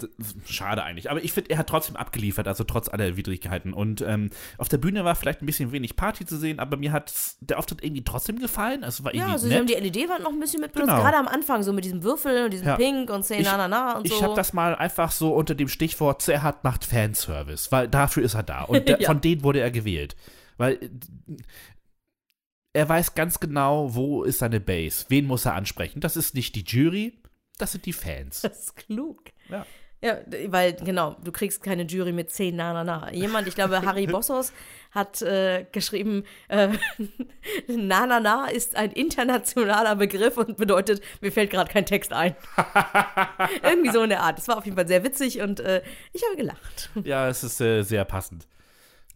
schade 0.46 0.82
eigentlich. 0.84 1.10
Aber 1.10 1.22
ich 1.22 1.32
finde, 1.32 1.50
er 1.50 1.58
hat 1.58 1.68
trotzdem 1.68 1.96
abgeliefert, 1.96 2.46
also 2.48 2.64
trotz 2.64 2.88
aller 2.88 3.16
Widrigkeiten. 3.16 3.72
Und 3.74 4.00
ähm, 4.02 4.30
auf 4.58 4.68
der 4.68 4.78
Bühne 4.78 5.04
war 5.04 5.14
vielleicht 5.14 5.42
ein 5.42 5.46
bisschen 5.46 5.72
wenig 5.72 5.96
Party 5.96 6.24
zu 6.26 6.36
sehen, 6.36 6.58
aber 6.60 6.76
mir 6.76 6.92
hat 6.92 7.12
der 7.40 7.58
Auftritt 7.58 7.82
irgendwie 7.82 8.04
trotzdem 8.04 8.38
gefallen. 8.38 8.84
Also 8.84 9.00
es 9.00 9.04
war 9.04 9.12
Ja, 9.14 9.22
irgendwie 9.22 9.32
also 9.32 9.48
sie 9.48 9.54
haben 9.56 9.64
nett. 9.64 9.94
die 9.94 10.00
LED-Wand 10.00 10.22
noch 10.22 10.32
ein 10.32 10.40
bisschen 10.40 10.60
mit 10.60 10.72
benutzt, 10.72 10.91
Genau. 10.96 11.02
gerade 11.02 11.16
am 11.18 11.28
Anfang, 11.28 11.62
so 11.62 11.72
mit 11.72 11.84
diesem 11.84 12.02
Würfel 12.02 12.44
und 12.44 12.50
diesem 12.52 12.66
Ja. 12.68 12.76
Pink 12.76 13.10
und 13.10 13.28
Ich- 13.30 13.44
na 13.44 13.56
na 13.56 13.68
na 13.68 13.96
und 13.98 14.06
ich 14.06 14.12
so. 14.14 14.22
habe 14.22 14.34
das 14.34 14.52
mal 14.52 14.74
einfach 14.74 15.10
so 15.12 15.34
unter 15.34 15.54
dem 15.54 15.68
Stichwort 15.68 16.22
Zerhat 16.22 16.64
macht 16.64 16.84
Fanservice, 16.84 17.70
weil 17.72 17.88
dafür 17.88 18.22
ist 18.22 18.34
er 18.34 18.42
da. 18.42 18.62
Und 18.62 18.88
Ja. 19.00 19.06
von 19.06 19.20
denen 19.20 19.42
wurde 19.42 19.60
er 19.60 19.70
gewählt. 19.70 20.16
Weil 20.56 20.74
äh, 20.74 20.88
er 22.74 22.88
weiß 22.88 23.14
ganz 23.14 23.38
genau, 23.40 23.94
wo 23.94 24.22
ist 24.24 24.38
seine 24.38 24.60
Base, 24.60 25.04
wen 25.08 25.26
muss 25.26 25.44
er 25.44 25.54
ansprechen. 25.54 26.00
Das 26.00 26.16
ist 26.16 26.34
nicht 26.34 26.54
die 26.54 26.64
Jury, 26.64 27.12
das 27.58 27.72
sind 27.72 27.84
die 27.86 27.92
Fans. 27.92 28.40
Das 28.42 28.58
ist 28.60 28.76
klug. 28.76 29.24
Ja. 29.48 29.66
Ja, 30.04 30.18
weil, 30.48 30.72
genau, 30.74 31.14
du 31.22 31.30
kriegst 31.30 31.62
keine 31.62 31.84
Jury 31.84 32.10
mit 32.12 32.28
10 32.30 32.56
Na, 32.56 32.72
na, 32.72 32.82
na. 32.82 33.12
Jemand, 33.12 33.46
ich 33.46 33.54
glaube, 33.54 33.82
Harry 33.82 34.06
Bossos 34.08 34.52
hat 34.90 35.22
äh, 35.22 35.64
geschrieben, 35.70 36.24
äh, 36.48 36.70
Na, 37.68 38.06
na, 38.06 38.18
na 38.18 38.46
ist 38.48 38.74
ein 38.74 38.90
internationaler 38.90 39.94
Begriff 39.94 40.36
und 40.36 40.56
bedeutet, 40.56 41.02
mir 41.20 41.30
fällt 41.30 41.50
gerade 41.50 41.70
kein 41.70 41.86
Text 41.86 42.12
ein. 42.12 42.34
Irgendwie 43.62 43.90
so 43.90 44.02
in 44.02 44.10
der 44.10 44.22
Art. 44.22 44.38
Das 44.38 44.48
war 44.48 44.58
auf 44.58 44.64
jeden 44.64 44.76
Fall 44.76 44.88
sehr 44.88 45.04
witzig 45.04 45.40
und 45.40 45.60
äh, 45.60 45.82
ich 46.12 46.22
habe 46.24 46.36
gelacht. 46.36 46.90
Ja, 47.04 47.28
es 47.28 47.44
ist 47.44 47.60
äh, 47.60 47.82
sehr 47.82 48.04
passend. 48.04 48.48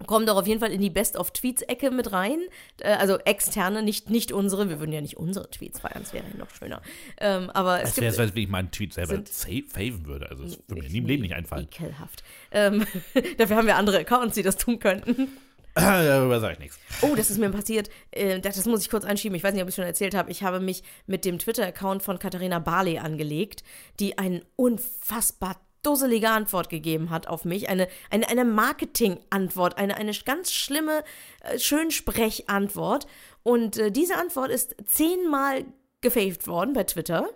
Kommen 0.07 0.27
doch 0.27 0.37
auf 0.37 0.47
jeden 0.47 0.61
Fall 0.61 0.73
in 0.73 0.81
die 0.81 0.91
Best-of-Tweets-Ecke 0.91 1.91
mit 1.91 2.13
rein. 2.13 2.39
Äh, 2.81 2.93
also 2.93 3.19
externe, 3.19 3.83
nicht, 3.83 4.11
nicht 4.11 4.31
unsere. 4.31 4.69
Wir 4.69 4.79
würden 4.79 4.93
ja 4.93 5.01
nicht 5.01 5.17
unsere 5.17 5.51
Tweets 5.51 5.81
feiern, 5.81 6.01
das 6.01 6.13
wäre 6.13 6.25
ja 6.31 6.37
noch 6.37 6.51
schöner. 6.51 6.83
Ähm, 7.19 7.51
aber 7.51 7.83
es 7.83 7.91
Es 7.91 7.97
wäre 7.97 8.23
als 8.23 8.35
wenn 8.35 8.43
ich 8.43 8.49
meinen 8.49 8.71
Tweet 8.71 8.93
selber 8.93 9.23
faven 9.25 10.07
würde. 10.07 10.29
Also 10.29 10.45
das 10.45 10.59
würde 10.69 10.83
mir 10.83 10.91
nie 10.91 10.99
im 10.99 11.07
Leben 11.07 11.23
nicht 11.23 11.35
einfallen. 11.35 11.65
Ekelhaft. 11.65 12.23
Ähm, 12.51 12.87
dafür 13.39 13.57
haben 13.57 13.67
wir 13.67 13.77
andere 13.77 13.99
Accounts, 13.99 14.35
die 14.35 14.43
das 14.43 14.57
tun 14.57 14.79
könnten. 14.79 15.29
Darüber 15.77 16.41
sage 16.41 16.55
ich 16.55 16.59
nichts. 16.59 16.79
Oh, 17.03 17.15
das 17.15 17.31
ist 17.31 17.39
mir 17.39 17.51
passiert. 17.51 17.91
Äh, 18.11 18.41
das, 18.41 18.65
muss 18.65 18.81
ich 18.81 18.91
kurz 18.91 19.05
einschieben. 19.05 19.37
Ich 19.37 19.45
weiß 19.45 19.53
nicht, 19.53 19.63
ob 19.63 19.69
ich 19.69 19.73
es 19.73 19.77
schon 19.77 19.85
erzählt 19.85 20.15
habe. 20.15 20.31
Ich 20.31 20.43
habe 20.43 20.59
mich 20.59 20.83
mit 21.07 21.25
dem 21.27 21.39
Twitter-Account 21.39 22.03
von 22.03 22.19
Katharina 22.19 22.59
Barley 22.61 22.99
angelegt, 22.99 23.63
die 24.01 24.17
eine 24.17 24.43
unfassbar 24.57 25.61
dusselige 25.87 26.31
Antwort 26.31 26.69
gegeben 26.69 27.11
hat 27.11 27.29
auf 27.29 27.45
mich. 27.45 27.69
Eine, 27.69 27.89
eine, 28.11 28.29
eine 28.29 28.45
Marketing-Antwort, 28.45 29.79
eine, 29.79 29.97
eine 29.97 30.13
ganz 30.25 30.53
schlimme 30.53 31.05
äh, 31.41 31.59
Schönsprech-Antwort. 31.59 33.07
Und 33.43 33.79
äh, 33.79 33.93
diese 33.93 34.17
Antwort 34.17 34.51
ist 34.51 34.77
zehnmal 34.85 35.65
gefaved 36.01 36.49
worden 36.49 36.73
bei 36.73 36.85
Twitter. 36.85 37.29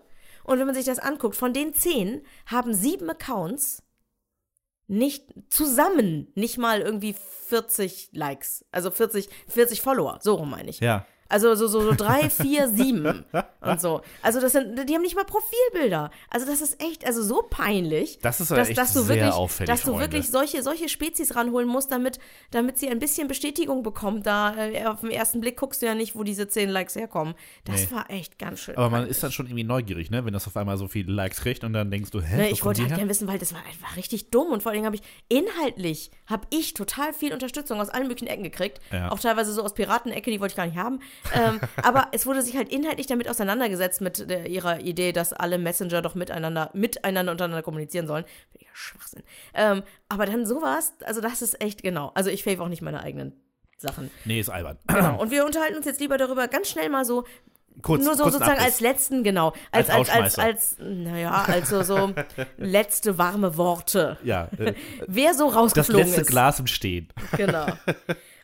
Und 0.45 0.59
wenn 0.59 0.67
man 0.67 0.75
sich 0.75 0.85
das 0.85 0.99
anguckt, 0.99 1.37
von 1.37 1.53
den 1.53 1.75
zehn 1.75 2.23
haben 2.47 2.75
sieben 2.75 3.09
Accounts 3.09 3.83
nicht 4.89 5.25
zusammen 5.49 6.33
nicht 6.35 6.59
mal 6.59 6.81
irgendwie 6.81 7.15
40 7.15 8.11
Likes, 8.13 8.65
also 8.73 8.91
40, 8.91 9.29
40 9.47 9.83
Follower, 9.83 10.19
so 10.21 10.35
rum 10.35 10.51
meine 10.51 10.69
ich. 10.69 10.81
Ja. 10.81 11.07
Also 11.31 11.55
so, 11.55 11.69
so, 11.69 11.81
so 11.81 11.95
drei, 11.95 12.29
vier, 12.29 12.69
sieben 12.69 13.25
und 13.61 13.81
so. 13.81 14.03
Also 14.21 14.41
das 14.41 14.53
sind, 14.53 14.89
die 14.89 14.95
haben 14.95 15.03
nicht 15.03 15.15
mal 15.17 15.25
Profilbilder. 15.25 16.11
Also 16.29 16.45
das 16.47 16.61
ist 16.61 16.83
echt, 16.83 17.07
also 17.07 17.23
so 17.23 17.43
peinlich. 17.49 18.19
Das 18.21 18.41
ist 18.41 18.51
dass, 18.51 18.69
echt 18.69 18.77
dass 18.79 18.93
du 18.93 19.01
sehr 19.01 19.17
wirklich, 19.17 19.33
auffällig, 19.33 19.71
Dass 19.71 19.81
du 19.83 19.93
Freunde. 19.93 20.01
wirklich 20.13 20.29
solche, 20.31 20.63
solche 20.63 20.89
Spezies 20.89 21.37
ranholen 21.37 21.69
musst, 21.69 21.91
damit, 21.93 22.19
damit 22.51 22.79
sie 22.79 22.89
ein 22.89 22.99
bisschen 22.99 23.29
Bestätigung 23.29 23.83
bekommt. 23.83 24.27
Da 24.27 24.57
äh, 24.57 24.85
auf 24.87 25.01
den 25.01 25.11
ersten 25.11 25.41
Blick 25.41 25.57
guckst 25.57 25.81
du 25.83 25.87
ja 25.87 25.95
nicht, 25.95 26.17
wo 26.17 26.25
diese 26.25 26.49
zehn 26.49 26.69
Likes 26.69 26.97
herkommen. 26.97 27.35
Das 27.65 27.81
Nee. 27.89 27.97
war 27.97 28.11
echt 28.11 28.39
ganz 28.39 28.61
schön. 28.61 28.77
Aber 28.77 28.91
man 28.91 29.01
peinlich. 29.01 29.11
ist 29.13 29.23
dann 29.23 29.33
schon 29.33 29.47
irgendwie 29.47 29.65
neugierig, 29.65 30.11
ne? 30.11 30.25
Wenn 30.25 30.33
das 30.33 30.47
auf 30.49 30.57
einmal 30.57 30.77
so 30.77 30.89
viele 30.89 31.13
Likes 31.13 31.41
kriegt 31.41 31.63
und 31.65 31.73
dann 31.73 31.91
denkst 31.91 32.11
du, 32.11 32.21
hä? 32.21 32.37
Ne, 32.37 32.51
ich 32.51 32.65
wollte 32.65 32.83
halt 32.83 32.95
gerne 32.97 33.09
wissen, 33.09 33.29
weil 33.29 33.39
das 33.39 33.55
war, 33.55 33.61
war 33.81 33.97
richtig 33.97 34.31
dumm 34.31 34.49
und 34.49 34.63
vor 34.63 34.71
allen 34.71 34.79
Dingen 34.83 34.87
habe 34.87 34.97
ich 34.97 35.03
inhaltlich 35.29 36.11
habe 36.27 36.47
ich 36.51 36.75
total 36.75 37.13
viel 37.13 37.33
Unterstützung 37.33 37.81
aus 37.81 37.89
allen 37.89 38.09
möglichen 38.09 38.27
Ecken 38.29 38.43
gekriegt, 38.45 38.81
Ja. 38.93 39.11
auch 39.11 39.19
teilweise 39.19 39.53
so 39.53 39.63
aus 39.63 39.75
Piratenecke, 39.75 40.31
die 40.31 40.41
wollte 40.41 40.53
ich 40.53 40.57
gar 40.57 40.67
nicht 40.67 40.77
haben. 40.77 41.01
Ähm, 41.35 41.61
aber 41.83 42.09
es 42.13 42.27
wurde 42.27 42.43
sich 42.43 42.57
halt 42.57 42.69
inhaltlich 42.69 43.07
damit 43.07 43.29
auseinandergesetzt 43.29 44.01
mit 44.01 44.29
der, 44.31 44.47
ihrer 44.47 44.81
Idee, 44.81 45.13
dass 45.13 45.33
alle 45.33 45.59
Messenger 45.59 46.03
doch 46.03 46.15
miteinander 46.15 46.71
miteinander 46.73 47.33
untereinander 47.33 47.63
kommunizieren 47.63 48.07
sollen. 48.07 48.25
Völliger 48.53 48.75
Schwachsinn. 48.75 49.23
Ähm, 49.55 49.83
aber 50.09 50.27
dann 50.27 50.47
sowas, 50.47 50.95
also 51.05 51.21
das 51.21 51.43
ist 51.43 51.61
echt 51.61 51.83
genau. 51.83 52.11
Also 52.15 52.31
ich 52.31 52.45
fave 52.45 52.63
auch 52.63 52.69
nicht 52.69 52.83
meine 52.83 53.03
eigenen 53.03 53.33
Sachen. 53.77 54.11
Nee, 54.25 54.41
ist 54.41 54.51
albern. 54.51 54.79
Genau. 54.87 55.21
Und 55.21 55.31
wir 55.31 55.45
unterhalten 55.45 55.77
uns 55.77 55.87
jetzt 55.87 56.01
lieber 56.01 56.19
darüber 56.19 56.49
ganz 56.49 56.69
schnell 56.69 56.89
mal 56.91 57.05
so, 57.05 57.25
Kurz, 57.83 58.05
nur 58.05 58.15
so 58.15 58.25
sozusagen 58.25 58.53
Abriss. 58.53 58.65
als 58.65 58.81
letzten, 58.81 59.23
genau. 59.25 59.53
Als, 59.73 59.89
Als 59.89 60.11
als, 60.11 60.39
als, 60.39 60.39
als, 60.39 60.77
naja, 60.81 61.45
also 61.47 61.83
so 61.83 62.13
letzte 62.59 63.17
warme 63.17 63.57
Worte. 63.57 64.19
Ja, 64.23 64.49
äh, 64.59 64.75
Wer 65.07 65.35
so 65.35 65.47
das 65.47 65.57
rausgeflogen 65.57 66.07
letzte 66.07 66.21
ist. 66.23 66.27
Glas 66.31 66.61
im 66.61 66.67
Stehen. 66.67 67.09
Genau. 67.37 67.67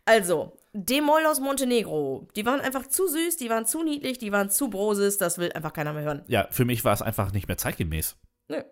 Also, 0.09 0.53
Demol 0.77 1.25
aus 1.27 1.41
Montenegro. 1.41 2.29
Die 2.37 2.45
waren 2.45 2.61
einfach 2.61 2.87
zu 2.87 3.09
süß, 3.09 3.37
die 3.39 3.49
waren 3.49 3.67
zu 3.67 3.83
niedlich, 3.83 4.19
die 4.19 4.33
waren 4.33 4.51
zu 4.51 4.69
brosis, 4.69 5.19
das 5.19 5.39
will 5.39 5.51
einfach 5.53 5.73
keiner 5.73 5.93
mehr 5.93 6.03
hören. 6.03 6.23
Ja, 6.29 6.47
für 6.51 6.65
mich 6.65 6.85
war 6.85 6.93
es 6.93 7.03
einfach 7.03 7.33
nicht 7.33 7.49
mehr 7.49 7.57
zeitgemäß. 7.57 8.17
Nö. 8.49 8.63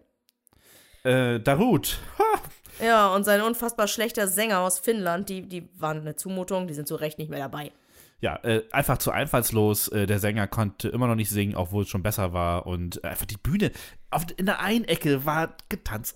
Äh, 1.04 1.40
Darut. 1.40 1.98
Ha. 2.18 2.84
Ja, 2.84 3.14
und 3.14 3.24
sein 3.24 3.40
unfassbar 3.40 3.88
schlechter 3.88 4.28
Sänger 4.28 4.60
aus 4.60 4.78
Finnland, 4.78 5.28
die, 5.28 5.48
die 5.48 5.68
waren 5.78 6.00
eine 6.00 6.16
Zumutung, 6.16 6.66
die 6.66 6.74
sind 6.74 6.88
zu 6.88 6.96
Recht 6.96 7.18
nicht 7.18 7.30
mehr 7.30 7.38
dabei. 7.38 7.72
Ja, 8.20 8.36
äh, 8.42 8.62
einfach 8.72 8.98
zu 8.98 9.10
einfallslos. 9.10 9.88
Äh, 9.88 10.06
der 10.06 10.18
Sänger 10.18 10.46
konnte 10.46 10.88
immer 10.88 11.06
noch 11.06 11.14
nicht 11.14 11.30
singen, 11.30 11.56
obwohl 11.56 11.82
es 11.82 11.90
schon 11.90 12.02
besser 12.02 12.32
war. 12.32 12.66
Und 12.66 13.04
äh, 13.04 13.08
einfach 13.08 13.26
die 13.26 13.36
Bühne. 13.36 13.70
Auf, 14.10 14.24
in 14.36 14.46
der 14.46 14.60
einen 14.60 14.84
Ecke 14.84 15.26
war 15.26 15.56
getanzt. 15.68 16.14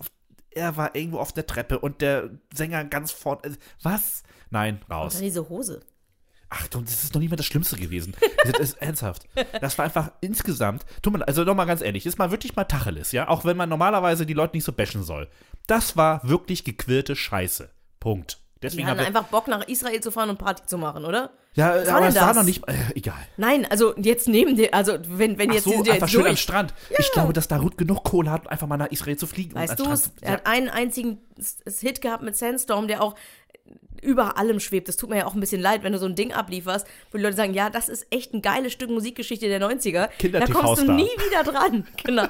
Er 0.49 0.75
war 0.75 0.95
irgendwo 0.95 1.19
auf 1.19 1.33
der 1.33 1.45
Treppe 1.45 1.79
und 1.79 2.01
der 2.01 2.31
Sänger 2.53 2.83
ganz 2.85 3.11
vorne. 3.11 3.41
Äh, 3.43 3.51
was? 3.83 4.23
Nein, 4.49 4.79
Und 4.87 4.93
raus. 4.95 5.13
dann 5.13 5.21
diese 5.23 5.47
Hose. 5.49 5.81
Achtung, 6.51 6.83
das 6.83 7.03
ist 7.03 7.13
noch 7.13 7.21
nicht 7.21 7.29
mal 7.29 7.35
das 7.35 7.45
Schlimmste 7.45 7.75
gewesen. 7.77 8.15
Das 8.43 8.59
ist 8.59 8.73
ernsthaft. 8.81 9.27
Das 9.61 9.77
war 9.77 9.85
einfach 9.85 10.11
insgesamt, 10.21 10.83
tut 11.03 11.13
mir, 11.13 11.27
also 11.27 11.43
nochmal 11.43 11.67
ganz 11.67 11.81
ehrlich, 11.81 12.07
ist 12.07 12.17
mal 12.17 12.31
wirklich 12.31 12.55
mal 12.55 12.63
Tacheles, 12.63 13.11
ja? 13.11 13.27
Auch 13.27 13.45
wenn 13.45 13.55
man 13.55 13.69
normalerweise 13.69 14.25
die 14.25 14.33
Leute 14.33 14.57
nicht 14.57 14.63
so 14.63 14.71
bashen 14.71 15.03
soll. 15.03 15.27
Das 15.67 15.95
war 15.95 16.27
wirklich 16.27 16.63
gequirlte 16.63 17.15
Scheiße. 17.15 17.69
Punkt. 17.99 18.39
Die 18.55 18.61
Deswegen 18.61 18.87
hatten 18.87 18.99
haben 18.99 19.13
wir, 19.13 19.19
einfach 19.19 19.29
Bock, 19.29 19.47
nach 19.47 19.67
Israel 19.67 20.01
zu 20.01 20.11
fahren 20.11 20.31
und 20.31 20.37
Party 20.37 20.63
zu 20.65 20.77
machen, 20.77 21.05
oder? 21.05 21.29
Ja, 21.53 21.75
Was 21.75 21.87
aber 21.87 22.07
es 22.07 22.15
war 22.15 22.33
noch 22.33 22.43
nicht. 22.43 22.67
Äh, 22.67 22.73
egal. 22.95 23.15
Nein, 23.37 23.65
also 23.69 23.95
jetzt 23.97 24.27
neben 24.27 24.55
dir, 24.57 24.73
also 24.73 24.97
wenn, 25.07 25.37
wenn 25.37 25.49
Ach 25.51 25.53
jetzt 25.55 25.63
so, 25.63 25.71
sind 25.71 25.87
die 25.87 25.91
einfach 25.91 26.07
jetzt 26.07 26.11
schön 26.11 26.21
am 26.21 26.27
durch. 26.27 26.41
Strand. 26.41 26.73
Ich 26.97 27.11
glaube, 27.13 27.31
dass 27.31 27.47
Darut 27.47 27.77
genug 27.77 28.03
Kohle 28.03 28.31
hat, 28.31 28.41
um 28.45 28.47
einfach 28.47 28.67
mal 28.67 28.75
nach 28.77 28.91
Israel 28.91 29.15
zu 29.17 29.27
fliegen. 29.27 29.53
und 29.53 29.61
Weißt 29.61 29.79
am 29.79 29.93
du, 29.93 30.11
er 30.21 30.31
hat 30.33 30.45
einen 30.45 30.67
einzigen 30.67 31.19
Hit 31.79 32.01
gehabt 32.01 32.23
mit 32.23 32.35
Sandstorm, 32.35 32.87
der 32.89 33.01
auch 33.01 33.15
über 34.01 34.37
allem 34.37 34.59
schwebt. 34.59 34.87
Das 34.87 34.97
tut 34.97 35.09
mir 35.09 35.17
ja 35.17 35.25
auch 35.25 35.33
ein 35.33 35.39
bisschen 35.39 35.61
leid, 35.61 35.83
wenn 35.83 35.93
du 35.93 35.99
so 35.99 36.05
ein 36.05 36.15
Ding 36.15 36.33
ablieferst, 36.33 36.87
wo 37.11 37.17
die 37.17 37.23
Leute 37.23 37.35
sagen, 37.35 37.53
ja, 37.53 37.69
das 37.69 37.89
ist 37.89 38.07
echt 38.11 38.33
ein 38.33 38.41
geiles 38.41 38.73
Stück 38.73 38.89
Musikgeschichte 38.89 39.47
der 39.47 39.61
90er. 39.61 40.09
Da 40.31 40.45
kommst 40.47 40.83
du 40.83 40.91
nie 40.91 41.03
wieder 41.03 41.43
dran. 41.43 41.87
Genau. 42.03 42.27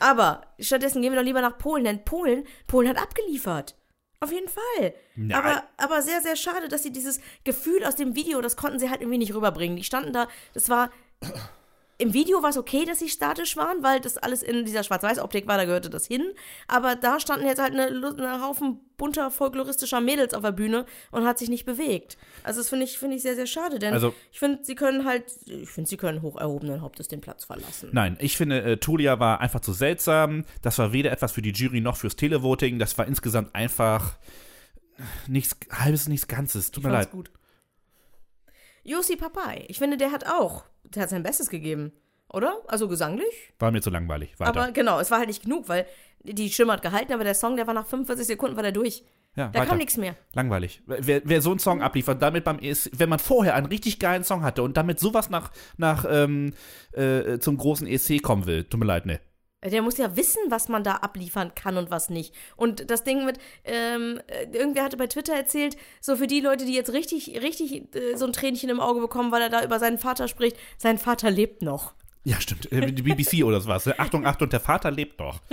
Aber 0.00 0.42
stattdessen 0.58 1.02
gehen 1.02 1.12
wir 1.12 1.18
doch 1.18 1.26
lieber 1.26 1.40
nach 1.40 1.58
Polen, 1.58 1.84
denn 1.84 2.04
Polen, 2.04 2.44
Polen 2.66 2.88
hat 2.88 2.96
abgeliefert. 2.96 3.74
Auf 4.20 4.32
jeden 4.32 4.48
Fall. 4.48 4.94
Nein. 5.16 5.36
Aber, 5.36 5.64
aber 5.76 6.02
sehr, 6.02 6.22
sehr 6.22 6.36
schade, 6.36 6.68
dass 6.68 6.82
sie 6.82 6.92
dieses 6.92 7.20
Gefühl 7.44 7.84
aus 7.84 7.96
dem 7.96 8.14
Video, 8.14 8.40
das 8.40 8.56
konnten 8.56 8.78
sie 8.78 8.88
halt 8.88 9.02
irgendwie 9.02 9.18
nicht 9.18 9.34
rüberbringen. 9.34 9.76
Die 9.76 9.84
standen 9.84 10.12
da, 10.12 10.28
das 10.54 10.70
war 10.70 10.90
im 11.98 12.12
Video 12.12 12.42
war 12.42 12.50
es 12.50 12.58
okay, 12.58 12.84
dass 12.84 12.98
sie 12.98 13.08
statisch 13.08 13.56
waren, 13.56 13.82
weil 13.82 14.00
das 14.00 14.18
alles 14.18 14.42
in 14.42 14.64
dieser 14.66 14.82
Schwarz-Weiß-Optik 14.84 15.46
war, 15.46 15.56
da 15.56 15.64
gehörte 15.64 15.88
das 15.88 16.06
hin. 16.06 16.22
Aber 16.68 16.94
da 16.94 17.18
standen 17.20 17.46
jetzt 17.46 17.60
halt 17.60 17.72
eine, 17.72 17.86
eine 17.86 18.42
Haufen 18.42 18.80
bunter 18.98 19.30
folkloristischer 19.30 20.00
Mädels 20.00 20.34
auf 20.34 20.42
der 20.42 20.52
Bühne 20.52 20.84
und 21.10 21.24
hat 21.26 21.38
sich 21.38 21.48
nicht 21.48 21.64
bewegt. 21.64 22.16
Also 22.42 22.60
das 22.60 22.68
finde 22.68 22.84
ich, 22.84 22.98
finde 22.98 23.16
ich 23.16 23.22
sehr, 23.22 23.34
sehr 23.34 23.46
schade, 23.46 23.78
denn 23.78 23.94
Also- 23.94 24.14
ich 24.30 24.38
finde, 24.38 24.62
sie 24.64 24.74
können 24.74 25.04
halt, 25.06 25.24
ich 25.46 25.70
finde, 25.70 25.88
sie 25.88 25.96
können 25.96 26.20
hoch 26.22 26.36
erhobenen 26.36 26.80
Hauptes 26.82 27.08
den 27.08 27.20
Platz 27.20 27.44
verlassen. 27.46 27.90
Nein, 27.92 28.16
ich 28.20 28.36
finde, 28.36 28.62
äh, 28.62 28.76
Tulia 28.76 29.18
war 29.18 29.40
einfach 29.40 29.60
zu 29.60 29.72
seltsam. 29.72 30.44
Das 30.62 30.78
war 30.78 30.92
weder 30.92 31.12
etwas 31.12 31.32
für 31.32 31.42
die 31.42 31.52
Jury 31.52 31.80
noch 31.80 31.96
fürs 31.96 32.16
Televoting. 32.16 32.78
Das 32.78 32.96
war 32.98 33.06
insgesamt 33.06 33.54
einfach 33.54 34.16
nichts 35.28 35.56
halbes, 35.70 36.08
nichts 36.08 36.26
Ganzes. 36.28 36.70
Tut 36.70 36.82
Ich 36.82 36.86
mir 36.86 36.92
leid. 36.92 37.10
gut. 37.10 37.30
Josi 38.86 39.16
Papai, 39.16 39.64
ich 39.68 39.78
finde, 39.78 39.96
der 39.96 40.12
hat 40.12 40.26
auch, 40.26 40.64
der 40.84 41.02
hat 41.02 41.10
sein 41.10 41.22
Bestes 41.22 41.48
gegeben. 41.50 41.92
Oder? 42.32 42.58
Also 42.66 42.88
gesanglich? 42.88 43.52
War 43.58 43.70
mir 43.70 43.80
zu 43.80 43.90
langweilig. 43.90 44.38
Weiter. 44.38 44.50
Aber 44.50 44.72
genau, 44.72 44.98
es 45.00 45.10
war 45.10 45.18
halt 45.18 45.28
nicht 45.28 45.44
genug, 45.44 45.68
weil 45.68 45.86
die 46.22 46.50
Stimme 46.50 46.72
hat 46.72 46.82
gehalten, 46.82 47.12
aber 47.12 47.22
der 47.24 47.34
Song, 47.34 47.56
der 47.56 47.66
war 47.66 47.74
nach 47.74 47.86
45 47.86 48.26
Sekunden 48.26 48.56
war 48.56 48.62
der 48.64 48.72
durch. 48.72 49.04
ja, 49.36 49.46
Da 49.48 49.60
weiter. 49.60 49.68
kam 49.70 49.78
nichts 49.78 49.96
mehr. 49.96 50.16
Langweilig. 50.34 50.82
Wer, 50.86 51.22
wer 51.24 51.40
so 51.40 51.50
einen 51.50 51.60
Song 51.60 51.82
abliefert, 51.82 52.20
damit 52.20 52.42
beim 52.44 52.58
ESC, 52.58 52.90
wenn 52.96 53.08
man 53.08 53.20
vorher 53.20 53.54
einen 53.54 53.66
richtig 53.66 54.00
geilen 54.00 54.24
Song 54.24 54.42
hatte 54.42 54.62
und 54.64 54.76
damit 54.76 54.98
sowas 54.98 55.30
nach, 55.30 55.52
nach 55.76 56.04
ähm, 56.08 56.52
äh, 56.92 57.38
zum 57.38 57.56
großen 57.58 57.86
ESC 57.86 58.22
kommen 58.22 58.46
will, 58.46 58.64
tut 58.64 58.80
mir 58.80 58.86
leid, 58.86 59.06
ne. 59.06 59.20
Der 59.70 59.82
muss 59.82 59.96
ja 59.98 60.16
wissen, 60.16 60.40
was 60.48 60.68
man 60.68 60.84
da 60.84 60.96
abliefern 60.96 61.54
kann 61.54 61.76
und 61.76 61.90
was 61.90 62.10
nicht. 62.10 62.34
Und 62.56 62.90
das 62.90 63.04
Ding 63.04 63.24
mit, 63.24 63.38
ähm, 63.64 64.20
äh, 64.26 64.44
irgendwer 64.56 64.84
hatte 64.84 64.96
bei 64.96 65.06
Twitter 65.06 65.34
erzählt, 65.34 65.76
so 66.00 66.16
für 66.16 66.26
die 66.26 66.40
Leute, 66.40 66.64
die 66.64 66.74
jetzt 66.74 66.92
richtig, 66.92 67.40
richtig 67.42 67.94
äh, 67.94 68.16
so 68.16 68.26
ein 68.26 68.32
Tränchen 68.32 68.70
im 68.70 68.80
Auge 68.80 69.00
bekommen, 69.00 69.32
weil 69.32 69.42
er 69.42 69.48
da 69.50 69.64
über 69.64 69.78
seinen 69.78 69.98
Vater 69.98 70.28
spricht, 70.28 70.56
sein 70.78 70.98
Vater 70.98 71.30
lebt 71.30 71.62
noch. 71.62 71.94
Ja, 72.24 72.40
stimmt. 72.40 72.70
Äh, 72.72 72.90
Die 72.92 73.02
BBC 73.02 73.44
oder 73.44 73.60
sowas. 73.60 73.86
ne? 73.86 73.98
Achtung, 73.98 74.26
Achtung, 74.26 74.48
der 74.48 74.60
Vater 74.60 74.90
lebt 74.90 75.18
noch. 75.20 75.40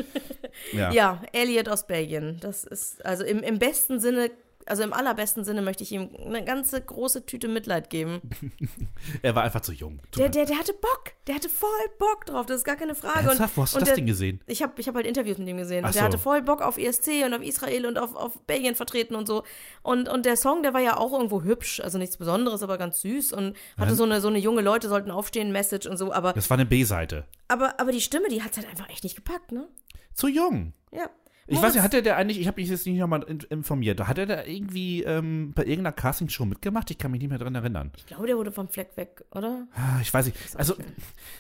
Ja. 0.72 0.92
Ja, 0.92 1.22
Elliot 1.32 1.68
aus 1.68 1.88
Belgien. 1.88 2.38
Das 2.40 2.64
ist, 2.64 3.04
also 3.04 3.24
im, 3.24 3.40
im 3.40 3.58
besten 3.58 4.00
Sinne, 4.00 4.30
also 4.68 4.84
im 4.84 4.94
allerbesten 4.94 5.44
Sinne 5.44 5.62
möchte 5.62 5.84
ich 5.84 5.92
ihm 5.92 6.10
eine 6.26 6.44
ganze 6.44 6.82
große 6.82 7.26
Tüte 7.26 7.48
Mitleid 7.48 7.90
geben. 7.90 8.22
Er 9.22 9.36
war 9.36 9.44
einfach 9.44 9.62
zu 9.62 9.72
jung. 9.74 10.00
Der, 10.18 10.30
der, 10.30 10.46
der 10.46 10.58
hatte 10.58 10.74
Bock. 10.74 11.12
Der 11.28 11.36
hatte 11.36 11.50
voll 11.50 11.70
Bock 12.00 12.26
drauf. 12.26 12.46
Das 12.46 12.58
ist 12.58 12.64
gar 12.64 12.76
keine 12.76 12.96
Frage. 12.96 13.28
Ernsthaft? 13.28 13.58
Wo 13.58 13.62
hast 13.64 13.76
du 13.76 13.80
das 13.80 13.90
der, 13.90 13.96
Ding 13.96 14.06
gesehen? 14.06 14.42
Ich 14.48 14.62
habe 14.64 14.74
ich 14.78 14.88
hab 14.88 14.96
halt 14.96 15.06
Interviews 15.06 15.38
mit 15.38 15.48
ihm 15.48 15.58
gesehen. 15.58 15.84
Ach 15.84 15.90
Und 15.90 15.96
der 15.96 16.02
so. 16.02 16.06
hatte 16.08 16.18
voll 16.18 16.42
Bock 16.42 16.62
auf 16.62 16.78
ESC 16.78 17.24
und 17.26 17.34
auf 17.34 17.42
Israel 17.42 17.86
und 17.86 17.98
auf, 17.98 18.16
auf 18.16 18.40
Belgien 18.42 18.76
vertreten 18.76 19.16
und 19.16 19.28
so. 19.28 19.44
Und, 19.82 20.08
und 20.10 20.26
der 20.26 20.38
Song, 20.38 20.64
der 20.64 20.74
war 20.74 20.82
ja 20.82 20.98
auch 20.98 21.12
irgendwo 21.14 21.44
hübsch. 21.44 21.80
Also 21.80 21.98
nichts 21.98 22.18
Besonderes, 22.18 22.64
aber 22.64 22.78
ganz 22.78 23.02
süß. 23.02 23.34
Und 23.34 23.56
hatte 23.78 23.96
so 23.96 24.04
eine, 24.04 24.22
so 24.22 24.28
eine 24.30 24.40
junge 24.40 24.62
Leute 24.62 24.90
sollten 24.90 25.12
aufstehen, 25.12 25.52
Message 25.52 25.88
und 25.88 25.98
so. 25.98 26.12
Aber, 26.14 26.34
Das 26.34 26.50
war 26.50 26.58
eine 26.58 26.66
B-Seite. 26.66 27.26
aber, 27.48 27.80
aber 27.80 27.92
die 27.92 28.02
Stimme, 28.02 28.30
die 28.30 28.42
hat 28.44 28.56
halt 28.58 28.70
einfach 28.70 28.90
echt 28.90 29.04
nicht 29.04 29.16
gepackt, 29.16 29.52
ne? 29.52 29.68
Zu 30.14 30.28
jung. 30.28 30.74
Ja. 30.92 31.10
Ich 31.48 31.62
weiß 31.62 31.74
nicht, 31.74 31.84
hat 31.84 31.94
er 31.94 32.02
der 32.02 32.16
eigentlich, 32.18 32.40
ich 32.40 32.48
habe 32.48 32.62
mich 32.62 32.70
jetzt 32.70 32.86
nicht 32.88 32.98
nochmal 32.98 33.24
in- 33.24 33.40
informiert, 33.50 34.00
hat 34.08 34.18
er 34.18 34.26
da 34.26 34.44
irgendwie 34.46 35.04
ähm, 35.04 35.52
bei 35.54 35.64
irgendeiner 35.64 35.92
Castingshow 35.92 36.46
mitgemacht? 36.46 36.90
Ich 36.92 36.98
kann 36.98 37.12
mich 37.12 37.20
nicht 37.22 37.30
mehr 37.30 37.40
dran 37.40 37.54
erinnern. 37.56 37.92
Ich 37.98 38.06
glaube, 38.06 38.28
der 38.28 38.38
wurde 38.38 38.52
vom 38.52 38.68
Fleck 38.70 38.96
weg, 38.96 39.24
oder? 39.32 39.68
Ah, 39.76 40.00
Ich 40.02 40.14
weiß 40.14 40.26
nicht. 40.28 40.38
Also, 40.56 40.76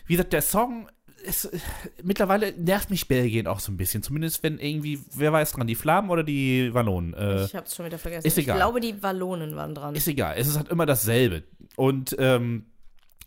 wie 0.07 0.13
gesagt, 0.13 0.33
der 0.33 0.41
Song 0.41 0.89
ist, 1.23 1.45
äh, 1.45 1.57
mittlerweile 2.03 2.51
nervt 2.53 2.89
mich 2.89 3.07
Belgien 3.07 3.47
auch 3.47 3.61
so 3.61 3.71
ein 3.71 3.77
bisschen. 3.77 4.03
Zumindest 4.03 4.43
wenn 4.43 4.59
irgendwie, 4.59 4.99
wer 5.15 5.31
weiß 5.31 5.53
dran, 5.53 5.67
die 5.67 5.75
Flammen 5.75 6.09
oder 6.09 6.23
die 6.23 6.73
Wallonen. 6.73 7.13
Äh, 7.13 7.45
Ich 7.45 7.55
hab's 7.55 7.73
schon 7.73 7.85
wieder 7.85 7.97
vergessen. 7.97 8.27
ist 8.27 8.37
egal. 8.37 8.57
Ich 8.57 8.61
glaube, 8.61 8.81
die 8.81 9.01
Wallonen 9.01 9.55
waren 9.55 9.73
dran. 9.73 9.95
ist 9.95 10.07
egal. 10.09 10.35
Es 10.37 10.47
ist 10.47 10.57
halt 10.57 10.67
immer 10.67 10.85
dasselbe. 10.85 11.43
Und 11.77 12.13
ähm, 12.19 12.65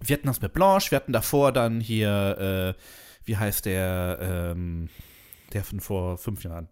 wir 0.04 0.14
hatten 0.16 0.26
das 0.26 0.42
mit 0.42 0.52
Blanche, 0.52 0.90
wir 0.90 0.96
hatten 0.96 1.14
davor 1.14 1.52
dann 1.52 1.80
hier, 1.80 2.74
äh, 2.76 2.80
wie 3.24 3.38
heißt 3.38 3.64
der, 3.64 4.18
ähm, 4.54 4.90
der 5.52 5.64
von 5.64 5.80
vor 5.80 6.18
fünf 6.18 6.44
Jahren. 6.44 6.68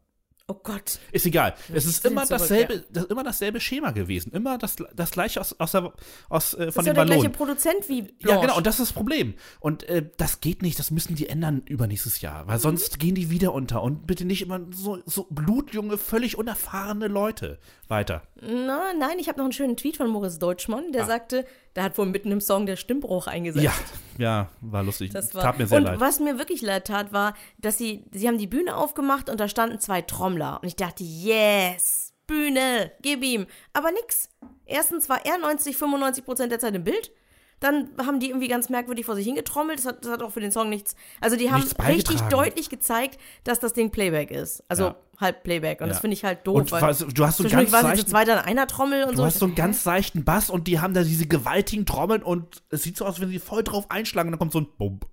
oh 0.46 0.54
Gott. 0.62 0.98
Ist 1.10 1.24
egal. 1.24 1.54
Es 1.72 1.86
ist 1.86 2.04
immer 2.04 2.26
zurück, 2.26 2.40
dasselbe, 2.40 2.84
das, 2.90 3.04
immer 3.04 3.24
dasselbe 3.24 3.60
Schema 3.60 3.92
gewesen. 3.92 4.30
Immer 4.32 4.58
das, 4.58 4.76
das 4.94 5.10
gleiche 5.10 5.40
aus, 5.40 5.58
aus, 5.58 5.72
der, 5.72 5.90
aus 6.28 6.52
äh, 6.52 6.70
von 6.70 6.82
ist 6.82 6.86
ja 6.88 6.92
den 6.92 6.94
der 6.94 7.04
gleiche. 7.06 7.30
Produzent 7.30 7.88
wie 7.88 8.02
Blanche. 8.02 8.28
Ja, 8.28 8.40
genau, 8.42 8.56
und 8.58 8.66
das 8.66 8.78
ist 8.78 8.88
das 8.90 8.92
Problem. 8.92 9.34
Und 9.60 9.84
äh, 9.84 10.06
das 10.18 10.40
geht 10.40 10.60
nicht, 10.60 10.78
das 10.78 10.90
müssen 10.90 11.14
die 11.14 11.28
ändern 11.30 11.62
übernächstes 11.66 12.20
Jahr, 12.20 12.44
Mhm. 12.44 12.48
weil 12.48 12.58
sonst 12.58 12.98
gehen 12.98 13.14
die 13.14 13.30
wieder 13.30 13.54
unter. 13.54 13.82
Und 13.82 14.06
bitte 14.06 14.26
nicht 14.26 14.42
immer 14.42 14.60
so, 14.70 14.98
so 15.06 15.26
blutjunge, 15.30 15.96
völlig 15.96 16.36
unerfahrene 16.36 17.08
Leute 17.08 17.58
weiter. 17.88 18.22
Na, 18.40 18.92
nein, 18.98 19.18
ich 19.18 19.28
habe 19.28 19.38
noch 19.38 19.44
einen 19.44 19.52
schönen 19.52 19.76
Tweet 19.76 19.96
von 19.96 20.08
Moritz 20.10 20.38
Deutschmann, 20.38 20.90
der 20.92 21.04
Ah. 21.04 21.06
sagte, 21.06 21.46
der 21.76 21.84
hat 21.84 21.96
wohl 21.96 22.06
mitten 22.06 22.32
im 22.32 22.40
Song 22.40 22.66
der 22.66 22.76
Stimmbruch 22.76 23.26
eingesetzt. 23.26 23.64
Ja, 23.64 23.72
ja, 24.18 24.48
war 24.60 24.82
lustig. 24.82 25.12
Das 25.12 25.34
war, 25.34 25.42
Tat 25.42 25.58
mir 25.58 25.66
sehr 25.66 25.78
und 25.78 25.84
leid. 25.84 26.00
was 26.00 26.18
mir 26.20 26.38
wirklich 26.38 26.60
leid 26.60 26.86
tat, 26.86 27.12
war, 27.12 27.34
dass 27.58 27.78
sie, 27.78 28.04
sie 28.12 28.26
haben 28.26 28.38
die 28.38 28.46
Bühne 28.48 28.76
aufgemacht 28.76 29.30
und 29.30 29.38
da 29.40 29.48
standen 29.48 29.78
zwei 29.78 30.02
Trommler. 30.02 30.58
Und 30.62 30.68
ich 30.68 30.76
dachte, 30.76 31.04
yes, 31.04 32.12
Bühne, 32.26 32.90
gib 33.02 33.22
ihm. 33.22 33.46
Aber 33.72 33.90
nix. 33.92 34.28
Erstens 34.66 35.08
war 35.08 35.24
er 35.24 35.38
90, 35.38 35.76
95 35.76 36.24
Prozent 36.24 36.50
der 36.52 36.58
Zeit 36.58 36.74
im 36.74 36.84
Bild. 36.84 37.12
Dann 37.60 37.88
haben 38.04 38.20
die 38.20 38.28
irgendwie 38.28 38.48
ganz 38.48 38.68
merkwürdig 38.68 39.06
vor 39.06 39.14
sich 39.14 39.24
hingetrommelt. 39.24 39.78
Das 39.78 39.86
hat, 39.86 40.04
das 40.04 40.10
hat 40.10 40.22
auch 40.22 40.30
für 40.32 40.40
den 40.40 40.52
Song 40.52 40.68
nichts. 40.68 40.94
Also 41.20 41.36
die 41.36 41.50
haben 41.50 41.64
richtig 41.86 42.20
deutlich 42.22 42.68
gezeigt, 42.68 43.18
dass 43.44 43.58
das 43.58 43.72
Ding 43.72 43.90
Playback 43.90 44.30
ist. 44.30 44.62
Also 44.68 44.84
Ja. 44.84 44.96
halb 45.20 45.44
Playback. 45.44 45.80
Und 45.80 45.86
Ja. 45.86 45.92
das 45.92 46.00
finde 46.00 46.14
ich 46.14 46.24
halt 46.24 46.46
doof. 46.46 46.56
Und 46.56 46.72
weil 46.72 46.80
du 46.80 46.86
hast 46.86 46.98
so 47.38 47.44
ganz 47.48 47.70
sie 47.70 47.76
zu 47.76 47.82
seichten- 47.82 48.10
zweit 48.10 48.28
an 48.28 48.38
einer 48.38 48.66
Trommel 48.66 49.04
und 49.04 49.12
Du 49.12 49.16
so. 49.18 49.24
hast 49.24 49.38
so 49.38 49.46
einen 49.46 49.54
ganz 49.54 49.82
seichten 49.82 50.24
Bass 50.24 50.50
und 50.50 50.66
die 50.66 50.80
haben 50.80 50.92
da 50.92 51.02
diese 51.04 51.26
gewaltigen 51.26 51.86
Trommeln 51.86 52.22
und 52.22 52.62
es 52.70 52.82
sieht 52.82 52.96
so 52.98 53.06
aus, 53.06 53.20
wenn 53.20 53.30
sie 53.30 53.38
voll 53.38 53.62
drauf 53.64 53.90
einschlagen 53.90 54.28
und 54.28 54.32
dann 54.32 54.38
kommt 54.40 54.52
so 54.52 54.60
ein 54.60 54.68
Bump. 54.76 55.06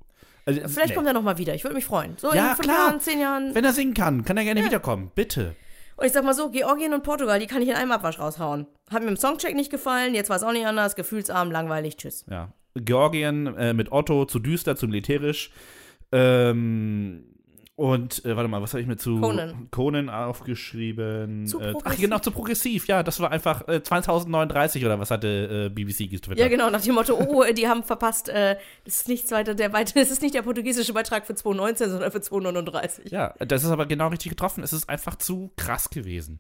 Also, 0.46 0.60
Vielleicht 0.68 0.90
nee. 0.90 0.96
kommt 0.96 1.08
er 1.08 1.14
nochmal 1.14 1.38
wieder. 1.38 1.54
Ich 1.54 1.64
würde 1.64 1.76
mich 1.76 1.86
freuen. 1.86 2.16
So 2.18 2.34
Ja, 2.34 2.50
in 2.50 2.56
fünf 2.56 2.60
klar. 2.62 2.88
Jahren, 2.88 3.00
zehn 3.00 3.20
Jahren. 3.20 3.56
Wenn 3.56 3.64
er 3.64 3.74
singen 3.74 3.94
kann, 3.94 4.26
kann 4.26 4.36
er 4.38 4.44
gerne 4.44 4.66
wiederkommen. 4.66 5.12
Bitte. 5.16 5.56
Und 5.98 6.06
ich 6.08 6.12
sag 6.14 6.24
mal 6.24 6.34
so, 6.34 6.50
Georgien 6.50 6.96
und 6.96 7.04
Portugal, 7.04 7.40
die 7.40 7.46
kann 7.46 7.62
ich 7.62 7.70
in 7.70 7.76
einem 7.76 7.92
Abwasch 7.92 8.18
raushauen. 8.20 8.66
Hat 8.92 9.04
mir 9.04 9.10
im 9.10 9.18
Songcheck 9.18 9.56
nicht 9.56 9.72
gefallen, 9.72 10.14
jetzt 10.14 10.30
war 10.30 10.38
es 10.38 10.44
auch 10.44 10.52
nicht 10.52 10.66
anders, 10.66 10.96
gefühlsarm, 10.96 11.50
langweilig, 11.50 11.98
tschüss. 11.98 12.26
Ja. 12.30 12.54
Georgien 12.76 13.48
äh, 13.56 13.74
mit 13.74 13.92
Otto, 13.92 14.26
zu 14.26 14.40
düster, 14.40 14.76
zu 14.76 14.88
militärisch. 14.88 15.52
Ähm, 16.12 17.24
und, 17.76 18.24
äh, 18.26 18.36
warte 18.36 18.48
mal, 18.48 18.62
was 18.62 18.74
habe 18.74 18.82
ich 18.82 18.88
mir 18.88 18.98
zu 18.98 19.20
Conan. 19.20 19.68
Conan 19.72 20.10
aufgeschrieben? 20.10 21.48
Zu 21.48 21.60
äh, 21.62 21.74
ach, 21.84 21.98
genau, 21.98 22.20
zu 22.20 22.32
progressiv, 22.32 22.86
ja, 22.88 23.02
das 23.02 23.20
war 23.20 23.32
einfach 23.32 23.68
äh, 23.68 23.82
2039 23.82 24.86
oder 24.86 25.00
was 25.00 25.10
hatte 25.10 25.68
äh, 25.68 25.70
BBC 25.70 26.10
getwittert. 26.10 26.38
Ja, 26.38 26.48
genau, 26.48 26.70
nach 26.70 26.82
dem 26.82 26.94
Motto, 26.94 27.18
oh, 27.18 27.44
die 27.52 27.68
haben 27.68 27.84
verpasst, 27.84 28.30
äh, 28.30 28.58
das 28.86 28.98
ist 28.98 29.08
nichts 29.08 29.32
weiter, 29.32 29.56
der 29.56 29.74
weiter, 29.74 29.94
das 29.96 30.12
ist 30.12 30.22
nicht 30.22 30.36
der 30.36 30.44
portugiesische 30.44 30.94
Beitrag 30.94 31.26
für 31.26 31.34
2019, 31.34 31.90
sondern 31.90 32.12
für 32.12 32.22
2039. 32.22 33.12
Ja, 33.12 33.34
das 33.40 33.64
ist 33.64 33.72
aber 33.72 33.86
genau 33.86 34.10
richtig 34.10 34.30
getroffen. 34.30 34.64
Es 34.64 34.74
ist 34.74 34.88
einfach 34.90 35.16
zu 35.16 35.52
krass 35.56 35.90
gewesen. 35.90 36.40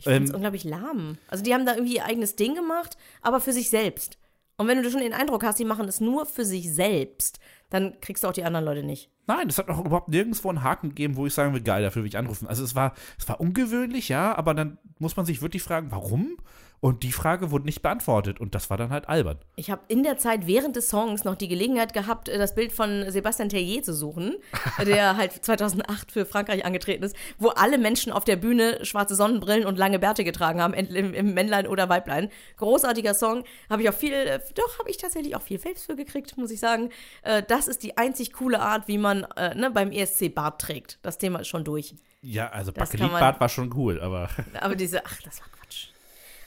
Ich 0.00 0.04
find's 0.04 0.30
Ähm, 0.30 0.36
unglaublich 0.36 0.64
lahm. 0.64 1.18
Also 1.28 1.44
die 1.44 1.54
haben 1.54 1.66
da 1.66 1.74
irgendwie 1.74 1.96
ihr 1.96 2.04
eigenes 2.04 2.36
Ding 2.36 2.54
gemacht, 2.54 2.96
aber 3.22 3.40
für 3.40 3.52
sich 3.52 3.70
selbst. 3.70 4.18
Und 4.56 4.66
wenn 4.66 4.82
du 4.82 4.90
schon 4.90 5.00
den 5.00 5.14
Eindruck 5.14 5.42
hast, 5.42 5.58
die 5.58 5.64
machen 5.64 5.88
es 5.88 6.00
nur 6.00 6.26
für 6.26 6.44
sich 6.44 6.72
selbst, 6.72 7.38
dann 7.70 7.98
kriegst 8.00 8.24
du 8.24 8.28
auch 8.28 8.32
die 8.32 8.44
anderen 8.44 8.64
Leute 8.66 8.82
nicht. 8.82 9.10
Nein, 9.26 9.48
es 9.48 9.58
hat 9.58 9.68
noch 9.68 9.84
überhaupt 9.84 10.08
nirgendwo 10.08 10.48
einen 10.48 10.62
Haken 10.62 10.90
gegeben, 10.90 11.16
wo 11.16 11.26
ich 11.26 11.32
sagen 11.34 11.54
will, 11.54 11.62
geil, 11.62 11.82
dafür 11.82 12.02
will 12.02 12.08
ich 12.08 12.18
anrufen. 12.18 12.48
Also 12.48 12.64
es 12.64 12.74
war, 12.74 12.94
es 13.18 13.28
war 13.28 13.40
ungewöhnlich, 13.40 14.08
ja, 14.08 14.36
aber 14.36 14.54
dann 14.54 14.78
muss 14.98 15.16
man 15.16 15.24
sich 15.24 15.40
wirklich 15.40 15.62
fragen, 15.62 15.90
warum? 15.90 16.36
Und 16.82 17.02
die 17.02 17.12
Frage 17.12 17.50
wurde 17.50 17.66
nicht 17.66 17.82
beantwortet 17.82 18.40
und 18.40 18.54
das 18.54 18.70
war 18.70 18.78
dann 18.78 18.88
halt 18.88 19.06
albern. 19.06 19.38
Ich 19.56 19.70
habe 19.70 19.82
in 19.88 20.02
der 20.02 20.16
Zeit 20.16 20.46
während 20.46 20.76
des 20.76 20.88
Songs 20.88 21.24
noch 21.24 21.34
die 21.34 21.46
Gelegenheit 21.48 21.92
gehabt, 21.92 22.30
äh, 22.30 22.38
das 22.38 22.54
Bild 22.54 22.72
von 22.72 23.04
Sebastian 23.10 23.50
Tellier 23.50 23.82
zu 23.82 23.92
suchen, 23.92 24.36
der 24.86 25.18
halt 25.18 25.32
2008 25.44 26.10
für 26.10 26.24
Frankreich 26.24 26.64
angetreten 26.64 27.02
ist, 27.04 27.14
wo 27.38 27.48
alle 27.50 27.76
Menschen 27.76 28.12
auf 28.12 28.24
der 28.24 28.36
Bühne 28.36 28.82
schwarze 28.86 29.14
Sonnenbrillen 29.14 29.66
und 29.66 29.76
lange 29.76 29.98
Bärte 29.98 30.24
getragen 30.24 30.62
haben, 30.62 30.72
im, 30.72 31.12
im 31.12 31.34
Männlein 31.34 31.66
oder 31.66 31.90
Weiblein. 31.90 32.30
Großartiger 32.56 33.12
Song, 33.12 33.44
habe 33.68 33.82
ich 33.82 33.88
auch 33.90 33.94
viel, 33.94 34.14
äh, 34.14 34.40
doch 34.54 34.78
habe 34.78 34.88
ich 34.88 34.96
tatsächlich 34.96 35.36
auch 35.36 35.42
viel 35.42 35.58
Faves 35.58 35.84
für 35.84 35.96
gekriegt, 35.96 36.38
muss 36.38 36.50
ich 36.50 36.60
sagen. 36.60 36.88
Äh, 37.22 37.42
Das 37.46 37.68
ist 37.68 37.82
die 37.82 37.98
einzig 37.98 38.32
coole 38.32 38.58
Art, 38.60 38.88
wie 38.88 38.96
man 38.96 39.24
äh, 39.36 39.54
ne, 39.54 39.70
beim 39.70 39.92
ESC 39.92 40.34
Bart 40.34 40.60
trägt. 40.62 40.98
Das 41.02 41.18
Thema 41.18 41.40
ist 41.40 41.48
schon 41.48 41.64
durch. 41.64 41.94
Ja, 42.22 42.48
also 42.48 42.72
man- 43.12 43.20
war 43.40 43.48
schon 43.50 43.70
cool, 43.76 44.00
aber 44.00 44.30
Aber 44.60 44.76
diese, 44.76 45.04
ach, 45.04 45.20
das 45.22 45.40
war 45.40 45.48
Quatsch. 45.48 45.59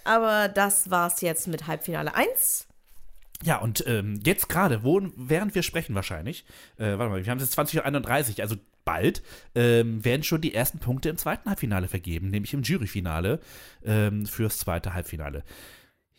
Aber 0.03 0.47
das 0.49 0.89
war's 0.89 1.21
jetzt 1.21 1.47
mit 1.47 1.67
Halbfinale 1.67 2.15
1. 2.15 2.67
Ja, 3.43 3.57
und 3.57 3.83
ähm, 3.87 4.19
jetzt 4.23 4.47
gerade, 4.47 4.83
während 4.83 5.53
wir 5.53 5.63
sprechen 5.63 5.95
wahrscheinlich, 5.95 6.45
äh, 6.77 6.97
warte 6.97 7.09
mal, 7.09 7.25
wir 7.25 7.31
haben 7.31 7.39
es 7.39 7.55
jetzt 7.55 7.59
20.31 7.59 8.41
also 8.41 8.55
bald, 8.85 9.21
ähm, 9.55 10.03
werden 10.03 10.23
schon 10.23 10.41
die 10.41 10.53
ersten 10.53 10.79
Punkte 10.79 11.09
im 11.09 11.17
zweiten 11.17 11.49
Halbfinale 11.49 11.87
vergeben, 11.87 12.29
nämlich 12.29 12.53
im 12.53 12.63
Juryfinale 12.63 13.39
ähm, 13.83 14.25
fürs 14.25 14.57
zweite 14.57 14.93
Halbfinale. 14.93 15.43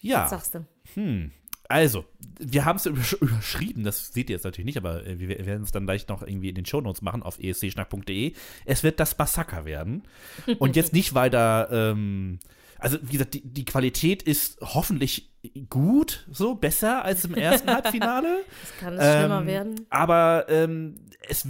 Ja. 0.00 0.24
Was 0.24 0.30
sagst 0.30 0.54
du? 0.54 0.66
Hm. 0.94 1.30
Also, 1.66 2.04
wir 2.38 2.66
haben 2.66 2.76
es 2.76 2.84
übersch 2.84 3.14
überschrieben, 3.14 3.84
das 3.84 4.12
seht 4.12 4.28
ihr 4.28 4.36
jetzt 4.36 4.44
natürlich 4.44 4.66
nicht, 4.66 4.76
aber 4.76 5.06
äh, 5.06 5.18
wir 5.18 5.28
werden 5.46 5.62
es 5.62 5.72
dann 5.72 5.86
gleich 5.86 6.06
noch 6.08 6.22
irgendwie 6.22 6.50
in 6.50 6.54
den 6.54 6.66
Shownotes 6.66 7.00
machen 7.00 7.22
auf 7.22 7.38
escschnack.de. 7.38 8.34
Es 8.66 8.82
wird 8.82 9.00
das 9.00 9.16
Massaker 9.16 9.64
werden. 9.64 10.02
Und 10.58 10.76
jetzt 10.76 10.92
nicht, 10.92 11.14
weil 11.14 11.30
da, 11.30 11.68
ähm, 11.70 12.38
also 12.84 12.98
wie 13.02 13.12
gesagt, 13.12 13.32
die, 13.34 13.40
die 13.40 13.64
Qualität 13.64 14.22
ist 14.22 14.58
hoffentlich 14.60 15.33
gut, 15.68 16.26
so 16.30 16.54
besser 16.54 17.04
als 17.04 17.24
im 17.24 17.34
ersten 17.34 17.70
Halbfinale. 17.70 18.24
Das 18.62 18.78
kann 18.80 18.94
es 18.94 19.16
schlimmer 19.18 19.40
Ähm, 19.40 19.46
werden. 19.46 19.86
Aber 19.90 20.46
ähm, 20.48 20.96
es, 21.28 21.46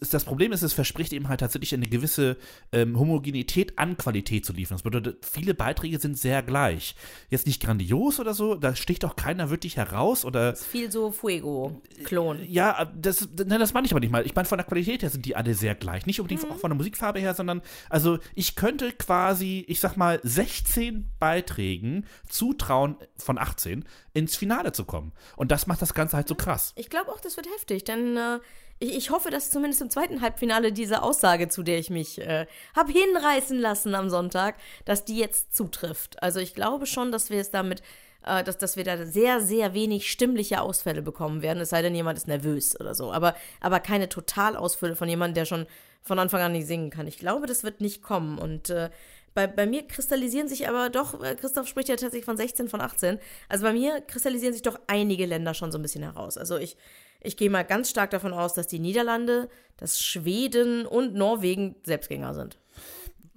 es, 0.00 0.10
das 0.10 0.24
Problem 0.24 0.52
ist, 0.52 0.62
es 0.62 0.72
verspricht 0.72 1.12
eben 1.12 1.28
halt 1.28 1.40
tatsächlich 1.40 1.74
eine 1.74 1.86
gewisse 1.86 2.36
ähm, 2.72 2.98
Homogenität 2.98 3.78
an 3.78 3.96
Qualität 3.96 4.44
zu 4.44 4.52
liefern. 4.52 4.76
Das 4.76 4.82
bedeutet, 4.82 5.24
viele 5.24 5.54
Beiträge 5.54 5.98
sind 5.98 6.18
sehr 6.18 6.42
gleich. 6.42 6.94
Jetzt 7.30 7.46
nicht 7.46 7.62
grandios 7.62 8.20
oder 8.20 8.34
so, 8.34 8.54
da 8.54 8.74
sticht 8.76 9.04
auch 9.04 9.16
keiner 9.16 9.50
wirklich 9.50 9.76
heraus 9.76 10.24
oder 10.24 10.52
Ist 10.52 10.64
viel 10.66 10.90
so 10.90 11.10
Fuego-Klon. 11.10 12.40
ja, 12.48 12.84
das, 12.96 13.28
ne, 13.36 13.58
das 13.58 13.74
meine 13.74 13.86
ich 13.86 13.92
aber 13.92 14.00
nicht 14.00 14.10
mal. 14.12 14.24
Ich 14.26 14.34
meine, 14.34 14.46
von 14.46 14.58
der 14.58 14.66
Qualität 14.66 15.02
her 15.02 15.10
sind 15.10 15.24
die 15.24 15.36
alle 15.36 15.54
sehr 15.54 15.74
gleich. 15.74 16.06
Nicht 16.06 16.20
unbedingt 16.20 16.48
auch 16.50 16.56
von 16.58 16.70
der 16.70 16.76
Musikfarbe 16.76 17.18
her, 17.20 17.34
sondern, 17.34 17.62
also 17.90 18.18
ich 18.34 18.56
könnte 18.56 18.92
quasi, 18.92 19.64
ich 19.68 19.80
sag 19.80 19.96
mal, 19.96 20.20
16 20.22 21.10
Beiträgen 21.18 22.06
zutrauen, 22.28 22.96
von 23.16 23.35
18, 23.38 23.84
ins 24.14 24.36
Finale 24.36 24.72
zu 24.72 24.84
kommen. 24.84 25.12
Und 25.36 25.50
das 25.50 25.66
macht 25.66 25.82
das 25.82 25.94
Ganze 25.94 26.16
halt 26.16 26.28
so 26.28 26.34
krass. 26.34 26.72
Ich 26.76 26.90
glaube 26.90 27.10
auch, 27.10 27.20
das 27.20 27.36
wird 27.36 27.46
heftig, 27.54 27.84
denn 27.84 28.16
äh, 28.16 28.38
ich, 28.78 28.96
ich 28.96 29.10
hoffe, 29.10 29.30
dass 29.30 29.50
zumindest 29.50 29.82
im 29.82 29.90
zweiten 29.90 30.20
Halbfinale 30.20 30.72
diese 30.72 31.02
Aussage, 31.02 31.48
zu 31.48 31.62
der 31.62 31.78
ich 31.78 31.90
mich 31.90 32.20
äh, 32.20 32.46
hab 32.74 32.88
hinreißen 32.88 33.58
lassen 33.58 33.94
am 33.94 34.10
Sonntag, 34.10 34.56
dass 34.84 35.04
die 35.04 35.18
jetzt 35.18 35.54
zutrifft. 35.56 36.22
Also 36.22 36.40
ich 36.40 36.54
glaube 36.54 36.86
schon, 36.86 37.12
dass 37.12 37.30
wir 37.30 37.40
es 37.40 37.50
damit, 37.50 37.82
äh, 38.24 38.44
dass, 38.44 38.58
dass 38.58 38.76
wir 38.76 38.84
da 38.84 39.04
sehr, 39.06 39.40
sehr 39.40 39.74
wenig 39.74 40.10
stimmliche 40.10 40.60
Ausfälle 40.60 41.02
bekommen 41.02 41.42
werden, 41.42 41.60
es 41.60 41.70
sei 41.70 41.82
denn, 41.82 41.94
jemand 41.94 42.18
ist 42.18 42.28
nervös 42.28 42.78
oder 42.78 42.94
so. 42.94 43.12
Aber, 43.12 43.34
aber 43.60 43.80
keine 43.80 44.08
Totalausfälle 44.08 44.96
von 44.96 45.08
jemandem, 45.08 45.34
der 45.34 45.44
schon 45.46 45.66
von 46.02 46.18
Anfang 46.20 46.40
an 46.40 46.52
nicht 46.52 46.68
singen 46.68 46.90
kann. 46.90 47.08
Ich 47.08 47.18
glaube, 47.18 47.46
das 47.46 47.64
wird 47.64 47.80
nicht 47.80 48.02
kommen. 48.02 48.38
Und 48.38 48.70
äh, 48.70 48.90
bei, 49.36 49.46
bei 49.46 49.66
mir 49.66 49.86
kristallisieren 49.86 50.48
sich 50.48 50.66
aber 50.66 50.88
doch, 50.88 51.22
äh, 51.22 51.36
Christoph 51.36 51.68
spricht 51.68 51.90
ja 51.90 51.96
tatsächlich 51.96 52.24
von 52.24 52.38
16 52.38 52.68
von 52.68 52.80
18. 52.80 53.18
Also 53.50 53.64
bei 53.64 53.74
mir 53.74 54.00
kristallisieren 54.00 54.54
sich 54.54 54.62
doch 54.62 54.80
einige 54.86 55.26
Länder 55.26 55.52
schon 55.52 55.70
so 55.70 55.78
ein 55.78 55.82
bisschen 55.82 56.02
heraus. 56.02 56.38
Also 56.38 56.56
ich, 56.56 56.78
ich 57.20 57.36
gehe 57.36 57.50
mal 57.50 57.62
ganz 57.62 57.90
stark 57.90 58.10
davon 58.10 58.32
aus, 58.32 58.54
dass 58.54 58.66
die 58.66 58.78
Niederlande, 58.78 59.50
dass 59.76 60.00
Schweden 60.00 60.86
und 60.86 61.14
Norwegen 61.14 61.76
Selbstgänger 61.84 62.32
sind. 62.32 62.56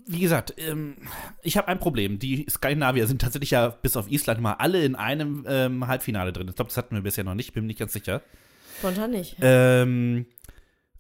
Wie 0.08 0.22
gesagt, 0.22 0.54
ähm, 0.58 0.96
ich 1.42 1.58
habe 1.58 1.68
ein 1.68 1.80
Problem. 1.80 2.18
Die 2.18 2.48
Skandinavier 2.50 3.06
sind 3.06 3.22
tatsächlich 3.22 3.52
ja 3.52 3.68
bis 3.68 3.98
auf 3.98 4.10
Island 4.10 4.40
mal 4.40 4.54
alle 4.54 4.82
in 4.86 4.96
einem 4.96 5.46
ähm, 5.50 5.86
Halbfinale 5.86 6.32
drin. 6.32 6.48
Ich 6.48 6.56
glaube, 6.56 6.70
das 6.70 6.78
hatten 6.78 6.96
wir 6.96 7.02
bisher 7.02 7.26
noch 7.26 7.36
nicht, 7.36 7.54
bin 7.54 7.64
mir 7.64 7.68
nicht 7.68 7.80
ganz 7.80 7.92
sicher. 7.92 8.22
Spontan 8.78 9.12
nicht. 9.12 9.36
Ähm, 9.42 10.28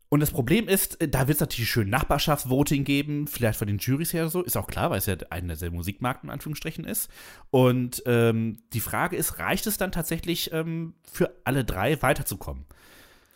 und 0.09 0.19
das 0.21 0.31
Problem 0.31 0.67
ist, 0.67 0.99
äh, 1.01 1.07
da 1.07 1.27
wird 1.27 1.35
es 1.35 1.39
natürlich 1.39 1.69
schön 1.69 1.89
Nachbarschaftsvoting 1.89 2.83
geben, 2.83 3.27
vielleicht 3.27 3.59
von 3.59 3.67
den 3.67 3.77
Juries 3.77 4.11
her 4.13 4.23
oder 4.23 4.31
so, 4.31 4.41
ist 4.41 4.57
auch 4.57 4.67
klar, 4.67 4.89
weil 4.89 4.97
es 4.97 5.05
ja 5.05 5.15
einer 5.29 5.55
der 5.55 5.71
Musikmarken 5.71 6.29
in 6.29 6.33
Anführungsstrichen 6.33 6.83
ist. 6.83 7.09
Und 7.51 8.01
ähm, 8.05 8.57
die 8.73 8.79
Frage 8.79 9.15
ist, 9.15 9.39
reicht 9.39 9.67
es 9.67 9.77
dann 9.77 9.91
tatsächlich 9.91 10.51
ähm, 10.51 10.93
für 11.11 11.31
alle 11.43 11.63
drei 11.63 12.01
weiterzukommen? 12.01 12.65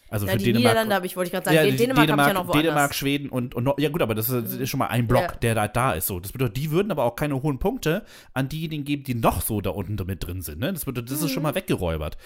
Also 0.09 0.28
Ja, 0.28 0.34
für 0.34 0.38
die 0.38 0.45
Dänemark. 0.45 0.63
Niederlande 0.74 0.95
habe 0.95 1.05
ich, 1.07 1.15
wollte 1.15 1.28
ich 1.30 1.32
gerade 1.32 1.45
sagen. 1.45 1.55
Ja, 1.69 1.76
Dänemark, 1.76 2.03
ich 2.03 2.09
ja 2.09 2.34
noch 2.34 2.47
woanders. 2.47 2.55
Mhm. 2.55 2.61
Dänemark, 2.61 2.93
Schweden 2.93 3.30
und, 3.30 3.55
und 3.55 3.67
ja 3.80 3.89
gut, 3.89 4.01
aber 4.03 4.13
das 4.13 4.30
ist, 4.30 4.53
ist 4.59 4.69
schon 4.69 4.78
mal 4.78 4.88
ein 4.88 5.07
Block, 5.07 5.21
Ja. 5.24 5.36
der 5.41 5.55
da, 5.55 5.67
da 5.67 5.93
ist. 5.93 6.05
So, 6.05 6.19
das 6.19 6.32
bedeutet, 6.32 6.57
die 6.57 6.69
würden 6.69 6.91
aber 6.91 7.03
auch 7.03 7.15
keine 7.15 7.41
hohen 7.41 7.57
Punkte 7.57 8.05
an 8.34 8.47
diejenigen 8.47 8.84
geben, 8.84 9.03
die 9.03 9.15
noch 9.15 9.41
so 9.41 9.59
da 9.59 9.71
unten 9.71 9.95
mit 10.05 10.24
drin 10.24 10.43
sind. 10.43 10.59
Ne? 10.59 10.71
Das 10.71 10.86
bedeutet, 10.86 11.09
das 11.11 11.24
ist 11.24 11.32
schon 11.32 11.41
Mhm. 11.41 11.49
mal 11.49 11.55
weggeräubert. 11.55 12.17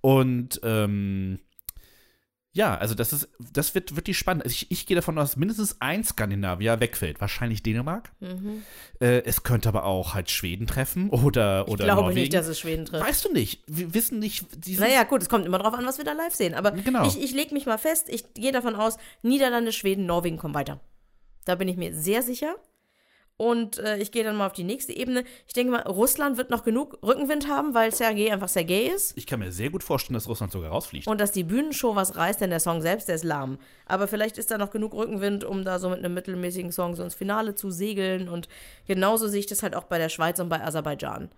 Und 0.00 0.60
ähm, 0.64 1.38
ja, 2.56 2.76
also 2.76 2.94
das 2.94 3.12
ist, 3.12 3.28
das 3.52 3.74
wird 3.74 3.94
wirklich 3.96 4.16
spannend. 4.16 4.44
Also 4.44 4.54
ich, 4.54 4.70
ich 4.70 4.86
gehe 4.86 4.94
davon 4.94 5.18
aus, 5.18 5.30
dass 5.30 5.36
mindestens 5.36 5.76
ein 5.80 6.02
Skandinavier 6.04 6.80
wegfällt. 6.80 7.20
Wahrscheinlich 7.20 7.62
Dänemark. 7.62 8.10
Äh, 9.00 9.22
es 9.24 9.42
könnte 9.42 9.68
aber 9.68 9.84
auch 9.84 10.14
halt 10.14 10.30
Schweden 10.30 10.66
treffen 10.66 11.10
oder, 11.10 11.60
Mhm. 11.60 11.66
Ich 11.66 11.72
oder 11.74 11.84
glaube 11.84 12.00
Norwegen. 12.02 12.20
nicht, 12.20 12.32
dass 12.34 12.46
es 12.46 12.58
Schweden 12.58 12.86
trifft. 12.86 13.06
Weißt 13.06 13.24
du 13.26 13.32
nicht? 13.32 13.62
Wir 13.66 13.92
wissen 13.92 14.18
nicht. 14.18 14.46
Naja, 14.80 15.02
gut, 15.04 15.20
es 15.22 15.28
kommt 15.28 15.44
immer 15.44 15.58
drauf 15.58 15.74
an, 15.74 15.84
was 15.84 15.98
wir 15.98 16.04
da 16.06 16.12
live 16.12 16.34
sehen. 16.34 16.54
Aber 16.54 16.72
Genau. 16.72 17.06
ich, 17.06 17.22
ich 17.22 17.32
lege 17.32 17.52
mich 17.52 17.66
mal 17.66 17.78
fest, 17.78 18.06
ich 18.08 18.32
gehe 18.34 18.52
davon 18.52 18.74
aus, 18.74 18.96
Niederlande, 19.22 19.72
Schweden, 19.72 20.06
Norwegen 20.06 20.38
kommen 20.38 20.54
weiter. 20.54 20.80
Da 21.44 21.54
bin 21.56 21.68
ich 21.68 21.76
mir 21.76 21.94
sehr 21.94 22.22
sicher. 22.22 22.56
Und 23.38 23.78
äh, 23.78 23.98
ich 23.98 24.12
gehe 24.12 24.24
dann 24.24 24.36
mal 24.36 24.46
auf 24.46 24.54
die 24.54 24.64
nächste 24.64 24.96
Ebene. 24.96 25.24
Ich 25.46 25.52
denke 25.52 25.72
mal, 25.72 25.82
Russland 25.82 26.38
wird 26.38 26.48
noch 26.48 26.64
genug 26.64 26.98
Rückenwind 27.02 27.48
haben, 27.48 27.74
weil 27.74 27.94
Sergei 27.94 28.32
einfach 28.32 28.48
Sergei 28.48 28.86
ist. 28.94 29.16
Ich 29.16 29.26
kann 29.26 29.40
mir 29.40 29.52
sehr 29.52 29.68
gut 29.68 29.82
vorstellen, 29.82 30.14
dass 30.14 30.26
Russland 30.26 30.52
sogar 30.52 30.70
rausfliegt. 30.70 31.06
Und 31.06 31.20
dass 31.20 31.32
die 31.32 31.44
Bühnenshow 31.44 31.94
was 31.94 32.16
reißt, 32.16 32.40
denn 32.40 32.50
der 32.50 32.60
Song 32.60 32.80
selbst, 32.80 33.08
der 33.08 33.16
ist 33.16 33.24
lahm. 33.24 33.58
Aber 33.84 34.08
vielleicht 34.08 34.38
ist 34.38 34.50
da 34.50 34.56
noch 34.56 34.70
genug 34.70 34.94
Rückenwind, 34.94 35.44
um 35.44 35.64
da 35.64 35.78
so 35.78 35.90
mit 35.90 35.98
einem 35.98 36.14
mittelmäßigen 36.14 36.72
Song 36.72 36.94
so 36.94 37.02
ins 37.02 37.14
Finale 37.14 37.54
zu 37.54 37.70
segeln. 37.70 38.30
Und 38.30 38.48
genauso 38.86 39.28
sehe 39.28 39.40
ich 39.40 39.46
das 39.46 39.62
halt 39.62 39.76
auch 39.76 39.84
bei 39.84 39.98
der 39.98 40.08
Schweiz 40.08 40.40
und 40.40 40.48
bei 40.48 40.62
Aserbaidschan. 40.62 41.30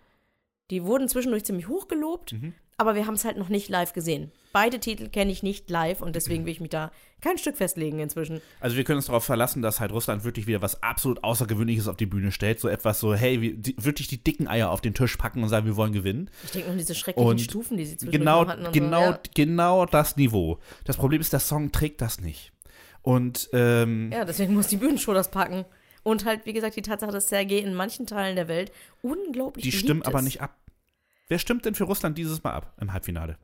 Die 0.71 0.85
wurden 0.85 1.09
zwischendurch 1.09 1.45
ziemlich 1.45 1.67
hoch 1.67 1.89
gelobt, 1.89 2.35
aber 2.79 2.95
wir 2.95 3.07
haben 3.07 3.15
es 3.15 3.25
halt 3.25 3.37
noch 3.37 3.49
nicht 3.49 3.69
live 3.69 3.93
gesehen. 3.93 4.31
Beide 4.53 4.79
Titel 4.79 5.09
kenne 5.09 5.33
ich 5.33 5.43
nicht 5.43 5.69
live 5.69 6.01
und 6.01 6.15
deswegen 6.17 6.47
will 6.47 6.53
ich 6.53 6.61
mich 6.61 6.71
da 6.71 6.91
kein 7.21 7.37
Stück 7.37 7.57
festlegen 7.57 7.99
inzwischen. 7.99 8.41
Also 8.61 8.77
wir 8.77 8.85
können 8.85 8.99
uns 8.99 9.07
darauf 9.07 9.25
verlassen, 9.25 9.63
dass 9.63 9.81
halt 9.81 9.91
Russland 9.93 10.23
wirklich 10.25 10.47
wieder 10.47 10.63
was 10.63 10.81
absolut 10.83 11.23
Außergewöhnliches 11.25 11.89
auf 11.89 11.97
die 11.97 12.07
Bühne 12.07 12.31
stellt. 12.31 12.61
So 12.61 12.69
etwas 12.69 13.01
so, 13.01 13.15
hey, 13.15 13.41
wir, 13.43 13.57
die, 13.57 13.75
wirklich 13.77 14.07
die 14.07 14.23
dicken 14.23 14.47
Eier 14.47 14.71
auf 14.71 14.81
den 14.81 14.95
Tisch 14.95 15.17
packen 15.17 15.43
und 15.43 15.49
sagen, 15.49 15.67
wir 15.67 15.77
wollen 15.77 15.93
gewinnen. 15.93 16.31
Ich 16.45 16.53
denke 16.53 16.71
an 16.71 16.79
diese 16.79 16.95
schrecklichen 16.95 17.29
Und 17.31 17.41
Stufen, 17.41 17.77
die 17.77 17.85
sie 17.85 17.97
zwischendurch 17.97 18.21
Genau, 18.21 18.47
hatten. 18.47 18.67
Und 18.67 18.73
genau, 18.73 19.05
so. 19.07 19.11
ja. 19.11 19.21
genau 19.35 19.85
das 19.85 20.17
Niveau. 20.17 20.59
Das 20.85 20.97
Problem 20.97 21.21
ist, 21.21 21.33
der 21.33 21.41
Song 21.41 21.73
trägt 21.73 22.01
das 22.01 22.21
nicht. 22.21 22.53
Und 23.03 23.51
ähm, 23.53 24.11
ja, 24.13 24.25
deswegen 24.25 24.55
muss 24.55 24.69
die 24.69 24.77
Bühnenshow 24.77 25.13
das 25.15 25.31
packen. 25.31 25.65
Und 26.05 26.25
halt, 26.25 26.47
wie 26.47 26.53
gesagt, 26.53 26.77
die 26.77 26.83
Tatsache, 26.83 27.11
dass 27.11 27.29
Sergei 27.29 27.59
in 27.59 27.75
manchen 27.75 28.07
Teilen 28.07 28.37
der 28.37 28.47
Welt 28.49 28.71
unglaublich 29.03 29.65
die 29.65 29.73
stimmen 29.73 30.03
aber 30.03 30.23
nicht 30.23 30.41
ab. 30.41 30.57
Wer 31.29 31.39
stimmt 31.39 31.65
denn 31.65 31.75
für 31.75 31.85
Russland 31.85 32.17
dieses 32.19 32.43
Mal 32.43 32.53
ab 32.53 32.75
im 32.81 32.93
Halbfinale? 32.93 33.37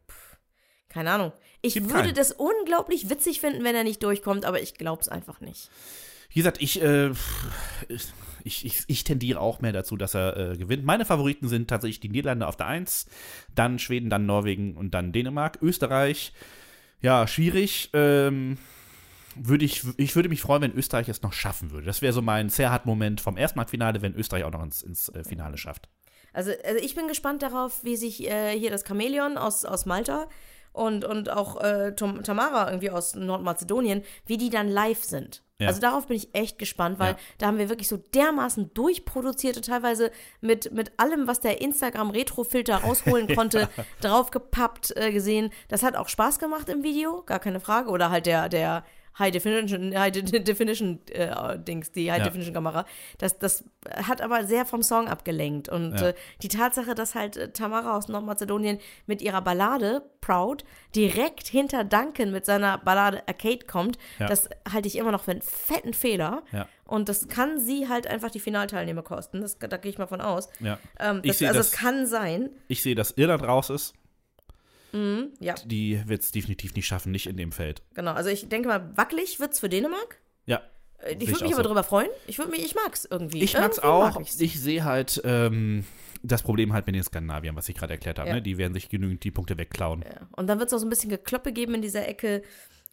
Keine 0.88 1.10
Ahnung. 1.10 1.32
Ich 1.60 1.74
Gibt 1.74 1.88
würde 1.90 2.04
keinen. 2.04 2.14
das 2.14 2.32
unglaublich 2.32 3.10
witzig 3.10 3.40
finden, 3.40 3.64
wenn 3.64 3.74
er 3.74 3.84
nicht 3.84 4.02
durchkommt, 4.02 4.44
aber 4.44 4.62
ich 4.62 4.74
glaube 4.74 5.02
es 5.02 5.08
einfach 5.08 5.40
nicht. 5.40 5.70
Wie 6.30 6.40
gesagt, 6.40 6.60
ich, 6.60 6.80
äh, 6.82 7.10
ich, 8.44 8.64
ich, 8.64 8.84
ich 8.86 9.04
tendiere 9.04 9.40
auch 9.40 9.60
mehr 9.60 9.72
dazu, 9.72 9.96
dass 9.96 10.14
er 10.14 10.36
äh, 10.36 10.56
gewinnt. 10.56 10.84
Meine 10.84 11.04
Favoriten 11.04 11.48
sind 11.48 11.68
tatsächlich 11.68 12.00
die 12.00 12.08
Niederlande 12.08 12.46
auf 12.46 12.56
der 12.56 12.66
1, 12.66 13.06
dann 13.54 13.78
Schweden, 13.78 14.10
dann 14.10 14.26
Norwegen 14.26 14.76
und 14.76 14.94
dann 14.94 15.12
Dänemark. 15.12 15.58
Österreich, 15.60 16.32
ja, 17.00 17.26
schwierig. 17.26 17.90
Ähm, 17.92 18.58
würde 19.36 19.64
ich, 19.64 19.82
ich 19.96 20.14
würde 20.14 20.28
mich 20.28 20.42
freuen, 20.42 20.62
wenn 20.62 20.74
Österreich 20.74 21.08
es 21.08 21.22
noch 21.22 21.32
schaffen 21.32 21.70
würde. 21.70 21.86
Das 21.86 22.02
wäre 22.02 22.12
so 22.12 22.22
mein 22.22 22.50
Zerhat-Moment 22.50 23.20
vom 23.20 23.36
ersten 23.36 23.58
Halbfinale, 23.58 24.00
wenn 24.00 24.14
Österreich 24.14 24.44
auch 24.44 24.52
noch 24.52 24.62
ins, 24.62 24.82
ins 24.82 25.08
äh, 25.08 25.24
Finale 25.24 25.58
schafft. 25.58 25.88
Also, 26.34 26.50
also 26.64 26.78
ich 26.84 26.94
bin 26.94 27.08
gespannt 27.08 27.42
darauf, 27.42 27.82
wie 27.84 27.96
sich 27.96 28.28
äh, 28.28 28.58
hier 28.58 28.70
das 28.70 28.84
Chamäleon 28.86 29.38
aus, 29.38 29.64
aus 29.64 29.86
Malta 29.86 30.28
und, 30.72 31.04
und 31.04 31.30
auch 31.30 31.62
äh, 31.62 31.92
Tom, 31.94 32.22
Tamara 32.24 32.66
irgendwie 32.68 32.90
aus 32.90 33.14
Nordmazedonien, 33.14 34.02
wie 34.26 34.36
die 34.36 34.50
dann 34.50 34.68
live 34.68 35.02
sind. 35.04 35.42
Ja. 35.60 35.68
Also 35.68 35.80
darauf 35.80 36.08
bin 36.08 36.16
ich 36.16 36.34
echt 36.34 36.58
gespannt, 36.58 36.98
weil 36.98 37.12
Ja. 37.12 37.18
da 37.38 37.46
haben 37.46 37.58
wir 37.58 37.68
wirklich 37.68 37.88
so 37.88 37.96
dermaßen 37.96 38.74
durchproduzierte, 38.74 39.60
teilweise 39.60 40.10
mit, 40.40 40.72
mit 40.72 40.90
allem, 40.96 41.28
was 41.28 41.38
der 41.38 41.60
Instagram-Retro-Filter 41.60 42.78
rausholen 42.78 43.28
konnte, 43.36 43.68
draufgepappt 44.00 44.96
äh, 44.96 45.12
gesehen. 45.12 45.50
Das 45.68 45.82
hat 45.84 45.94
auch 45.96 46.08
Spaß 46.08 46.40
gemacht 46.40 46.68
im 46.68 46.82
Video, 46.82 47.22
gar 47.22 47.38
keine 47.38 47.60
Frage. 47.60 47.90
Oder 47.90 48.10
halt 48.10 48.26
der, 48.26 48.48
der 48.48 48.84
High 49.18 49.30
Definition, 49.32 49.96
High 49.98 50.12
De- 50.12 50.40
Definition 50.40 51.00
äh, 51.12 51.58
Dings, 51.58 51.92
die 51.92 52.10
High 52.10 52.18
Ja. 52.18 52.24
Definition 52.24 52.54
Kamera. 52.54 52.84
Das, 53.18 53.38
das 53.38 53.64
hat 53.94 54.20
aber 54.20 54.44
sehr 54.44 54.66
vom 54.66 54.82
Song 54.82 55.08
abgelenkt. 55.08 55.68
Und 55.68 55.92
Ja. 56.00 56.08
äh, 56.08 56.14
die 56.42 56.48
Tatsache, 56.48 56.94
dass 56.94 57.14
halt 57.14 57.36
äh, 57.36 57.52
Tamara 57.52 57.96
aus 57.96 58.08
Nordmazedonien 58.08 58.78
mit 59.06 59.22
ihrer 59.22 59.40
Ballade 59.42 60.02
Proud 60.20 60.64
direkt 60.96 61.46
hinter 61.48 61.84
Duncan 61.84 62.32
mit 62.32 62.44
seiner 62.46 62.78
Ballade 62.78 63.22
Arcade 63.28 63.66
kommt, 63.66 63.98
Ja. 64.18 64.26
das 64.26 64.48
halte 64.72 64.88
ich 64.88 64.96
immer 64.96 65.12
noch 65.12 65.22
für 65.22 65.32
einen 65.32 65.42
fetten 65.42 65.92
Fehler. 65.94 66.42
Ja. 66.50 66.66
Und 66.86 67.08
das 67.08 67.28
kann 67.28 67.60
sie 67.60 67.88
halt 67.88 68.06
einfach 68.06 68.30
die 68.30 68.40
Finalteilnehmer 68.40 69.02
kosten. 69.02 69.40
Das, 69.42 69.58
da 69.58 69.76
gehe 69.76 69.90
ich 69.90 69.98
mal 69.98 70.06
von 70.06 70.20
aus. 70.20 70.48
Ja. 70.60 70.78
Ähm, 70.98 71.20
Ich 71.22 71.28
das, 71.32 71.38
sehe 71.38 71.48
also 71.48 71.60
das- 71.60 71.68
es 71.68 71.72
kann 71.72 72.06
sein. 72.06 72.50
Ich 72.68 72.82
sehe, 72.82 72.94
dass 72.94 73.12
Irland 73.12 73.42
raus 73.44 73.70
ist. 73.70 73.94
Ja, 75.40 75.54
Die 75.64 76.00
wird 76.06 76.22
es 76.22 76.30
definitiv 76.32 76.74
nicht 76.74 76.86
schaffen, 76.86 77.10
nicht 77.12 77.26
in 77.26 77.36
dem 77.36 77.52
Feld. 77.52 77.82
genau. 77.94 78.12
Also 78.12 78.30
ich 78.30 78.48
denke 78.48 78.68
mal, 78.68 78.96
wackelig 78.96 79.40
wird's 79.40 79.60
für 79.60 79.68
Dänemark. 79.68 80.18
Ja. 80.46 80.62
Äh, 80.98 81.12
Ich 81.14 81.20
würde 81.28 81.32
ich 81.32 81.40
mich 81.42 81.52
aber 81.54 81.62
so. 81.62 81.68
drüber 81.68 81.84
freuen. 81.84 82.08
Ich 82.26 82.38
würde 82.38 82.50
mich, 82.50 82.64
ich 82.64 82.74
mag's 82.74 83.04
irgendwie. 83.10 83.42
Ich 83.42 83.54
mag's 83.54 83.78
Irgendwie 83.78 83.88
auch. 83.88 84.14
Mag 84.20 84.22
ich 84.22 84.60
sehe 84.60 84.84
halt, 84.84 85.20
ähm, 85.24 85.84
das 86.22 86.42
Problem 86.42 86.72
halt 86.72 86.86
mit 86.86 86.94
den 86.96 87.02
Skandinaviern, 87.02 87.54
was 87.56 87.68
ich 87.68 87.74
gerade 87.76 87.92
erklärt 87.94 88.18
habe. 88.18 88.28
Ja. 88.28 88.34
Ne? 88.36 88.42
Die 88.42 88.56
werden 88.56 88.72
sich 88.72 88.88
genügend 88.88 89.22
die 89.24 89.30
Punkte 89.30 89.58
wegklauen. 89.58 90.02
Ja. 90.02 90.26
Und 90.32 90.46
dann 90.46 90.58
wird 90.58 90.68
es 90.68 90.74
auch 90.74 90.78
so 90.78 90.86
ein 90.86 90.90
bisschen 90.90 91.10
Gekloppe 91.10 91.52
geben 91.52 91.74
in 91.74 91.82
dieser 91.82 92.06
Ecke 92.08 92.42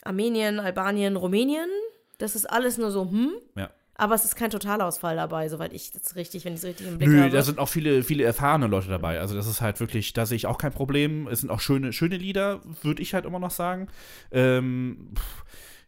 Armenien, 0.04 0.60
Albanien, 0.60 1.16
Rumänien. 1.16 1.70
Das 2.18 2.36
ist 2.36 2.46
alles 2.46 2.78
nur 2.78 2.92
so, 2.92 3.10
hm? 3.10 3.32
Ja. 3.56 3.70
Aber 3.96 4.16
es 4.16 4.26
ist 4.26 4.36
kein 4.36 4.50
Totalausfall 4.50 5.16
dabei, 5.16 5.48
soweit 5.50 5.74
ich 5.74 5.92
das 5.92 6.16
richtig, 6.16 6.46
wenn 6.46 6.54
ich 6.54 6.60
es 6.60 6.66
richtig 6.66 6.88
im 6.88 6.98
Blick 6.98 7.10
Nö, 7.10 7.22
habe. 7.22 7.30
da 7.30 7.44
sind 7.44 7.60
auch 7.60 7.70
viele, 7.70 8.04
viele 8.04 8.24
erfahrene 8.24 8.68
Leute 8.68 8.88
dabei. 8.88 9.20
Also 9.20 9.36
das 9.36 9.48
ist 9.48 9.62
halt 9.62 9.80
wirklich, 9.80 10.14
da 10.14 10.26
sehe 10.26 10.38
ich 10.38 10.48
auch 10.48 10.58
kein 10.58 10.72
Problem. 10.72 11.28
Es 11.28 11.42
sind 11.42 11.50
auch 11.50 11.60
schöne, 11.60 11.94
schöne 11.94 12.18
Lieder, 12.18 12.62
würde 12.82 13.02
ich 13.02 13.14
halt 13.14 13.26
immer 13.26 13.40
noch 13.40 13.52
sagen. 13.52 13.88
Ähm, 14.32 15.14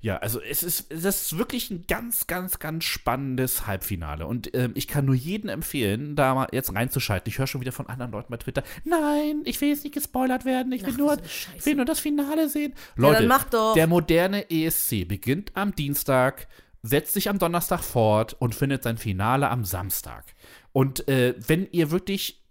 ja, 0.03 0.17
also 0.17 0.41
es 0.41 0.63
ist, 0.63 0.91
das 0.91 1.21
ist 1.21 1.37
wirklich 1.37 1.71
ein 1.71 1.85
ganz, 1.87 2.27
ganz, 2.27 2.59
ganz 2.59 2.83
spannendes 2.83 3.67
Halbfinale. 3.67 4.27
Und 4.27 4.53
ähm, 4.53 4.73
ich 4.75 4.89
kann 4.89 5.05
nur 5.05 5.15
jedem 5.15 5.49
empfehlen, 5.49 6.17
da 6.17 6.35
mal 6.35 6.47
jetzt 6.51 6.75
reinzuschalten. 6.75 7.29
Ich 7.31 7.39
höre 7.39 7.47
schon 7.47 7.61
wieder 7.61 7.71
von 7.71 7.87
anderen 7.87 8.11
Leuten 8.11 8.29
bei 8.29 8.35
Twitter, 8.35 8.63
nein, 8.83 9.43
ich 9.45 9.61
will 9.61 9.69
jetzt 9.69 9.85
nicht 9.85 9.93
gespoilert 9.93 10.43
werden, 10.43 10.73
ich 10.73 10.85
will, 10.85 10.91
Ach, 10.95 10.97
nur, 10.97 11.15
Scheiße. 11.15 11.57
ich 11.57 11.65
will 11.65 11.75
nur 11.75 11.85
das 11.85 12.01
Finale 12.01 12.49
sehen. 12.49 12.73
Ja, 12.97 13.01
Leute, 13.01 13.19
dann 13.19 13.27
mach 13.29 13.45
doch. 13.45 13.75
der 13.75 13.87
moderne 13.87 14.51
ESC 14.51 15.07
beginnt 15.07 15.51
am 15.53 15.73
Dienstag, 15.73 16.49
setzt 16.83 17.13
sich 17.13 17.29
am 17.29 17.39
Donnerstag 17.39 17.81
fort 17.81 18.35
und 18.39 18.53
findet 18.53 18.83
sein 18.83 18.97
Finale 18.97 19.49
am 19.49 19.63
Samstag. 19.63 20.35
Und 20.73 21.07
äh, 21.07 21.33
wenn 21.47 21.67
ihr 21.71 21.91
wirklich 21.91 22.43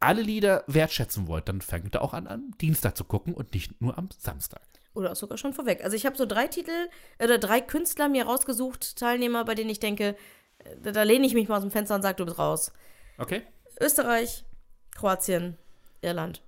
alle 0.00 0.22
Lieder 0.22 0.64
wertschätzen 0.66 1.28
wollt, 1.28 1.48
dann 1.48 1.60
fängt 1.60 1.94
ihr 1.94 2.02
auch 2.02 2.14
an, 2.14 2.26
am 2.26 2.56
Dienstag 2.58 2.96
zu 2.96 3.04
gucken 3.04 3.34
und 3.34 3.52
nicht 3.54 3.80
nur 3.80 3.96
am 3.96 4.08
Samstag. 4.18 4.62
Oder 4.94 5.12
auch 5.12 5.16
sogar 5.16 5.38
schon 5.38 5.52
vorweg. 5.52 5.84
Also 5.84 5.96
ich 5.96 6.06
habe 6.06 6.16
so 6.16 6.24
drei 6.24 6.46
Titel 6.46 6.88
oder 7.22 7.38
drei 7.38 7.60
Künstler 7.60 8.08
mir 8.08 8.24
rausgesucht, 8.24 8.96
Teilnehmer, 8.96 9.44
bei 9.44 9.54
denen 9.54 9.70
ich 9.70 9.80
denke, 9.80 10.16
äh, 10.58 10.92
da, 10.92 11.02
lehne 11.02 11.26
ich 11.26 11.34
mich 11.34 11.48
mal 11.48 11.56
aus 11.56 11.62
dem 11.62 11.70
Fenster 11.70 11.94
und 11.94 12.02
sage, 12.02 12.16
du 12.16 12.24
bist 12.24 12.38
raus. 12.38 12.72
Okay? 13.18 13.42
Österreich, 13.80 14.44
Kroatien, 14.94 15.58
Irland. 16.00 16.42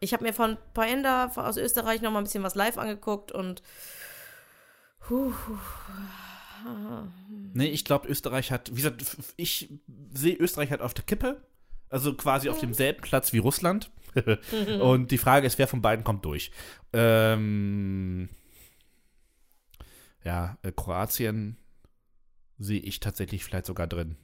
Ich 0.00 0.12
habe 0.12 0.24
mir 0.24 0.34
von 0.34 0.58
Paenda 0.74 1.32
aus 1.36 1.56
Österreich 1.56 2.02
noch 2.02 2.10
mal 2.10 2.18
ein 2.18 2.24
bisschen 2.24 2.42
was 2.42 2.54
live 2.54 2.76
angeguckt 2.76 3.32
und 3.32 3.62
huh, 5.08 5.32
Nee, 7.54 7.68
ich 7.68 7.84
glaube, 7.84 8.08
Österreich 8.08 8.52
hat, 8.52 8.70
wie 8.70 8.82
gesagt, 8.82 9.04
ich 9.36 9.72
sehe 10.12 10.36
Österreich 10.36 10.70
halt 10.70 10.80
auf 10.80 10.94
der 10.94 11.04
Kippe. 11.04 11.42
Also 11.88 12.14
quasi 12.14 12.48
auf 12.48 12.58
demselben 12.58 13.00
Platz 13.00 13.32
wie 13.32 13.38
Russland. 13.38 13.90
und 14.80 15.10
die 15.10 15.18
Frage 15.18 15.46
ist, 15.46 15.58
wer 15.58 15.68
von 15.68 15.82
beiden 15.82 16.04
kommt 16.04 16.24
durch. 16.24 16.50
Ähm, 16.92 18.28
ja, 20.24 20.58
äh, 20.62 20.72
Kroatien 20.72 21.56
sehe 22.58 22.80
ich 22.80 23.00
tatsächlich 23.00 23.44
vielleicht 23.44 23.66
sogar 23.66 23.86
drin. 23.86 24.16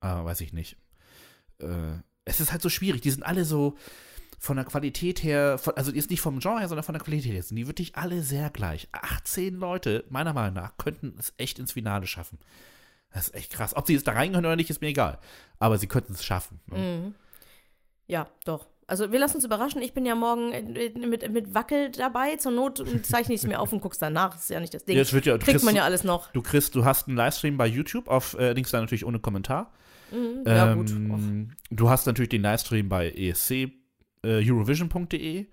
Aber 0.00 0.24
weiß 0.24 0.40
ich 0.40 0.52
nicht. 0.52 0.76
Äh, 1.58 1.98
es 2.24 2.40
ist 2.40 2.52
halt 2.52 2.62
so 2.62 2.70
schwierig. 2.70 3.02
Die 3.02 3.10
sind 3.10 3.22
alle 3.22 3.44
so 3.44 3.76
von 4.44 4.56
der 4.56 4.64
Qualität 4.66 5.22
her, 5.22 5.58
von, 5.58 5.74
also 5.76 5.90
jetzt 5.92 6.10
nicht 6.10 6.20
vom 6.20 6.38
Genre 6.38 6.60
her, 6.60 6.68
sondern 6.68 6.84
von 6.84 6.92
der 6.92 7.02
Qualität 7.02 7.32
her, 7.32 7.42
sind 7.42 7.56
die 7.56 7.66
wirklich 7.66 7.96
alle 7.96 8.22
sehr 8.22 8.50
gleich. 8.50 8.88
18 8.92 9.54
Leute, 9.54 10.04
meiner 10.10 10.32
Meinung 10.32 10.54
nach, 10.54 10.76
könnten 10.76 11.14
es 11.18 11.32
echt 11.38 11.58
ins 11.58 11.72
Finale 11.72 12.06
schaffen. 12.06 12.38
Das 13.12 13.28
ist 13.28 13.34
echt 13.34 13.52
krass. 13.52 13.74
Ob 13.76 13.86
sie 13.86 13.94
jetzt 13.94 14.06
da 14.06 14.12
reingehören 14.12 14.44
oder 14.44 14.56
nicht, 14.56 14.70
ist 14.70 14.80
mir 14.80 14.88
egal. 14.88 15.18
Aber 15.58 15.78
sie 15.78 15.86
könnten 15.86 16.12
es 16.12 16.24
schaffen. 16.24 16.60
ne? 16.66 16.78
Mhm. 16.78 17.14
Ja, 18.06 18.26
doch. 18.44 18.66
Also 18.86 19.12
wir 19.12 19.18
lassen 19.18 19.36
uns 19.36 19.44
überraschen. 19.46 19.80
Ich 19.80 19.94
bin 19.94 20.04
ja 20.04 20.14
morgen 20.14 20.52
äh, 20.52 20.90
mit, 20.90 21.30
mit 21.32 21.54
Wackel 21.54 21.90
dabei. 21.90 22.36
Zur 22.36 22.52
Not 22.52 22.84
zeichne 23.02 23.34
ich 23.34 23.40
es 23.40 23.46
mir 23.46 23.58
auf 23.60 23.72
und 23.72 23.80
guck's 23.80 23.98
danach. 23.98 24.34
Das 24.34 24.42
ist 24.42 24.50
ja 24.50 24.60
nicht 24.60 24.74
das 24.74 24.84
Ding. 24.84 24.98
Es 24.98 25.14
wird 25.14 25.24
ja- 25.24 25.34
Kriegt 25.38 25.46
kriegst- 25.52 25.64
man 25.64 25.74
ja 25.74 25.84
alles 25.84 26.04
noch. 26.04 26.30
Du 26.32 26.42
kriegst, 26.42 26.74
du 26.74 26.84
hast 26.84 27.08
einen 27.08 27.16
Livestream 27.16 27.56
bei 27.56 27.66
YouTube, 27.66 28.08
auf 28.08 28.34
äh, 28.38 28.52
links 28.52 28.72
dann 28.72 28.82
natürlich 28.82 29.06
ohne 29.06 29.20
Kommentar. 29.20 29.72
Mhm, 30.10 30.42
ja, 30.46 30.74
gut. 30.74 30.90
Och. 30.90 30.94
Ähm, 30.94 31.52
du 31.70 31.88
hast 31.88 32.04
natürlich 32.06 32.28
den 32.28 32.42
Livestream 32.42 32.90
bei 32.90 33.10
ESC, 33.10 33.70
äh, 34.24 34.42
Eurovision.de. 34.50 35.46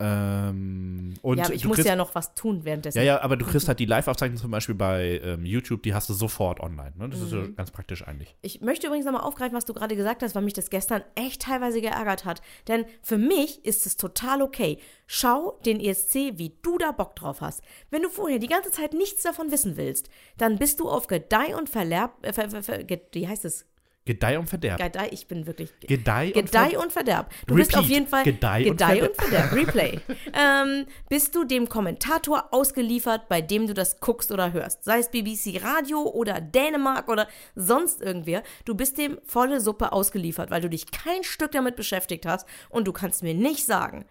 Ähm, 0.00 1.14
und 1.22 1.38
ja, 1.38 1.44
aber 1.44 1.54
ich 1.54 1.64
muss 1.64 1.76
kriegst, 1.76 1.88
ja 1.88 1.94
noch 1.94 2.16
was 2.16 2.34
tun 2.34 2.64
währenddessen. 2.64 2.98
Ja, 2.98 3.04
ja, 3.04 3.20
aber 3.22 3.36
du 3.36 3.44
kriegst 3.46 3.68
halt 3.68 3.78
die 3.78 3.84
Live-Aufzeichnung 3.86 4.38
zum 4.38 4.50
Beispiel 4.50 4.74
bei 4.74 5.20
ähm, 5.22 5.46
YouTube, 5.46 5.84
die 5.84 5.94
hast 5.94 6.08
du 6.08 6.14
sofort 6.14 6.58
online. 6.58 6.92
Ne? 6.96 7.08
Das 7.08 7.20
ist 7.20 7.30
ja 7.32 7.38
Mhm. 7.38 7.54
ganz 7.54 7.70
praktisch 7.70 8.06
eigentlich. 8.06 8.34
Ich 8.42 8.60
möchte 8.60 8.88
übrigens 8.88 9.06
nochmal 9.06 9.22
aufgreifen, 9.22 9.56
was 9.56 9.64
du 9.66 9.72
gerade 9.72 9.94
gesagt 9.94 10.22
hast, 10.24 10.34
weil 10.34 10.42
mich 10.42 10.52
das 10.52 10.68
gestern 10.68 11.02
echt 11.14 11.42
teilweise 11.42 11.80
geärgert 11.80 12.24
hat. 12.24 12.42
Denn 12.66 12.86
für 13.02 13.18
mich 13.18 13.64
ist 13.64 13.86
es 13.86 13.96
total 13.96 14.42
okay. 14.42 14.78
Schau 15.06 15.60
den 15.64 15.78
ESC, 15.78 16.32
wie 16.38 16.56
du 16.62 16.76
da 16.76 16.90
Bock 16.90 17.14
drauf 17.14 17.40
hast. 17.40 17.62
Wenn 17.90 18.02
du 18.02 18.08
vorher 18.08 18.40
die 18.40 18.48
ganze 18.48 18.72
Zeit 18.72 18.94
nichts 18.94 19.22
davon 19.22 19.52
wissen 19.52 19.76
willst, 19.76 20.08
dann 20.38 20.58
bist 20.58 20.80
du 20.80 20.88
auf 20.88 21.06
Gedeih 21.06 21.56
und 21.56 21.70
Verderb, 21.70 22.14
äh, 22.22 22.32
ver, 22.32 22.50
ver, 22.50 22.64
ver, 22.64 22.80
wie 23.12 23.28
heißt 23.28 23.44
es? 23.44 23.64
Gedeih 24.06 24.38
und 24.38 24.48
Verderb. 24.48 24.78
Gedeih, 24.78 25.08
ich 25.12 25.26
bin 25.28 25.46
wirklich. 25.46 25.70
Gedeih 25.80 26.26
und 26.26 26.34
Gedeih 26.34 26.70
Ver- 26.70 26.80
und 26.80 26.92
Verderb. 26.92 27.32
Du 27.46 27.54
bist 27.54 27.74
auf 27.74 27.84
Repeat. 27.84 27.90
jeden 27.90 28.06
Fall 28.06 28.24
Gedeih 28.24 28.70
und 28.70 29.08
und 29.08 29.16
Verderb. 29.16 29.52
Replay. 29.52 30.00
ähm, 30.34 30.86
bist 31.08 31.34
du 31.34 31.44
dem 31.44 31.70
Kommentator 31.70 32.48
ausgeliefert, 32.52 33.28
bei 33.30 33.40
dem 33.40 33.66
du 33.66 33.72
das 33.72 34.00
guckst 34.00 34.30
oder 34.30 34.52
hörst. 34.52 34.84
Sei 34.84 34.98
es 34.98 35.08
BBC 35.08 35.62
Radio 35.62 36.02
oder 36.02 36.42
Dänemark 36.42 37.08
oder 37.08 37.28
sonst 37.54 38.02
irgendwer. 38.02 38.42
Du 38.66 38.74
bist 38.74 38.98
dem 38.98 39.18
volle 39.24 39.60
Suppe 39.62 39.92
ausgeliefert, 39.92 40.50
weil 40.50 40.60
du 40.60 40.68
dich 40.68 40.90
kein 40.90 41.24
Stück 41.24 41.52
damit 41.52 41.74
beschäftigt 41.74 42.26
hast 42.26 42.46
und 42.68 42.86
du 42.86 42.92
kannst 42.92 43.22
mir 43.22 43.34
nicht 43.34 43.64
sagen, 43.64 44.04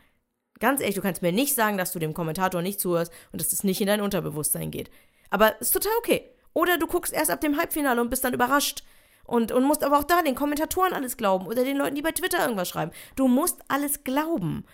ganz 0.60 0.82
ehrlich, 0.82 0.96
du 0.96 1.02
kannst 1.02 1.22
mir 1.22 1.32
nicht 1.32 1.54
sagen, 1.54 1.78
dass 1.78 1.92
du 1.92 2.00
dem 2.00 2.16
Kommentator 2.16 2.64
nicht 2.64 2.80
zuhörst 2.80 3.12
und 3.32 3.40
dass 3.40 3.54
es 3.54 3.64
nicht 3.64 3.80
in 3.80 3.88
dein 3.88 4.02
Unterbewusstsein 4.02 4.72
geht. 4.72 4.90
Aber 5.30 5.60
ist 5.62 5.72
total 5.72 5.94
okay. 6.00 6.32
Oder 6.54 6.80
du 6.80 6.88
guckst 6.88 7.14
erst 7.14 7.30
ab 7.30 7.42
dem 7.42 7.58
Halbfinale 7.58 8.02
und 8.02 8.10
bist 8.10 8.24
dann 8.24 8.34
überrascht. 8.34 8.84
Und, 9.26 9.52
und 9.52 9.64
musst 9.64 9.84
aber 9.84 9.98
auch 9.98 10.04
da 10.04 10.22
den 10.22 10.36
Kommentatoren 10.36 10.94
alles 10.94 11.18
glauben 11.18 11.48
oder 11.48 11.64
den 11.64 11.78
Leuten, 11.78 11.96
die 11.96 12.02
bei 12.02 12.12
Twitter 12.12 12.42
irgendwas 12.42 12.70
schreiben. 12.70 12.92
Du 13.16 13.28
musst 13.28 13.62
alles 13.68 14.04
glauben. 14.04 14.66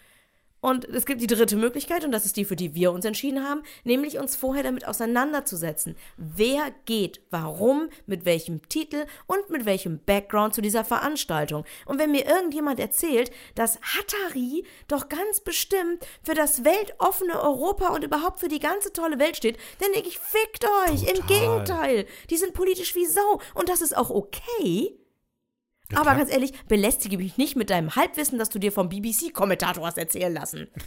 Und 0.61 0.85
es 0.85 1.05
gibt 1.05 1.21
die 1.21 1.27
dritte 1.27 1.55
Möglichkeit, 1.55 2.03
und 2.03 2.11
das 2.11 2.25
ist 2.25 2.37
die, 2.37 2.45
für 2.45 2.55
die 2.55 2.73
wir 2.73 2.91
uns 2.91 3.05
entschieden 3.05 3.47
haben, 3.47 3.63
nämlich 3.83 4.17
uns 4.19 4.35
vorher 4.35 4.63
damit 4.63 4.87
auseinanderzusetzen. 4.87 5.95
Wer 6.17 6.71
geht, 6.85 7.21
warum, 7.29 7.89
mit 8.05 8.25
welchem 8.25 8.67
Titel 8.67 9.05
und 9.25 9.49
mit 9.49 9.65
welchem 9.65 9.99
Background 9.99 10.53
zu 10.53 10.61
dieser 10.61 10.83
Veranstaltung. 10.83 11.63
Und 11.85 11.99
wenn 11.99 12.11
mir 12.11 12.25
irgendjemand 12.25 12.79
erzählt, 12.79 13.31
dass 13.55 13.79
Hatari 13.81 14.65
doch 14.87 15.07
ganz 15.07 15.39
bestimmt 15.39 16.05
für 16.23 16.33
das 16.33 16.63
weltoffene 16.65 17.41
Europa 17.41 17.89
und 17.89 18.03
überhaupt 18.03 18.39
für 18.39 18.49
die 18.49 18.59
ganze 18.59 18.91
tolle 18.91 19.19
Welt 19.19 19.37
steht, 19.37 19.57
dann 19.79 19.91
denke 19.93 20.09
ich, 20.09 20.19
fickt 20.19 20.65
euch. 20.87 21.03
Im 21.03 21.15
Total. 21.15 21.27
Gegenteil. 21.27 22.05
Die 22.29 22.37
sind 22.37 22.53
politisch 22.53 22.95
wie 22.95 23.05
Sau. 23.05 23.39
Und 23.53 23.69
das 23.69 23.81
ist 23.81 23.95
auch 23.95 24.09
okay. 24.09 24.98
Ja, 25.91 25.97
Aber 25.97 26.11
klar. 26.11 26.17
ganz 26.17 26.31
ehrlich, 26.31 26.53
belästige 26.67 27.17
mich 27.17 27.37
nicht 27.37 27.55
mit 27.55 27.69
deinem 27.69 27.95
Halbwissen, 27.95 28.37
das 28.37 28.49
du 28.49 28.59
dir 28.59 28.71
vom 28.71 28.89
BBC-Kommentator 28.89 29.85
hast 29.85 29.97
erzählen 29.97 30.33
lassen. 30.33 30.67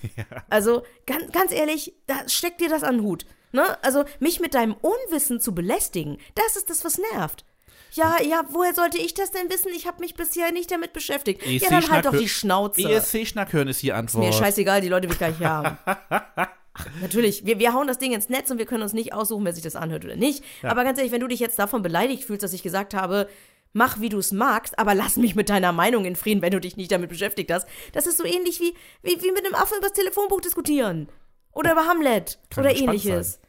Also, 0.48 0.82
ganz, 1.07 1.32
ganz 1.32 1.50
ehrlich, 1.53 1.94
da 2.07 2.28
steckt 2.28 2.61
dir 2.61 2.68
das 2.68 2.84
an 2.84 2.98
den 2.98 3.05
Hut. 3.05 3.26
Ne? 3.53 3.62
Also, 3.82 4.05
mich 4.20 4.38
mit 4.40 4.55
deinem 4.55 4.74
Unwissen 4.74 5.40
zu 5.40 5.55
belästigen, 5.55 6.18
das 6.34 6.57
ist 6.57 6.68
das, 6.70 6.84
was 6.84 6.98
nervt. 7.12 7.44
Ja, 7.92 8.16
ja, 8.22 8.44
woher 8.50 8.74
sollte 8.74 8.98
ich 8.98 9.12
das 9.14 9.30
denn 9.32 9.50
wissen? 9.50 9.70
Ich 9.74 9.86
habe 9.86 10.00
mich 10.00 10.14
bisher 10.14 10.50
nicht 10.53 10.70
damit 10.70 10.92
beschäftigt. 10.92 11.44
ja, 11.46 11.68
dann 11.68 11.90
halt 11.90 12.07
doch 12.07 12.16
die 12.16 12.28
Schnauze. 12.28 12.82
ESC-Schnack 12.82 13.53
hören 13.53 13.68
ist 13.68 13.82
die 13.82 13.92
Antwort. 13.92 14.24
Mir 14.24 14.32
scheißegal, 14.32 14.80
die 14.80 14.88
Leute 14.88 15.09
will 15.09 15.14
ich 15.14 15.20
gar 15.20 15.28
nicht 15.28 15.40
haben. 15.44 15.76
Ach, 16.74 16.86
natürlich, 17.03 17.44
wir, 17.44 17.59
wir 17.59 17.74
hauen 17.74 17.86
das 17.86 17.98
Ding 17.98 18.12
ins 18.12 18.30
Netz 18.30 18.50
und 18.50 18.57
wir 18.59 18.64
können 18.64 18.82
uns 18.82 18.94
nicht 18.94 19.12
aussuchen, 19.12 19.44
wer 19.44 19.53
sich 19.53 19.62
das 19.62 19.76
anhört 19.76 20.05
oder 20.07 20.16
nicht. 20.16 20.42
Aber 20.62 20.84
ganz 20.84 20.98
ehrlich, 20.98 21.12
wenn 21.12 21.20
du 21.20 21.28
dich 21.28 21.40
jetzt 21.40 21.59
davon 21.59 21.82
beleidigt 21.82 22.24
fühlst, 22.24 22.42
dass 22.42 22.55
ich 22.55 22.62
gesagt 22.62 22.94
habe, 22.94 23.28
mach 23.72 24.00
wie 24.00 24.08
du 24.08 24.18
es 24.18 24.32
magst, 24.32 24.78
aber 24.78 24.94
lass 24.94 25.16
mich 25.16 25.34
mit 25.34 25.48
deiner 25.48 25.72
Meinung 25.72 26.04
in 26.04 26.16
Frieden, 26.16 26.42
wenn 26.42 26.52
du 26.52 26.60
dich 26.60 26.76
nicht 26.76 26.92
damit 26.92 27.08
beschäftigt 27.08 27.50
hast. 27.50 27.68
Das 27.92 28.06
ist 28.06 28.18
so 28.18 28.24
ähnlich 28.24 28.60
wie, 28.60 28.74
wie, 29.02 29.22
wie 29.22 29.32
mit 29.32 29.44
einem 29.44 29.54
Affen 29.54 29.78
übers 29.78 29.92
Telefonbuch 29.92 30.40
diskutieren. 30.40 31.08
Oder 31.52 31.72
über 31.72 31.86
Hamlet. 31.86 32.38
Kann 32.50 32.64
oder 32.64 32.74
ähnliches. 32.74 33.32
sein. 33.32 33.42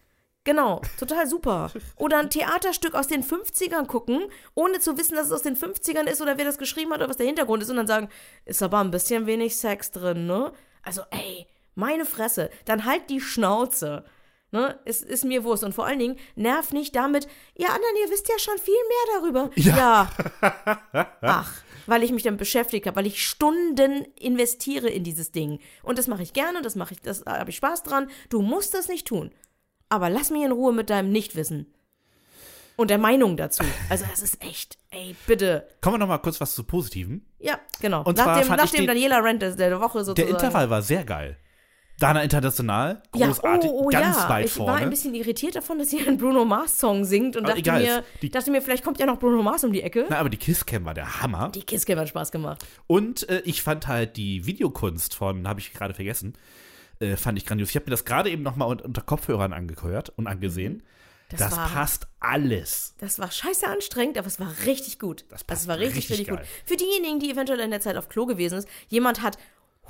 Genau, 0.46 0.82
total 1.00 1.26
super. 1.26 1.72
Oder 1.96 2.20
ein 2.20 2.30
Theaterstück 2.30 2.96
aus 2.96 3.08
den 3.08 3.24
50ern 3.24 3.88
gucken, 3.88 4.24
ohne 4.56 4.80
zu 4.80 4.98
wissen, 4.98 5.16
dass 5.16 5.28
es 5.28 5.32
aus 5.32 5.42
den 5.42 5.56
50ern 5.56 6.06
ist 6.06 6.22
oder 6.22 6.38
wer 6.38 6.44
das 6.44 6.58
geschrieben 6.58 6.92
hat 6.92 7.00
oder 7.00 7.10
was 7.10 7.16
der 7.16 7.28
Hintergrund 7.28 7.64
ist 7.64 7.70
und 7.70 7.78
dann 7.78 7.88
sagen, 7.88 8.10
ist 8.44 8.62
aber 8.62 8.80
ein 8.80 8.92
bisschen 8.92 9.26
wenig 9.26 9.56
Sex 9.56 9.92
drin, 9.92 10.28
ne? 10.28 10.52
Also, 10.82 11.04
ey, 11.12 11.48
meine 11.76 12.06
Fresse, 12.06 12.50
dann 12.66 12.84
halt 12.84 13.10
die 13.10 13.22
Schnauze. 13.22 14.04
Ne? 14.54 14.80
Es 14.86 15.02
ist 15.02 15.26
mir 15.26 15.44
Wurst. 15.44 15.64
Und 15.64 15.74
vor 15.74 15.88
allen 15.88 15.98
Dingen, 15.98 16.16
nerv 16.36 16.74
nicht 16.74 16.96
damit, 16.96 17.28
ihr 17.56 17.70
anderen, 17.70 17.96
ihr 18.04 18.12
wisst 18.12 18.30
ja 18.30 18.38
schon 18.38 18.60
viel 18.60 18.76
mehr 18.88 19.20
darüber. 19.20 19.50
Ja. 19.56 20.12
ja. 20.94 21.12
Ach, 21.22 21.64
weil 21.88 22.04
ich 22.04 22.12
mich 22.12 22.22
damit 22.22 22.38
beschäftigt 22.38 22.86
habe, 22.86 22.96
weil 22.98 23.08
ich 23.08 23.26
Stunden 23.28 24.06
investiere 24.20 24.90
in 24.90 25.04
dieses 25.04 25.32
Ding. 25.32 25.60
Und 25.82 25.98
das 25.98 26.06
mache 26.06 26.22
ich 26.22 26.34
gerne, 26.34 26.62
das 26.62 26.76
mache 26.76 26.94
ich, 26.94 27.02
das 27.02 27.26
habe 27.26 27.50
ich 27.50 27.56
Spaß 27.56 27.82
dran. 27.82 28.12
Du 28.30 28.44
musst 28.44 28.76
das 28.76 28.90
nicht 28.90 29.08
tun. 29.08 29.32
Aber 29.90 30.12
lass 30.12 30.30
mich 30.30 30.44
in 30.44 30.52
Ruhe 30.52 30.72
mit 30.72 30.92
deinem 30.92 31.12
Nichtwissen. 31.12 31.74
Und 32.76 32.92
der 32.92 33.00
Meinung 33.00 33.38
dazu. 33.38 33.64
Also, 33.90 34.06
es 34.14 34.22
ist 34.22 34.44
echt, 34.44 34.78
ey, 34.92 35.16
bitte. 35.26 35.68
Kommen 35.82 35.96
wir 35.96 36.00
noch 36.00 36.08
mal 36.08 36.20
kurz 36.20 36.40
was 36.40 36.54
zu 36.54 36.64
Positiven. 36.64 37.26
Ja, 37.40 37.60
genau. 37.82 38.04
Und 38.04 38.18
nach 38.18 38.24
zwar 38.24 38.42
dem, 38.42 38.56
nach 38.56 38.70
dem 38.70 38.86
Daniela 38.86 39.18
Rent 39.18 39.42
der 39.42 39.80
Woche 39.80 39.98
Der 39.98 40.06
sozusagen. 40.06 40.32
Intervall 40.32 40.70
war 40.70 40.84
sehr 40.84 41.04
geil. 41.04 41.38
Dana 42.04 42.22
International, 42.24 43.02
großartig, 43.12 43.70
ja, 43.70 43.76
oh, 43.76 43.86
oh, 43.86 43.90
ganz 43.90 44.18
ja. 44.18 44.30
weit 44.30 44.46
ich 44.46 44.52
vorne. 44.52 44.72
war 44.74 44.80
ein 44.80 44.90
bisschen 44.90 45.14
irritiert 45.14 45.56
davon, 45.56 45.80
dass 45.80 45.90
sie 45.90 46.06
einen 46.06 46.18
Bruno 46.18 46.44
Mars 46.46 46.80
Song 46.80 47.06
singt 47.06 47.36
und 47.36 47.46
Aber 47.46 47.62
dachte 47.62 47.72
mir, 47.82 48.04
die- 48.22 48.30
dachte 48.30 48.52
mir, 48.52 48.62
vielleicht 48.62 48.84
kommt 48.84 49.00
ja 49.00 49.06
noch 49.06 49.20
Bruno 49.20 49.42
Mars 49.42 49.64
um 49.64 49.72
die 49.72 49.82
Ecke. 49.82 50.06
Na, 50.10 50.18
aber 50.18 50.30
die 50.30 50.38
Kisscam 50.38 50.86
war 50.86 50.94
der 50.94 51.22
Hammer. 51.22 51.50
Die 51.56 51.64
Kisscam 51.64 51.98
hat 52.00 52.10
Spaß 52.10 52.32
gemacht. 52.32 52.66
Und 52.88 53.28
äh, 53.30 53.42
ich 53.46 53.64
fand 53.64 53.88
halt 53.88 54.18
die 54.18 54.46
Videokunst 54.46 55.16
von, 55.16 55.48
habe 55.48 55.60
ich 55.60 55.74
gerade 55.74 55.94
vergessen, 55.94 56.34
äh, 57.00 57.16
fand 57.16 57.38
ich 57.38 57.46
grandios. 57.46 57.70
Ich 57.70 57.76
habe 57.76 57.86
mir 57.86 57.92
das 57.92 58.06
gerade 58.06 58.30
eben 58.30 58.44
nochmal 58.44 58.68
unter 58.82 59.02
Kopfhörern 59.02 59.54
angehört 59.54 60.12
und 60.16 60.28
angesehen. 60.28 60.84
Das, 61.30 61.40
Das, 61.40 61.58
war, 61.58 61.70
passt 61.70 62.08
alles. 62.20 62.94
das 63.00 63.18
war 63.18 63.32
scheiße 63.32 63.66
anstrengend, 63.68 64.18
aber 64.20 64.28
es 64.28 64.40
war 64.40 64.54
richtig 64.66 65.00
gut. 65.00 65.22
Das 65.30 65.42
also 65.42 65.46
passt 65.48 65.62
es 65.64 65.68
war 65.68 65.80
richtig, 65.80 66.10
richtig 66.10 66.20
richtig, 66.20 66.38
gut. 66.38 66.46
Für 66.66 66.76
diejenigen, 66.76 67.20
die 67.20 67.32
eventuell 67.32 67.60
in 67.62 67.72
der 67.72 67.82
Zeit 67.82 67.96
auf 67.98 68.08
Klo 68.08 68.26
gewesen 68.28 68.60
ist, 68.60 68.68
jemand 68.90 69.22
hat 69.24 69.38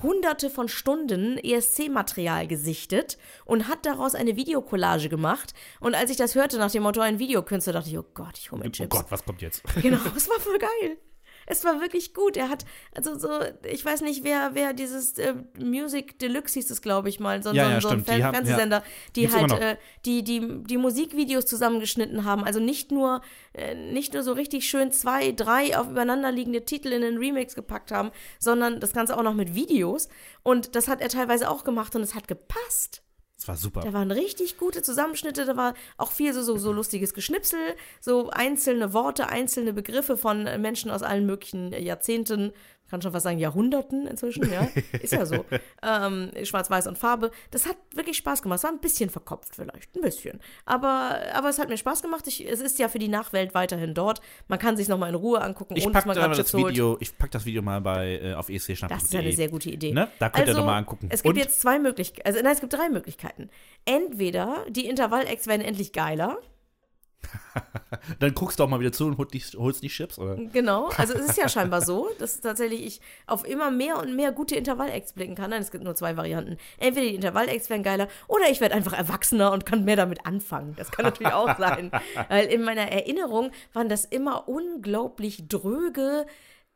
hunderte 0.02 0.50
von 0.50 0.68
Stunden 0.68 1.38
ESC-Material 1.38 2.48
gesichtet 2.48 3.18
und 3.46 3.68
hat 3.68 3.86
daraus 3.86 4.16
eine 4.16 4.36
Videokollage 4.36 5.10
gemacht. 5.10 5.54
Und 5.80 5.96
als 5.96 6.10
ich 6.10 6.18
das 6.18 6.36
hörte 6.36 6.58
nach 6.58 6.72
dem 6.72 6.84
Motto 6.84 7.02
ein 7.02 7.20
Videokünstler, 7.20 7.74
dachte 7.74 7.90
ich, 7.90 7.98
oh 7.98 8.06
Gott, 8.14 8.38
ich 8.38 8.52
hole 8.52 8.62
mir 8.62 8.68
Oh 8.68 8.72
Chips. 8.72 8.90
Gott, 8.90 9.06
was 9.10 9.24
kommt 9.24 9.42
jetzt? 9.42 9.64
Genau, 9.82 10.00
es 10.16 10.30
war 10.30 10.40
voll 10.40 10.58
geil. 10.58 10.98
Es 11.46 11.64
war 11.66 11.82
wirklich 11.82 12.14
gut. 12.14 12.38
Er 12.38 12.50
hat, 12.50 12.66
also 12.96 13.18
so, 13.18 13.30
ich 13.64 13.84
weiß 13.84 14.02
nicht, 14.02 14.24
wer, 14.24 14.52
wer 14.54 14.74
dieses 14.74 15.18
äh, 15.20 15.34
Music 15.60 16.18
Deluxe 16.20 16.56
hieß 16.56 16.72
es, 16.72 16.82
glaube 16.82 17.10
ich 17.10 17.20
mal, 17.20 17.44
so, 17.44 17.52
Ja, 17.52 17.66
so, 17.66 17.72
ja, 17.72 17.82
so 17.82 17.90
ein. 17.90 17.98
Die 18.00 18.04
Fer 18.06 18.24
haben- 18.24 18.34
Fernsehsender, 18.34 18.84
die 19.16 19.22
Gibt's 19.22 19.36
halt 19.36 19.52
äh, 19.62 19.78
die, 20.06 20.24
die, 20.24 20.64
die 20.64 20.78
Musikvideos 20.78 21.46
zusammengeschnitten 21.46 22.24
haben. 22.26 22.44
Also 22.44 22.60
nicht 22.60 22.92
nur, 22.92 23.22
äh, 23.54 23.76
nicht 23.76 24.14
nur 24.14 24.24
so 24.24 24.34
richtig 24.34 24.68
schön 24.68 24.92
zwei, 24.92 25.32
drei 25.32 25.78
auf 25.78 25.90
übereinanderliegende 25.90 26.66
Titel 26.66 26.90
in 26.94 27.02
den 27.02 27.18
Remix 27.18 27.54
gepackt 27.56 27.92
haben, 27.92 28.12
sondern 28.40 28.80
das 28.80 28.94
Ganze 28.94 29.18
auch 29.18 29.24
noch 29.24 29.34
mit 29.36 29.54
Videos. 29.54 30.10
Und 30.42 30.76
das 30.76 30.88
hat 30.88 31.02
er 31.02 31.10
teilweise 31.10 31.50
auch 31.50 31.64
gemacht 31.64 31.96
und 31.96 32.02
es 32.02 32.16
hat 32.16 32.28
gepasst. 32.28 33.03
Das 33.38 33.48
war 33.48 33.58
super. 33.58 33.82
Da 33.82 33.94
waren 33.94 34.12
richtig 34.12 34.58
gute 34.58 34.82
Zusammenschnitte, 34.82 35.46
da 35.46 35.58
war 35.58 35.74
auch 35.98 36.12
viel 36.12 36.34
so, 36.34 36.44
so, 36.44 36.58
so 36.58 36.72
lustiges 36.72 37.14
Geschnipsel, 37.14 37.60
so 38.00 38.30
einzelne 38.30 38.94
Worte, 38.94 39.28
einzelne 39.28 39.74
Begriffe 39.74 40.18
von 40.18 40.44
Menschen 40.62 40.92
aus 40.92 41.04
allen 41.04 41.26
möglichen 41.26 41.74
Jahrzehnten, 41.74 42.54
kann 42.90 43.02
schon 43.02 43.12
fast 43.12 43.24
sagen 43.24 43.40
Jahrhunderten 43.40 44.06
inzwischen, 44.08 44.52
ja, 44.52 44.68
ist 45.02 45.14
ja 45.14 45.26
so, 45.26 45.46
ähm, 45.84 46.32
schwarz-weiß 46.44 46.88
und 46.88 46.98
Farbe. 46.98 47.32
Das 47.52 47.66
hat 47.66 47.78
wirklich 47.94 48.18
Spaß 48.18 48.42
gemacht, 48.42 48.58
es 48.58 48.64
war 48.64 48.72
ein 48.72 48.80
bisschen 48.80 49.10
verkopft 49.10 49.56
vielleicht, 49.56 49.96
ein 49.96 50.02
bisschen, 50.02 50.40
aber, 50.66 51.18
aber 51.34 51.50
es 51.50 51.60
hat 51.60 51.70
mir 51.70 51.78
Spaß 51.78 52.02
gemacht, 52.02 52.28
ich, 52.28 52.48
es 52.48 52.60
ist 52.60 52.80
ja 52.80 52.88
für 52.88 53.00
die 53.00 53.08
Nachwelt 53.08 53.54
weiterhin 53.54 53.94
dort, 53.94 54.22
man 54.48 54.60
kann 54.60 54.78
sich 54.78 54.88
nochmal 54.88 55.10
in 55.10 55.16
Ruhe 55.16 55.42
angucken, 55.42 55.76
Ich 55.76 55.86
ohne 55.86 55.94
dass 55.94 56.06
man 56.06 56.16
da 56.16 56.28
das 56.28 56.54
holt. 56.54 56.74
Video, 56.74 56.98
ich 57.00 57.18
pack 57.18 57.32
das 57.32 57.46
Video 57.46 57.62
mal 57.62 57.82
bei, 57.82 58.20
äh, 58.22 58.34
auf 58.34 58.50
escschnapp.de. 58.50 58.96
Das 58.98 59.06
ist 59.06 59.16
eine 59.16 59.32
sehr 59.34 59.50
gute 59.50 59.70
Idee. 59.70 59.92
Ne? 59.92 60.10
Da 60.20 60.30
könnt 60.30 60.48
ihr 60.48 60.50
also, 60.50 60.60
doch 60.60 60.66
mal 60.66 60.78
angucken. 60.78 61.08
Es 61.10 61.24
gibt 61.24 61.36
Und- 61.36 61.40
jetzt 61.42 61.62
zwei 61.62 61.80
Möglichkeiten. 61.80 62.28
Also 62.28 62.42
nein, 62.42 62.54
es 62.54 62.62
gibt 62.62 62.74
drei 62.74 62.90
Möglichkeiten. 62.90 63.50
Entweder 63.86 64.66
die 64.70 64.86
Intervall-Acts 64.88 65.48
werden 65.48 65.62
endlich 65.62 65.94
geiler. 65.94 66.38
Dann 68.20 68.34
guckst 68.34 68.60
du 68.60 68.64
auch 68.64 68.68
mal 68.68 68.80
wieder 68.80 68.92
zu 68.92 69.06
und 69.06 69.18
holst 69.18 69.84
die, 69.84 69.88
Chips, 69.88 70.20
oder? 70.20 70.36
Genau. 70.36 70.90
Also 70.98 71.14
es 71.14 71.30
ist 71.30 71.38
ja 71.38 71.48
scheinbar 71.48 71.82
so, 71.82 72.10
dass 72.20 72.42
tatsächlich 72.42 72.86
ich 72.86 73.02
auf 73.28 73.48
immer 73.48 73.72
mehr 73.72 74.00
und 74.00 74.16
mehr 74.16 74.32
gute 74.32 74.56
Intervall-Acts 74.56 75.14
blicken 75.14 75.36
kann. 75.36 75.52
Nein, 75.52 75.62
es 75.62 75.72
gibt 75.72 75.84
nur 75.84 75.96
zwei 75.96 76.18
Varianten. 76.18 76.58
Entweder 76.78 77.08
die 77.08 77.16
Intervall-Acts 77.16 77.70
werden 77.70 77.84
geiler 77.84 78.08
oder 78.28 78.50
ich 78.50 78.62
werde 78.62 78.76
einfach 78.76 78.94
erwachsener 78.94 79.52
und 79.52 79.66
kann 79.66 79.86
mehr 79.86 79.96
damit 79.96 80.26
anfangen. 80.26 80.76
Das 80.78 80.92
kann 80.92 81.06
natürlich 81.06 81.34
auch 81.34 81.58
sein. 81.58 81.92
Weil 82.30 82.46
in 82.46 82.64
meiner 82.64 82.92
Erinnerung 82.92 83.52
waren 83.74 83.90
das 83.90 84.06
immer 84.06 84.48
unglaublich 84.48 85.48
dröge 85.48 86.26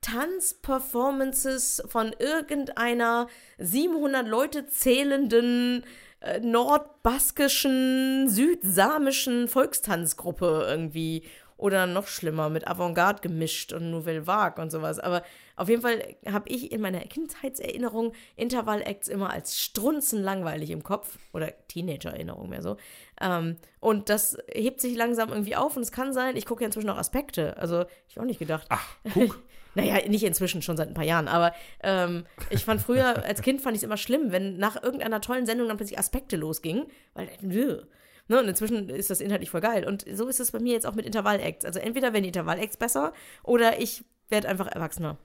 Tanzperformances 0.02 1.84
von 1.88 2.14
irgendeiner 2.20 3.28
700 3.58 4.28
Leute 4.28 4.68
zählenden 4.68 5.84
äh, 6.20 6.40
nordbaskischen, 6.40 8.30
südsamischen 8.30 9.48
Volkstanzgruppe 9.48 10.66
irgendwie. 10.68 11.24
Oder 11.58 11.88
noch 11.88 12.06
schlimmer, 12.06 12.50
mit 12.50 12.68
Avantgarde 12.68 13.22
gemischt 13.22 13.74
und 13.74 13.90
Nouvelle 13.90 14.28
Vague 14.28 14.62
und 14.62 14.70
sowas. 14.70 15.00
Aber 15.00 15.24
auf 15.56 15.70
jeden 15.70 15.82
Fall 15.82 16.16
habe 16.32 16.50
ich 16.50 16.72
in 16.72 16.82
meiner 16.82 17.00
Kindheitserinnerung 17.00 18.14
Intervall-Acts 18.36 19.08
immer 19.08 19.32
als 19.32 19.58
strunzenlangweilig 19.60 20.70
im 20.70 20.84
Kopf. 20.84 21.18
Oder 21.34 21.52
Teenager-Erinnerung 21.68 22.50
mehr 22.50 22.62
so. 22.62 22.78
Ähm, 23.22 23.58
und 23.80 24.10
das 24.10 24.38
hebt 24.52 24.82
sich 24.82 24.96
langsam 24.96 25.30
irgendwie 25.30 25.56
auf 25.56 25.76
und 25.76 25.82
es 25.82 25.92
kann 25.92 26.14
sein, 26.14 26.36
ich 26.36 26.46
gucke 26.46 26.64
ja 26.64 26.68
inzwischen 26.68 26.90
auch 26.90 26.98
Aspekte. 26.98 27.58
Also, 27.58 27.86
ich 28.08 28.20
auch 28.20 28.26
nicht 28.26 28.40
gedacht. 28.40 28.68
Ach, 28.70 28.88
guck. 29.14 29.44
Naja, 29.76 30.08
nicht 30.08 30.24
inzwischen, 30.24 30.64
schon 30.64 30.76
seit 30.76 30.88
ein 30.88 30.96
paar 30.96 31.04
Jahren, 31.04 31.28
aber 31.28 31.54
ähm, 31.84 32.26
ich 32.50 32.66
fand 32.66 32.82
früher, 32.82 33.24
als 33.24 33.44
Kind 33.44 33.62
fand 33.62 33.76
ich 33.76 33.82
es 33.82 33.84
immer 33.84 33.98
schlimm, 33.98 34.32
wenn 34.32 34.58
nach 34.58 34.82
irgendeiner 34.82 35.22
tollen 35.22 35.46
Sendung 35.46 35.68
dann 35.68 35.78
plötzlich 35.78 36.00
Aspekte 36.00 36.36
losgingen, 36.36 36.88
weil, 37.14 37.28
äh, 37.28 37.46
ne, 38.28 38.40
und 38.40 38.48
inzwischen 38.48 38.90
ist 38.90 39.12
das 39.12 39.22
inhaltlich 39.22 39.52
voll 39.52 39.62
geil. 39.62 39.86
Und 39.86 40.06
so 40.12 40.28
ist 40.28 40.40
es 40.40 40.52
bei 40.52 40.60
mir 40.60 40.74
jetzt 40.74 40.88
auch 40.88 40.96
mit 40.96 41.06
Intervall-Acts. 41.06 41.64
Also 41.64 41.80
entweder 41.80 42.14
werden 42.14 42.24
die 42.24 42.30
Intervall-Acts 42.30 42.78
besser 42.78 43.14
oder 43.44 43.80
ich 43.80 44.04
werde 44.30 44.50
einfach 44.50 44.68
erwachsener. 44.68 45.18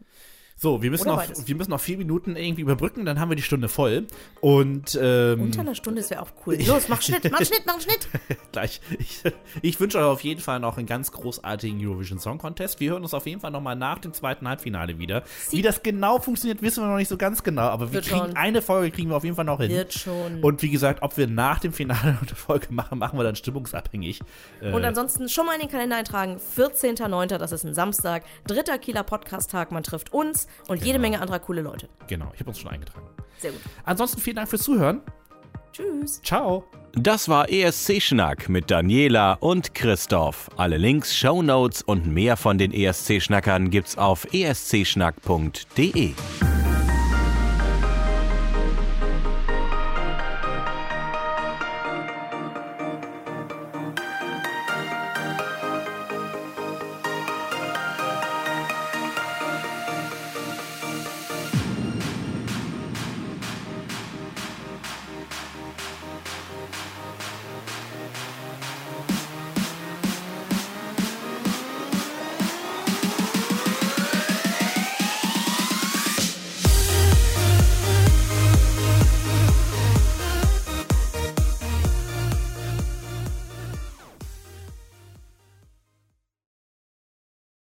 So, 0.57 0.81
wir 0.83 0.91
müssen, 0.91 1.09
Oder 1.09 1.17
noch, 1.17 1.27
beides. 1.27 1.49
wir 1.49 1.57
müssen 1.57 1.71
noch 1.71 1.81
vier 1.81 1.99
Minuten 1.99 2.37
irgendwie 2.37 2.63
überbrücken, 2.63 3.05
dann 3.05 3.19
haben 3.19 3.31
wir 3.31 3.35
die 3.37 3.43
Stunde 3.43 3.69
voll. 3.69 4.07
Und 4.41 4.99
ähm, 5.01 5.41
Unter 5.43 5.61
einer 5.61 5.75
Stunde, 5.75 6.01
das 6.01 6.11
wäre 6.11 6.23
auch 6.23 6.31
cool. 6.47 6.57
Los, 6.67 6.89
mach 6.89 7.03
Schnitt, 7.03 7.29
mach 7.33 7.45
Schnitt, 7.45 7.63
mach 7.67 7.81
Schnitt. 7.81 8.09
gleich. 8.53 8.81
Ich, 8.99 9.23
ich 9.61 9.81
wünsche 9.81 9.99
euch 9.99 10.05
auf 10.05 10.21
jeden 10.23 10.41
Fall 10.41 10.61
noch 10.61 10.79
einen 10.79 10.87
ganz 10.87 11.11
großartigen 11.11 11.85
Eurovision 11.85 12.21
Song 12.21 12.39
Contest. 12.39 12.79
Wir 12.79 12.93
hören 12.93 13.03
uns 13.03 13.13
auf 13.13 13.27
jeden 13.27 13.41
Fall 13.41 13.51
nochmal 13.51 13.75
nach 13.75 13.99
dem 13.99 14.13
zweiten 14.13 14.47
Halbfinale 14.49 14.99
wieder. 14.99 15.25
Wie 15.51 15.63
das 15.63 15.83
genau 15.83 16.21
funktioniert, 16.21 16.63
wissen 16.63 16.83
wir 16.85 16.89
noch 16.89 16.97
nicht 16.97 17.09
so 17.09 17.17
ganz 17.17 17.43
genau, 17.43 17.63
aber 17.63 17.93
wir 17.93 18.01
kriegen 18.01 18.19
schon. 18.19 18.37
eine 18.37 18.63
Folge 18.63 18.91
kriegen 18.93 19.11
wir 19.11 19.17
auf 19.17 19.25
jeden 19.25 19.35
Fall 19.37 19.45
noch 19.45 19.61
hin. 19.61 19.71
Wird 19.71 19.93
schon. 19.93 20.41
Und 20.43 20.63
wie 20.63 20.71
gesagt, 20.71 21.03
ob 21.03 21.17
wir 21.17 21.27
nach 21.27 21.59
dem 21.59 21.73
Finale 21.73 22.19
eine 22.21 22.37
Folge 22.37 22.69
machen, 22.71 22.99
machen 22.99 23.19
wir 23.19 23.25
dann 23.25 23.35
stimmungsabhängig. 23.37 24.21
Äh, 24.61 24.73
Und 24.73 24.85
ansonsten 24.85 25.29
schon 25.29 25.47
mal 25.47 25.55
in 25.55 25.61
den 25.63 25.71
Kalender 25.71 25.97
eintragen. 25.97 26.39
14.09., 26.57 27.39
das 27.39 27.51
ist 27.53 27.65
ein 27.65 27.75
Samstag. 27.75 28.25
Dritter 28.47 28.79
Kieler 28.79 29.03
Podcast-Tag. 29.03 29.73
Man 29.73 29.83
trifft 29.83 30.13
uns 30.13 30.41
und 30.68 30.84
jede 30.84 30.99
Menge 30.99 31.20
anderer 31.20 31.38
coole 31.38 31.62
Leute. 31.62 31.88
genau, 32.09 32.30
ich 32.34 32.40
habe 32.40 32.51
uns 32.51 32.59
schon 32.59 32.70
eingetragen. 32.70 33.07
Sehr 33.38 33.53
gut. 33.53 33.61
Ansonsten 33.84 34.20
vielen 34.20 34.36
Dank 34.36 34.49
fürs 34.49 34.62
Zuhören. 34.62 35.01
Tschüss. 35.72 36.20
Ciao. 36.22 36.64
Das 36.95 37.28
war 37.28 37.51
ESC 37.51 38.03
Schnack 38.03 38.51
mit 38.51 38.70
Daniela 38.70 39.34
und 39.40 39.74
Christoph. 39.74 40.51
Alle 40.57 40.76
Links, 40.76 41.16
Shownotes 41.16 41.82
und 41.82 42.07
mehr 42.07 42.36
von 42.36 42.59
den 42.59 42.72
ESC 42.72 43.22
Schnackern 43.22 43.70
gibt's 43.70 43.97
auf 43.97 44.26
escschnack.de. 44.32 46.12